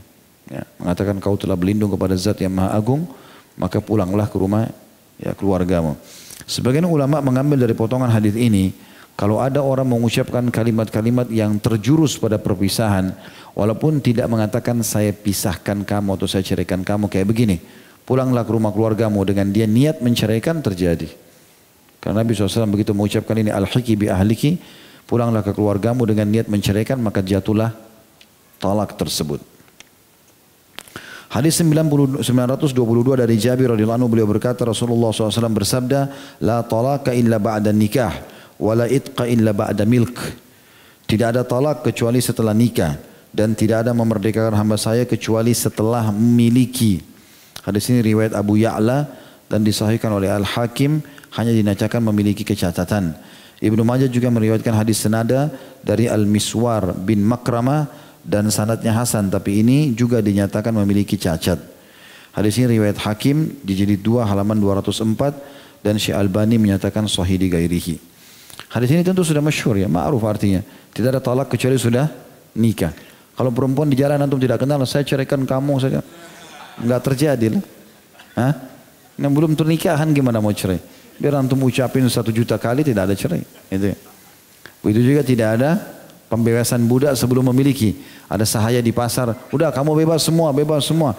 Ya, 0.49 0.63
mengatakan 0.81 1.21
kau 1.21 1.37
telah 1.37 1.55
berlindung 1.55 1.93
kepada 1.93 2.17
zat 2.17 2.41
yang 2.41 2.57
maha 2.57 2.73
agung 2.73 3.05
maka 3.61 3.79
pulanglah 3.85 4.27
ke 4.33 4.37
rumah 4.41 4.73
ya 5.21 5.37
keluargamu. 5.37 6.01
Sebagian 6.49 6.89
ulama 6.89 7.21
mengambil 7.21 7.61
dari 7.69 7.77
potongan 7.77 8.09
hadis 8.09 8.33
ini 8.35 8.73
kalau 9.13 9.39
ada 9.39 9.61
orang 9.61 9.85
mengucapkan 9.85 10.43
kalimat-kalimat 10.49 11.29
yang 11.29 11.61
terjurus 11.61 12.17
pada 12.17 12.41
perpisahan, 12.41 13.13
walaupun 13.53 14.01
tidak 14.01 14.29
mengatakan 14.29 14.81
saya 14.81 15.13
pisahkan 15.13 15.85
kamu 15.85 16.17
atau 16.17 16.29
saya 16.29 16.45
ceraikan 16.45 16.81
kamu 16.85 17.09
kayak 17.09 17.29
begini, 17.29 17.57
pulanglah 18.09 18.45
ke 18.45 18.53
rumah 18.53 18.73
keluargamu 18.73 19.23
dengan 19.25 19.49
dia 19.53 19.69
niat 19.69 20.01
menceraikan 20.01 20.61
terjadi. 20.61 21.09
Karena 22.03 22.27
Nabi 22.27 22.35
SAW 22.35 22.67
begitu 22.67 22.91
mengucapkan 22.97 23.39
ini 23.39 23.55
al-hiki 23.55 23.95
bi 23.95 24.11
ahliki, 24.11 24.59
pulanglah 25.07 25.47
ke 25.47 25.55
keluargamu 25.55 26.03
dengan 26.09 26.27
niat 26.27 26.51
menceraikan 26.51 26.99
maka 26.99 27.23
jatuhlah 27.23 27.71
talak 28.59 28.99
tersebut. 28.99 29.39
Hadis 31.33 31.57
922 31.57 32.21
dari 33.17 33.41
Jabir 33.41 33.73
radhiyallahu 33.73 34.05
anhu 34.05 34.11
beliau 34.13 34.29
berkata 34.29 34.69
Rasulullah 34.69 35.17
SAW 35.17 35.49
bersabda, 35.49 36.01
la 36.45 36.61
talaka 36.61 37.17
illa 37.17 37.41
ba'da 37.41 37.73
nikah 37.73 38.21
wala 38.61 38.85
itqa 38.85 39.25
illa 39.25 39.57
ba'da 39.57 39.89
milk. 39.89 40.21
Tidak 41.09 41.33
ada 41.33 41.41
talak 41.41 41.89
kecuali 41.89 42.21
setelah 42.21 42.53
nikah 42.53 43.12
dan 43.33 43.57
tidak 43.57 43.89
ada 43.89 43.97
memerdekakan 43.97 44.53
hamba 44.53 44.77
saya 44.77 45.09
kecuali 45.09 45.57
setelah 45.57 46.13
memiliki. 46.13 47.01
Hadis 47.65 47.89
ini 47.89 48.05
riwayat 48.05 48.37
Abu 48.37 48.61
Ya'la 48.61 49.09
dan 49.49 49.65
disahihkan 49.65 50.13
oleh 50.13 50.29
Al-Hakim 50.29 51.01
hanya 51.37 51.53
dinacakan 51.53 52.05
memiliki 52.13 52.45
kecacatan. 52.45 53.17
Ibnu 53.63 53.83
Majah 53.87 54.11
juga 54.11 54.29
meriwayatkan 54.29 54.75
hadis 54.75 55.01
senada 55.01 55.49
dari 55.81 56.11
Al-Miswar 56.11 56.93
bin 56.93 57.25
Makramah 57.25 57.89
dan 58.23 58.51
sanadnya 58.53 58.93
Hasan 58.95 59.31
tapi 59.33 59.65
ini 59.65 59.97
juga 59.97 60.21
dinyatakan 60.21 60.75
memiliki 60.75 61.17
cacat. 61.17 61.59
Hadis 62.33 62.59
ini 62.61 62.81
riwayat 62.81 62.99
Hakim 63.01 63.61
di 63.61 63.73
jilid 63.77 64.01
2 64.01 64.25
halaman 64.25 64.57
204 64.59 65.85
dan 65.85 65.95
Syekh 66.01 66.17
Albani 66.17 66.57
menyatakan 66.57 67.05
sahih 67.07 67.37
di 67.37 67.53
gairihi. 67.53 67.97
Hadis 68.73 68.89
ini 68.89 69.05
tentu 69.05 69.21
sudah 69.21 69.45
masyhur 69.45 69.77
ya, 69.77 69.85
ma'ruf 69.85 70.25
artinya. 70.25 70.65
Tidak 70.97 71.09
ada 71.13 71.21
talak 71.21 71.53
kecuali 71.53 71.77
sudah 71.77 72.09
nikah. 72.57 73.12
Kalau 73.33 73.51
perempuan 73.51 73.89
di 73.89 73.97
jalan 73.97 74.21
antum 74.21 74.37
tidak 74.37 74.61
kenal, 74.61 74.83
saya 74.85 75.03
ceraikan 75.05 75.43
kamu 75.49 75.75
saja. 75.81 76.01
Enggak 76.77 77.01
terjadi 77.05 77.59
lah. 77.59 77.65
Hah? 78.37 78.53
Yang 79.17 79.33
belum 79.33 79.53
ternikahan 79.57 80.09
gimana 80.13 80.41
mau 80.41 80.53
cerai? 80.53 80.81
Biar 81.21 81.37
antum 81.41 81.61
ucapin 81.65 82.05
satu 82.09 82.33
juta 82.33 82.57
kali 82.57 82.85
tidak 82.85 83.09
ada 83.09 83.15
cerai. 83.17 83.45
Itu. 83.73 83.93
Begitu 84.83 85.01
juga 85.15 85.23
tidak 85.23 85.49
ada 85.61 85.71
pembebasan 86.33 86.83
budak 86.89 87.13
sebelum 87.15 87.53
memiliki. 87.53 88.01
Ada 88.27 88.49
sahaya 88.49 88.81
di 88.81 88.91
pasar, 88.91 89.37
udah 89.53 89.69
kamu 89.69 90.05
bebas 90.05 90.25
semua, 90.25 90.49
bebas 90.51 90.89
semua. 90.89 91.13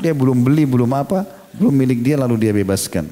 Dia 0.00 0.16
belum 0.16 0.40
beli, 0.40 0.64
belum 0.64 0.88
apa, 0.96 1.28
belum 1.52 1.70
milik 1.70 2.00
dia 2.00 2.16
lalu 2.16 2.48
dia 2.48 2.52
bebaskan. 2.56 3.04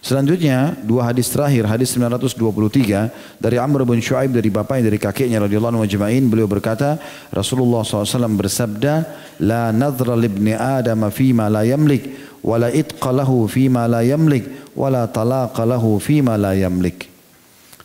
Selanjutnya 0.00 0.80
dua 0.80 1.12
hadis 1.12 1.28
terakhir 1.28 1.68
hadis 1.68 1.92
923 1.92 3.36
dari 3.36 3.56
Amr 3.60 3.84
bin 3.84 4.00
Shu'aib 4.00 4.32
dari 4.32 4.48
bapaknya 4.48 4.88
dari 4.88 4.96
kakeknya 4.96 5.44
radhiyallahu 5.44 5.76
anhu 5.76 6.24
beliau 6.32 6.48
berkata 6.48 6.96
Rasulullah 7.28 7.84
SAW 7.84 8.32
bersabda 8.32 9.04
la 9.44 9.68
nadhra 9.76 10.16
libni 10.16 10.56
adam 10.56 11.04
ma 11.36 11.46
la 11.52 11.68
yamlik 11.68 12.16
wala 12.40 12.72
itqa 12.72 13.12
lahu 13.12 13.44
ma 13.68 13.84
la 13.84 14.00
yamlik 14.00 14.72
wala 14.72 15.04
talaqa 15.04 15.68
lahu 15.68 16.00
ma 16.24 16.40
la 16.40 16.56
yamlik 16.56 17.12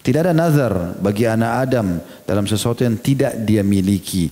tidak 0.06 0.30
ada 0.30 0.34
nazar 0.38 0.74
bagi 1.02 1.26
anak 1.26 1.52
Adam 1.66 1.98
dalam 2.30 2.46
sesuatu 2.46 2.86
yang 2.86 2.94
tidak 3.02 3.34
dia 3.42 3.66
miliki 3.66 4.30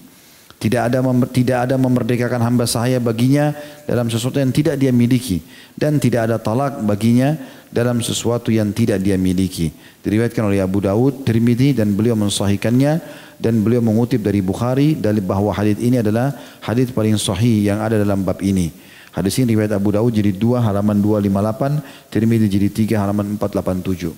tidak 0.63 0.87
ada 0.87 1.03
tidak 1.27 1.57
ada 1.67 1.75
memerdekakan 1.75 2.39
hamba 2.39 2.63
sahaya 2.63 2.95
baginya 3.03 3.51
dalam 3.83 4.07
sesuatu 4.07 4.39
yang 4.39 4.55
tidak 4.55 4.79
dia 4.79 4.95
miliki 4.95 5.43
dan 5.75 5.99
tidak 5.99 6.31
ada 6.31 6.39
talak 6.39 6.79
baginya 6.87 7.35
dalam 7.67 7.99
sesuatu 7.99 8.47
yang 8.47 8.71
tidak 8.71 9.03
dia 9.03 9.19
miliki. 9.19 9.75
Diriwayatkan 10.07 10.47
oleh 10.47 10.63
Abu 10.63 10.79
Dawud, 10.79 11.27
Tirmidzi 11.27 11.75
dan 11.75 11.91
beliau 11.91 12.15
mensahihkannya 12.15 13.03
dan 13.43 13.59
beliau 13.59 13.83
mengutip 13.83 14.23
dari 14.23 14.39
Bukhari 14.39 14.95
dari 14.95 15.19
bahwa 15.19 15.51
hadis 15.51 15.75
ini 15.83 15.99
adalah 15.99 16.31
hadis 16.63 16.95
paling 16.95 17.19
sahih 17.19 17.67
yang 17.67 17.83
ada 17.83 17.99
dalam 17.99 18.23
bab 18.23 18.39
ini. 18.39 18.71
Hadis 19.11 19.35
ini 19.43 19.59
riwayat 19.59 19.75
Abu 19.75 19.91
Dawud 19.91 20.15
jadi 20.15 20.31
2 20.31 20.63
halaman 20.63 20.95
258, 21.03 22.07
Tirmidzi 22.07 22.47
jadi 22.47 22.95
3 22.95 23.03
halaman 23.03 23.35
487. 23.35 24.15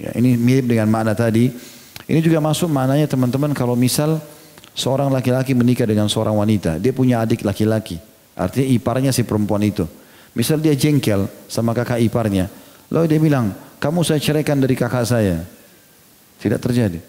Ya, 0.00 0.08
ini 0.16 0.40
mirip 0.40 0.72
dengan 0.72 0.88
makna 0.88 1.12
tadi. 1.12 1.52
Ini 2.08 2.18
juga 2.24 2.40
masuk 2.40 2.72
maknanya 2.72 3.04
teman-teman 3.06 3.52
kalau 3.52 3.76
misal 3.76 4.18
Seorang 4.72 5.12
laki-laki 5.12 5.52
menikah 5.52 5.84
dengan 5.84 6.08
seorang 6.08 6.32
wanita, 6.32 6.80
dia 6.80 6.96
punya 6.96 7.20
adik 7.20 7.44
laki-laki. 7.44 8.00
Artinya 8.32 8.68
iparnya 8.72 9.10
si 9.12 9.20
perempuan 9.22 9.60
itu. 9.60 9.84
Misal 10.32 10.64
dia 10.64 10.72
jengkel 10.72 11.28
sama 11.44 11.76
kakak 11.76 12.00
iparnya. 12.00 12.48
Lalu 12.88 13.04
dia 13.12 13.20
bilang, 13.20 13.52
kamu 13.76 14.00
saya 14.00 14.16
ceraikan 14.16 14.56
dari 14.56 14.72
kakak 14.72 15.04
saya. 15.04 15.44
Tidak 16.40 16.56
terjadi. 16.56 17.00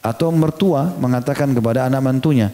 Atau 0.00 0.32
mertua 0.32 0.96
mengatakan 0.96 1.52
kepada 1.52 1.84
anak 1.84 2.00
mantunya, 2.00 2.48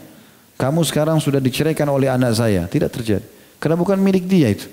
kamu 0.59 0.83
sekarang 0.83 1.23
sudah 1.23 1.39
diceraikan 1.39 1.87
oleh 1.87 2.11
anak 2.11 2.35
saya. 2.35 2.67
Tidak 2.67 2.91
terjadi. 2.91 3.27
Karena 3.63 3.79
bukan 3.79 3.95
milik 4.03 4.27
dia 4.27 4.51
itu. 4.51 4.67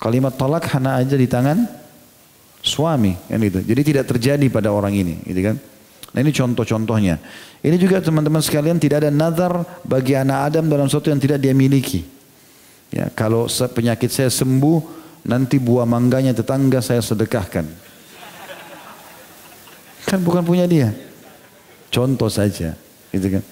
Kalimat 0.00 0.34
tolak 0.40 0.64
hanya 0.72 0.98
aja 0.98 1.14
di 1.14 1.28
tangan 1.28 1.68
suami. 2.64 3.12
Kan 3.28 3.44
itu. 3.44 3.60
Jadi 3.60 3.80
tidak 3.84 4.08
terjadi 4.08 4.46
pada 4.48 4.72
orang 4.72 4.96
ini. 4.96 5.20
Gitu 5.28 5.40
kan. 5.44 5.56
Nah 6.12 6.18
ini 6.20 6.28
contoh-contohnya. 6.28 7.16
Ini 7.64 7.76
juga 7.80 8.04
teman-teman 8.04 8.44
sekalian 8.44 8.76
tidak 8.76 9.04
ada 9.04 9.10
nazar 9.10 9.64
bagi 9.80 10.12
anak 10.12 10.52
Adam 10.52 10.68
dalam 10.68 10.84
sesuatu 10.84 11.08
yang 11.08 11.20
tidak 11.20 11.40
dia 11.40 11.56
miliki. 11.56 12.04
Ya, 12.92 13.08
kalau 13.08 13.48
penyakit 13.48 14.12
saya 14.12 14.28
sembuh, 14.28 14.84
nanti 15.24 15.56
buah 15.56 15.88
mangganya 15.88 16.36
tetangga 16.36 16.84
saya 16.84 17.00
sedekahkan. 17.00 17.64
Kan 20.04 20.20
bukan 20.20 20.44
punya 20.44 20.68
dia. 20.68 20.92
Contoh 21.88 22.28
saja, 22.28 22.76
gitu 23.08 23.26
kan. 23.40 23.42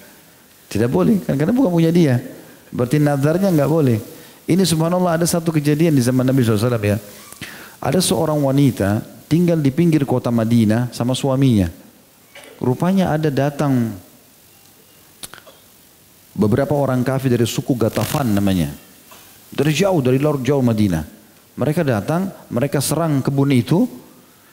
Tidak 0.69 0.89
boleh, 0.93 1.17
kan 1.25 1.33
karena 1.33 1.57
bukan 1.57 1.73
punya 1.73 1.89
dia. 1.89 2.21
Berarti 2.69 3.01
nazarnya 3.01 3.49
nggak 3.49 3.71
boleh. 3.71 3.97
Ini 4.45 4.61
subhanallah 4.61 5.17
ada 5.17 5.25
satu 5.25 5.49
kejadian 5.49 5.97
di 5.97 6.05
zaman 6.05 6.21
Nabi 6.21 6.45
SAW 6.45 6.77
ya. 6.77 7.01
Ada 7.81 7.97
seorang 7.97 8.37
wanita 8.37 9.01
tinggal 9.25 9.57
di 9.57 9.73
pinggir 9.73 10.05
kota 10.05 10.29
Madinah 10.29 10.93
sama 10.93 11.17
suaminya. 11.17 11.80
Rupanya 12.61 13.09
ada 13.09 13.33
datang 13.33 13.89
beberapa 16.37 16.77
orang 16.77 17.01
kafir 17.01 17.33
dari 17.33 17.49
suku 17.49 17.73
Gatafan 17.73 18.37
namanya. 18.37 18.69
Dari 19.49 19.73
jauh, 19.73 19.97
dari 19.97 20.21
luar 20.21 20.37
jauh 20.45 20.61
Madinah. 20.61 21.01
Mereka 21.57 21.81
datang, 21.81 22.29
mereka 22.53 22.77
serang 22.77 23.19
kebun 23.25 23.49
itu, 23.49 23.89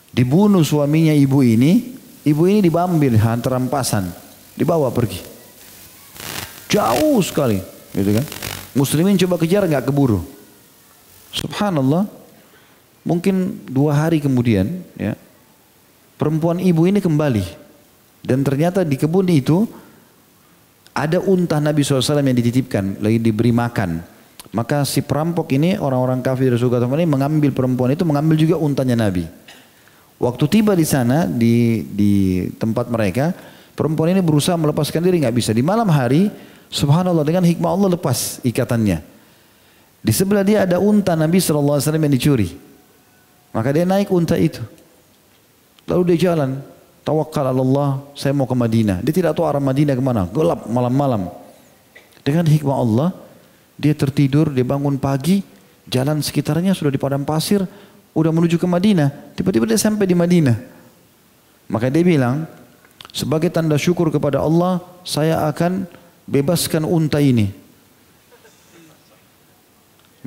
dibunuh 0.09 0.64
suaminya 0.64 1.12
ibu 1.12 1.44
ini, 1.44 2.00
ibu 2.24 2.48
ini 2.48 2.64
diambil 2.64 3.12
hantar 3.20 3.61
rampasan, 3.61 4.09
dibawa 4.56 4.88
pergi. 4.88 5.20
Jauh 6.72 7.20
sekali, 7.20 7.61
gitu 7.92 8.11
kan. 8.16 8.24
Muslimin 8.72 9.20
coba 9.20 9.36
kejar 9.36 9.68
nggak 9.68 9.84
keburu. 9.84 10.24
Subhanallah, 11.30 12.09
mungkin 13.04 13.62
dua 13.68 13.94
hari 13.94 14.18
kemudian, 14.18 14.80
ya, 14.96 15.12
perempuan 16.16 16.59
ibu 16.59 16.88
ini 16.88 17.04
kembali 17.04 17.67
dan 18.22 18.42
ternyata 18.42 18.82
di 18.82 18.98
kebun 18.98 19.28
itu 19.30 19.68
ada 20.98 21.22
unta 21.22 21.62
Nabi 21.62 21.86
SAW 21.86 22.18
yang 22.18 22.34
dititipkan, 22.34 22.98
lagi 22.98 23.22
diberi 23.22 23.54
makan. 23.54 24.02
Maka 24.50 24.82
si 24.82 25.04
perampok 25.04 25.52
ini 25.52 25.76
orang-orang 25.76 26.24
kafir 26.24 26.48
dari 26.48 26.58
suku 26.58 26.74
ini 26.74 27.04
mengambil 27.04 27.52
perempuan 27.52 27.92
itu, 27.92 28.02
mengambil 28.02 28.34
juga 28.34 28.56
untanya 28.56 28.96
Nabi. 28.96 29.28
Waktu 30.18 30.44
tiba 30.50 30.74
di 30.74 30.82
sana 30.82 31.28
di 31.28 31.86
di 31.86 32.12
tempat 32.58 32.90
mereka, 32.90 33.30
perempuan 33.78 34.10
ini 34.10 34.24
berusaha 34.24 34.58
melepaskan 34.58 35.04
diri 35.04 35.22
nggak 35.22 35.36
bisa. 35.36 35.54
Di 35.54 35.62
malam 35.62 35.86
hari, 35.86 36.32
subhanallah 36.72 37.22
dengan 37.22 37.46
hikmah 37.46 37.70
Allah 37.70 37.94
lepas 37.94 38.42
ikatannya. 38.42 38.98
Di 40.02 40.12
sebelah 40.14 40.42
dia 40.42 40.66
ada 40.66 40.82
unta 40.82 41.14
Nabi 41.14 41.38
SAW 41.38 41.78
yang 41.78 42.10
dicuri. 42.10 42.48
Maka 43.52 43.68
dia 43.70 43.86
naik 43.86 44.10
unta 44.10 44.34
itu. 44.34 44.64
Lalu 45.86 46.14
dia 46.14 46.32
jalan. 46.32 46.58
Tawakal 47.09 47.48
Allah, 47.48 48.04
saya 48.12 48.36
mau 48.36 48.44
ke 48.44 48.52
Madinah. 48.52 49.00
Dia 49.00 49.16
tidak 49.16 49.32
tahu 49.32 49.48
arah 49.48 49.64
Madinah 49.64 49.96
ke 49.96 50.02
mana, 50.04 50.28
gelap 50.28 50.68
malam-malam. 50.68 51.32
Dengan 52.20 52.44
hikmah 52.44 52.76
Allah, 52.76 53.09
dia 53.80 53.96
tertidur, 53.96 54.52
dia 54.52 54.61
bangun 54.61 55.00
pagi, 55.00 55.40
jalan 55.88 56.20
sekitarnya 56.20 56.76
sudah 56.76 56.92
di 56.92 57.00
padang 57.00 57.24
pasir, 57.24 57.64
udah 58.12 58.28
menuju 58.28 58.61
ke 58.61 58.68
Madinah. 58.68 59.32
Tiba-tiba 59.32 59.64
dia 59.64 59.80
sampai 59.80 60.04
di 60.04 60.12
Madinah. 60.12 60.56
Maka 61.72 61.88
dia 61.88 62.04
bilang, 62.04 62.44
sebagai 63.09 63.48
tanda 63.48 63.80
syukur 63.80 64.12
kepada 64.12 64.44
Allah, 64.44 64.84
saya 65.00 65.48
akan 65.48 65.88
bebaskan 66.28 66.84
unta 66.84 67.24
ini. 67.24 67.48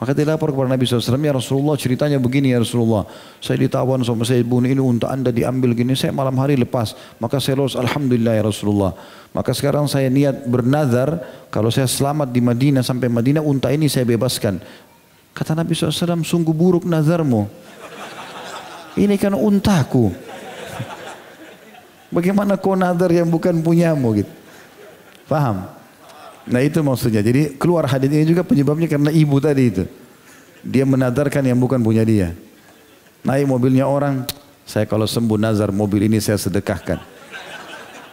Maka 0.01 0.17
dia 0.17 0.25
lapor 0.25 0.49
kepada 0.49 0.65
Nabi 0.65 0.81
SAW, 0.89 1.13
ya 1.21 1.29
Rasulullah 1.29 1.77
ceritanya 1.77 2.17
begini 2.17 2.49
ya 2.49 2.57
Rasulullah. 2.57 3.05
Saya 3.37 3.61
ditawan 3.61 4.01
sama 4.01 4.25
saya 4.25 4.41
bunuh 4.41 4.65
ini 4.65 4.81
unta 4.81 5.13
anda 5.13 5.29
diambil 5.29 5.77
gini, 5.77 5.93
saya 5.93 6.09
malam 6.09 6.33
hari 6.41 6.57
lepas. 6.57 6.97
Maka 7.21 7.37
saya 7.37 7.61
lolos, 7.61 7.77
Alhamdulillah 7.77 8.33
ya 8.33 8.41
Rasulullah. 8.41 8.97
Maka 9.29 9.53
sekarang 9.53 9.85
saya 9.85 10.09
niat 10.09 10.49
bernazar, 10.49 11.21
kalau 11.53 11.69
saya 11.69 11.85
selamat 11.85 12.33
di 12.33 12.41
Madinah 12.41 12.81
sampai 12.81 13.13
Madinah, 13.13 13.45
unta 13.45 13.69
ini 13.69 13.85
saya 13.85 14.01
bebaskan. 14.09 14.57
Kata 15.37 15.53
Nabi 15.53 15.77
SAW, 15.77 16.25
sungguh 16.25 16.49
buruk 16.49 16.89
nazarmu. 16.89 17.45
Ini 18.97 19.21
kan 19.21 19.37
untaku. 19.37 20.09
Bagaimana 22.17 22.57
kau 22.57 22.73
nazar 22.73 23.13
yang 23.13 23.29
bukan 23.29 23.53
punyamu 23.61 24.17
gitu. 24.17 24.33
Paham? 25.29 25.80
Nah 26.47 26.61
itu 26.61 26.81
maksudnya. 26.81 27.21
Jadi 27.21 27.57
keluar 27.61 27.85
hadis 27.85 28.09
ini 28.09 28.25
juga 28.25 28.41
penyebabnya 28.41 28.89
karena 28.89 29.13
ibu 29.13 29.37
tadi 29.37 29.63
itu. 29.69 29.83
Dia 30.61 30.85
menadarkan 30.85 31.41
yang 31.45 31.57
bukan 31.57 31.81
punya 31.81 32.05
dia. 32.05 32.33
Naik 33.21 33.45
mobilnya 33.45 33.85
orang, 33.85 34.25
saya 34.65 34.89
kalau 34.89 35.05
sembuh 35.05 35.37
nazar 35.37 35.69
mobil 35.69 36.09
ini 36.09 36.17
saya 36.17 36.37
sedekahkan. 36.41 37.01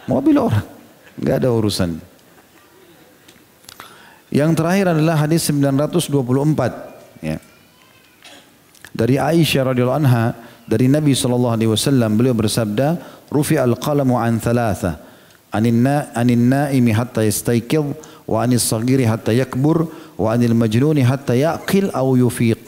Mobil 0.05 0.37
orang, 0.37 0.65
nggak 1.17 1.35
ada 1.45 1.49
urusan. 1.49 1.97
Yang 4.29 4.51
terakhir 4.57 4.85
adalah 4.93 5.25
hadis 5.25 5.49
924. 5.49 7.25
Ya. 7.25 7.41
Dari 8.93 9.17
Aisyah 9.17 9.73
radhiyallahu 9.73 10.01
anha 10.05 10.37
dari 10.69 10.85
Nabi 10.85 11.17
sallallahu 11.17 11.55
alaihi 11.57 11.71
wasallam 11.73 12.13
beliau 12.13 12.37
bersabda, 12.37 13.01
"Rufi 13.33 13.57
al-qalamu 13.57 14.21
an 14.21 14.37
thalatha." 14.37 15.01
Anin 15.49 15.81
naimi 16.45 16.93
hatta 16.93 17.25
yastayqidh 17.25 17.97
wa 18.29 18.45
anil 18.45 18.61
sagiri 18.61 19.09
hatta 19.09 19.33
yakbur 19.33 19.89
wa 20.13 20.29
anil 20.29 20.53
majnuni 20.53 21.01
hatta 21.01 21.33
yaqil 21.33 21.89
au 21.97 22.13
yufiq. 22.13 22.61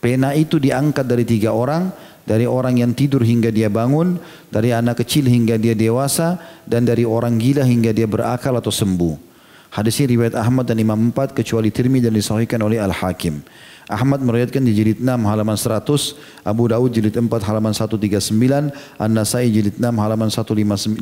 Pena 0.00 0.32
itu 0.32 0.56
diangkat 0.56 1.04
dari 1.04 1.28
tiga 1.28 1.52
orang, 1.52 1.92
dari 2.24 2.48
orang 2.48 2.80
yang 2.80 2.92
tidur 2.96 3.20
hingga 3.20 3.52
dia 3.52 3.68
bangun, 3.68 4.16
dari 4.48 4.72
anak 4.72 5.04
kecil 5.04 5.28
hingga 5.28 5.60
dia 5.60 5.76
dewasa, 5.76 6.40
dan 6.64 6.88
dari 6.88 7.04
orang 7.04 7.36
gila 7.36 7.64
hingga 7.64 7.92
dia 7.92 8.08
berakal 8.08 8.56
atau 8.56 8.72
sembuh. 8.72 9.36
Hadis 9.72 9.98
ini 10.00 10.16
riwayat 10.16 10.38
Ahmad 10.38 10.70
dan 10.70 10.78
Imam 10.78 10.96
4 11.10 11.34
kecuali 11.34 11.72
Tirmidzi 11.72 12.06
dan 12.06 12.14
disahihkan 12.14 12.60
oleh 12.62 12.78
Al-Hakim. 12.78 13.42
Ahmad 13.90 14.22
meriwayatkan 14.22 14.64
di 14.64 14.72
jilid 14.72 15.02
6 15.02 15.08
halaman 15.28 15.58
100, 15.60 16.46
Abu 16.46 16.64
Daud 16.70 16.88
jilid 16.94 17.12
4 17.12 17.28
halaman 17.28 17.74
139, 17.74 18.72
An-Nasai 18.96 19.50
jilid 19.52 19.76
6 19.76 19.84
halaman 19.84 20.30
156, 20.30 21.00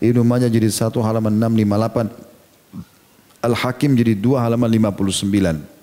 Ibnu 0.00 0.20
Majah 0.26 0.50
jilid 0.52 0.74
1 0.74 0.90
halaman 1.00 1.32
658, 1.38 2.33
Al-Hakim 3.44 3.92
jadi 3.92 4.16
2 4.16 4.40
halaman 4.40 4.72
59. 4.72 5.74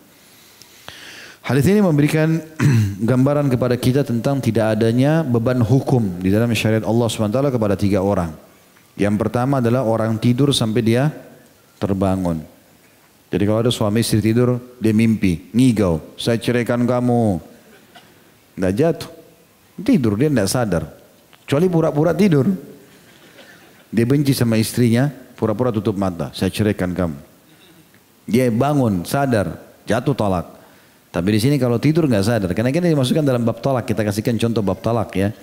Hadis 1.41 1.65
ini 1.65 1.81
memberikan 1.81 2.37
gambaran 3.09 3.49
kepada 3.49 3.73
kita 3.73 4.01
tentang 4.05 4.37
tidak 4.37 4.77
adanya 4.77 5.25
beban 5.25 5.57
hukum 5.61 6.21
di 6.21 6.29
dalam 6.29 6.49
syariat 6.53 6.85
Allah 6.85 7.07
SWT 7.09 7.37
kepada 7.49 7.73
tiga 7.73 8.01
orang. 8.01 8.33
Yang 8.93 9.15
pertama 9.17 9.57
adalah 9.57 9.81
orang 9.81 10.17
tidur 10.21 10.53
sampai 10.53 10.81
dia 10.85 11.09
terbangun. 11.81 12.45
Jadi 13.31 13.43
kalau 13.47 13.63
ada 13.63 13.71
suami 13.71 14.03
istri 14.03 14.19
tidur, 14.19 14.59
dia 14.77 14.91
mimpi, 14.91 15.49
ngigau, 15.55 16.03
saya 16.19 16.35
ceraikan 16.35 16.83
kamu. 16.83 17.39
Tidak 18.59 18.73
jatuh. 18.75 19.11
Tidur, 19.81 20.19
dia 20.19 20.27
tidak 20.27 20.49
sadar. 20.51 20.83
Kecuali 21.47 21.71
pura-pura 21.71 22.11
tidur. 22.11 22.51
Dia 23.87 24.05
benci 24.05 24.35
sama 24.35 24.59
istrinya, 24.59 25.07
pura-pura 25.09 25.71
tutup 25.71 25.95
mata, 25.95 26.29
saya 26.35 26.51
ceraikan 26.51 26.91
kamu. 26.91 27.30
Dia 28.31 28.47
bangun, 28.47 29.03
sadar, 29.03 29.59
jatuh 29.83 30.15
talak. 30.15 30.47
Tapi 31.11 31.27
di 31.35 31.39
sini 31.43 31.55
kalau 31.59 31.75
tidur 31.75 32.07
nggak 32.07 32.23
sadar, 32.23 32.49
karena 32.55 32.71
ini 32.71 32.95
dimasukkan 32.95 33.27
dalam 33.27 33.43
bab 33.43 33.59
talak. 33.59 33.83
Kita 33.83 34.07
kasihkan 34.07 34.39
contoh 34.39 34.63
bab 34.63 34.79
talak 34.79 35.11
ya. 35.19 35.35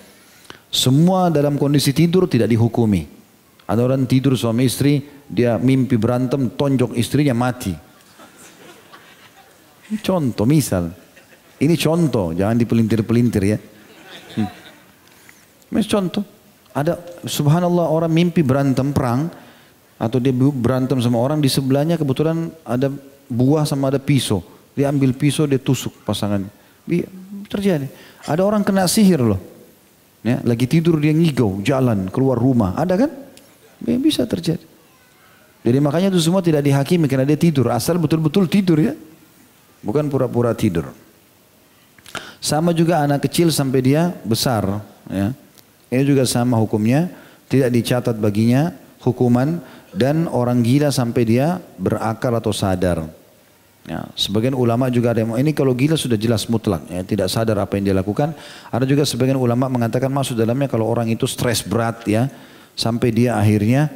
Semua 0.72 1.28
dalam 1.28 1.61
kondisi 1.61 1.93
tidur 1.93 2.24
tidak 2.24 2.49
dihukumi. 2.49 3.05
Ada 3.68 3.84
orang 3.84 4.09
tidur 4.09 4.32
suami 4.32 4.64
istri, 4.64 5.05
dia 5.28 5.61
mimpi 5.61 6.01
berantem, 6.01 6.49
tonjok 6.49 6.97
istrinya 6.97 7.36
mati. 7.36 7.76
Contoh, 10.01 10.49
misal. 10.49 10.89
Ini 11.61 11.76
contoh, 11.76 12.32
jangan 12.32 12.57
dipelintir-pelintir 12.57 13.43
ya. 13.45 13.59
Hmm. 14.41 14.49
Contoh, 15.84 16.24
ada 16.72 16.97
subhanallah 17.28 17.93
orang 17.93 18.09
mimpi 18.09 18.41
berantem 18.41 18.89
perang, 18.97 19.28
atau 19.99 20.22
dia 20.22 20.30
berantem 20.32 20.96
sama 21.03 21.18
orang 21.18 21.42
di 21.42 21.51
sebelahnya 21.51 21.99
kebetulan 21.99 22.55
ada 22.62 22.88
buah 23.26 23.66
sama 23.66 23.90
ada 23.90 23.99
pisau. 23.99 24.40
Dia 24.78 24.94
ambil 24.94 25.11
pisau 25.12 25.44
dia 25.44 25.59
tusuk 25.59 25.90
pasangannya. 26.07 26.49
Terjadi. 27.51 27.90
Ada 28.24 28.46
orang 28.46 28.62
kena 28.62 28.86
sihir 28.86 29.18
loh. 29.18 29.42
Ya, 30.22 30.38
lagi 30.46 30.66
tidur 30.70 30.99
dia 30.99 31.14
ngigau, 31.14 31.62
jalan, 31.66 32.11
keluar 32.11 32.38
rumah. 32.38 32.74
Ada 32.78 33.07
kan? 33.07 33.11
Ya, 33.86 33.99
bisa 33.99 34.26
terjadi. 34.26 34.62
Jadi 35.66 35.78
makanya 35.82 36.14
itu 36.14 36.22
semua 36.22 36.42
tidak 36.42 36.62
dihakimi 36.62 37.11
karena 37.11 37.26
dia 37.26 37.38
tidur. 37.38 37.74
Asal 37.74 37.99
betul-betul 37.99 38.46
tidur 38.46 38.78
ya. 38.78 38.94
Bukan 39.82 40.07
pura-pura 40.11 40.55
tidur. 40.55 40.90
Sama 42.38 42.70
juga 42.70 43.03
anak 43.03 43.26
kecil 43.26 43.51
sampai 43.51 43.80
dia 43.82 44.14
besar. 44.22 44.62
Ya. 45.11 45.34
Ini 45.90 46.03
juga 46.07 46.22
sama 46.26 46.55
hukumnya. 46.59 47.11
Tidak 47.51 47.70
dicatat 47.72 48.14
baginya 48.20 48.70
hukuman 49.03 49.59
dan 49.93 50.28
orang 50.28 50.61
gila 50.61 50.93
sampai 50.93 51.22
dia 51.24 51.62
berakal 51.80 52.34
atau 52.36 52.53
sadar. 52.53 53.09
Ya, 53.89 54.05
sebagian 54.12 54.53
ulama 54.53 54.93
juga 54.93 55.16
ada 55.16 55.24
yang 55.24 55.32
ini 55.41 55.57
kalau 55.57 55.72
gila 55.72 55.97
sudah 55.97 56.20
jelas 56.20 56.45
mutlak, 56.45 56.84
ya, 56.93 57.01
tidak 57.01 57.32
sadar 57.32 57.57
apa 57.57 57.80
yang 57.80 57.89
dia 57.89 57.97
lakukan. 57.97 58.36
Ada 58.68 58.84
juga 58.84 59.09
sebagian 59.09 59.41
ulama 59.41 59.64
mengatakan 59.72 60.12
masuk 60.12 60.36
dalamnya 60.36 60.68
kalau 60.68 60.84
orang 60.84 61.09
itu 61.09 61.24
stres 61.24 61.64
berat 61.64 62.05
ya, 62.05 62.28
sampai 62.76 63.09
dia 63.09 63.41
akhirnya 63.41 63.89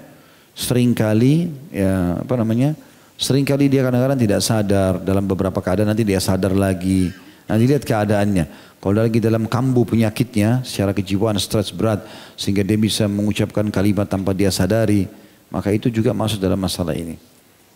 sering 0.57 0.97
kali 0.97 1.53
ya 1.69 2.25
apa 2.25 2.35
namanya, 2.41 2.73
sering 3.21 3.45
kali 3.45 3.69
dia 3.69 3.85
kadang-kadang 3.85 4.17
tidak 4.17 4.41
sadar 4.41 4.97
dalam 4.97 5.29
beberapa 5.29 5.61
keadaan 5.61 5.93
nanti 5.93 6.09
dia 6.09 6.25
sadar 6.25 6.57
lagi. 6.57 7.13
Nanti 7.45 7.69
lihat 7.69 7.85
keadaannya. 7.85 8.73
Kalau 8.81 8.99
lagi 8.99 9.21
dalam 9.21 9.45
kambuh 9.45 9.85
penyakitnya, 9.85 10.65
secara 10.65 10.97
kejiwaan 10.97 11.37
stres 11.37 11.69
berat, 11.69 12.03
sehingga 12.35 12.65
dia 12.65 12.75
bisa 12.75 13.05
mengucapkan 13.07 13.69
kalimat 13.69 14.09
tanpa 14.09 14.33
dia 14.33 14.49
sadari, 14.49 15.05
maka 15.53 15.69
itu 15.69 15.93
juga 15.93 16.17
masuk 16.17 16.41
dalam 16.41 16.57
masalah 16.57 16.97
ini. 16.97 17.21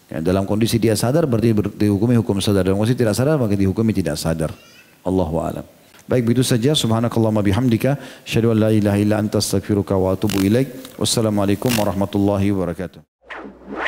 Ya, 0.09 0.24
dalam 0.24 0.49
kondisi 0.49 0.81
dia 0.81 0.97
sadar 0.97 1.29
berarti 1.29 1.53
dihukumi 1.77 2.16
hukum 2.16 2.41
sadar. 2.41 2.64
Dalam 2.64 2.81
kondisi 2.81 2.97
tidak 2.97 3.12
sadar 3.12 3.37
maka 3.37 3.53
dihukumi 3.53 3.93
tidak 3.93 4.16
sadar. 4.16 4.51
Allahu 5.05 5.37
a'lam. 5.45 5.66
Baik 6.07 6.22
begitu 6.24 6.47
saja. 6.47 6.72
Subhanakallahumma 6.72 7.43
bihamdika. 7.43 7.99
Asyhadu 8.24 8.55
an 8.55 8.59
la 8.62 8.70
ilaha 8.70 8.97
illa 8.97 9.18
anta 9.18 9.43
astaghfiruka 9.43 9.99
wa 9.99 10.14
atubu 10.14 10.41
ilaik. 10.41 10.97
Wassalamualaikum 10.97 11.74
warahmatullahi 11.74 12.49
wabarakatuh. 12.55 13.86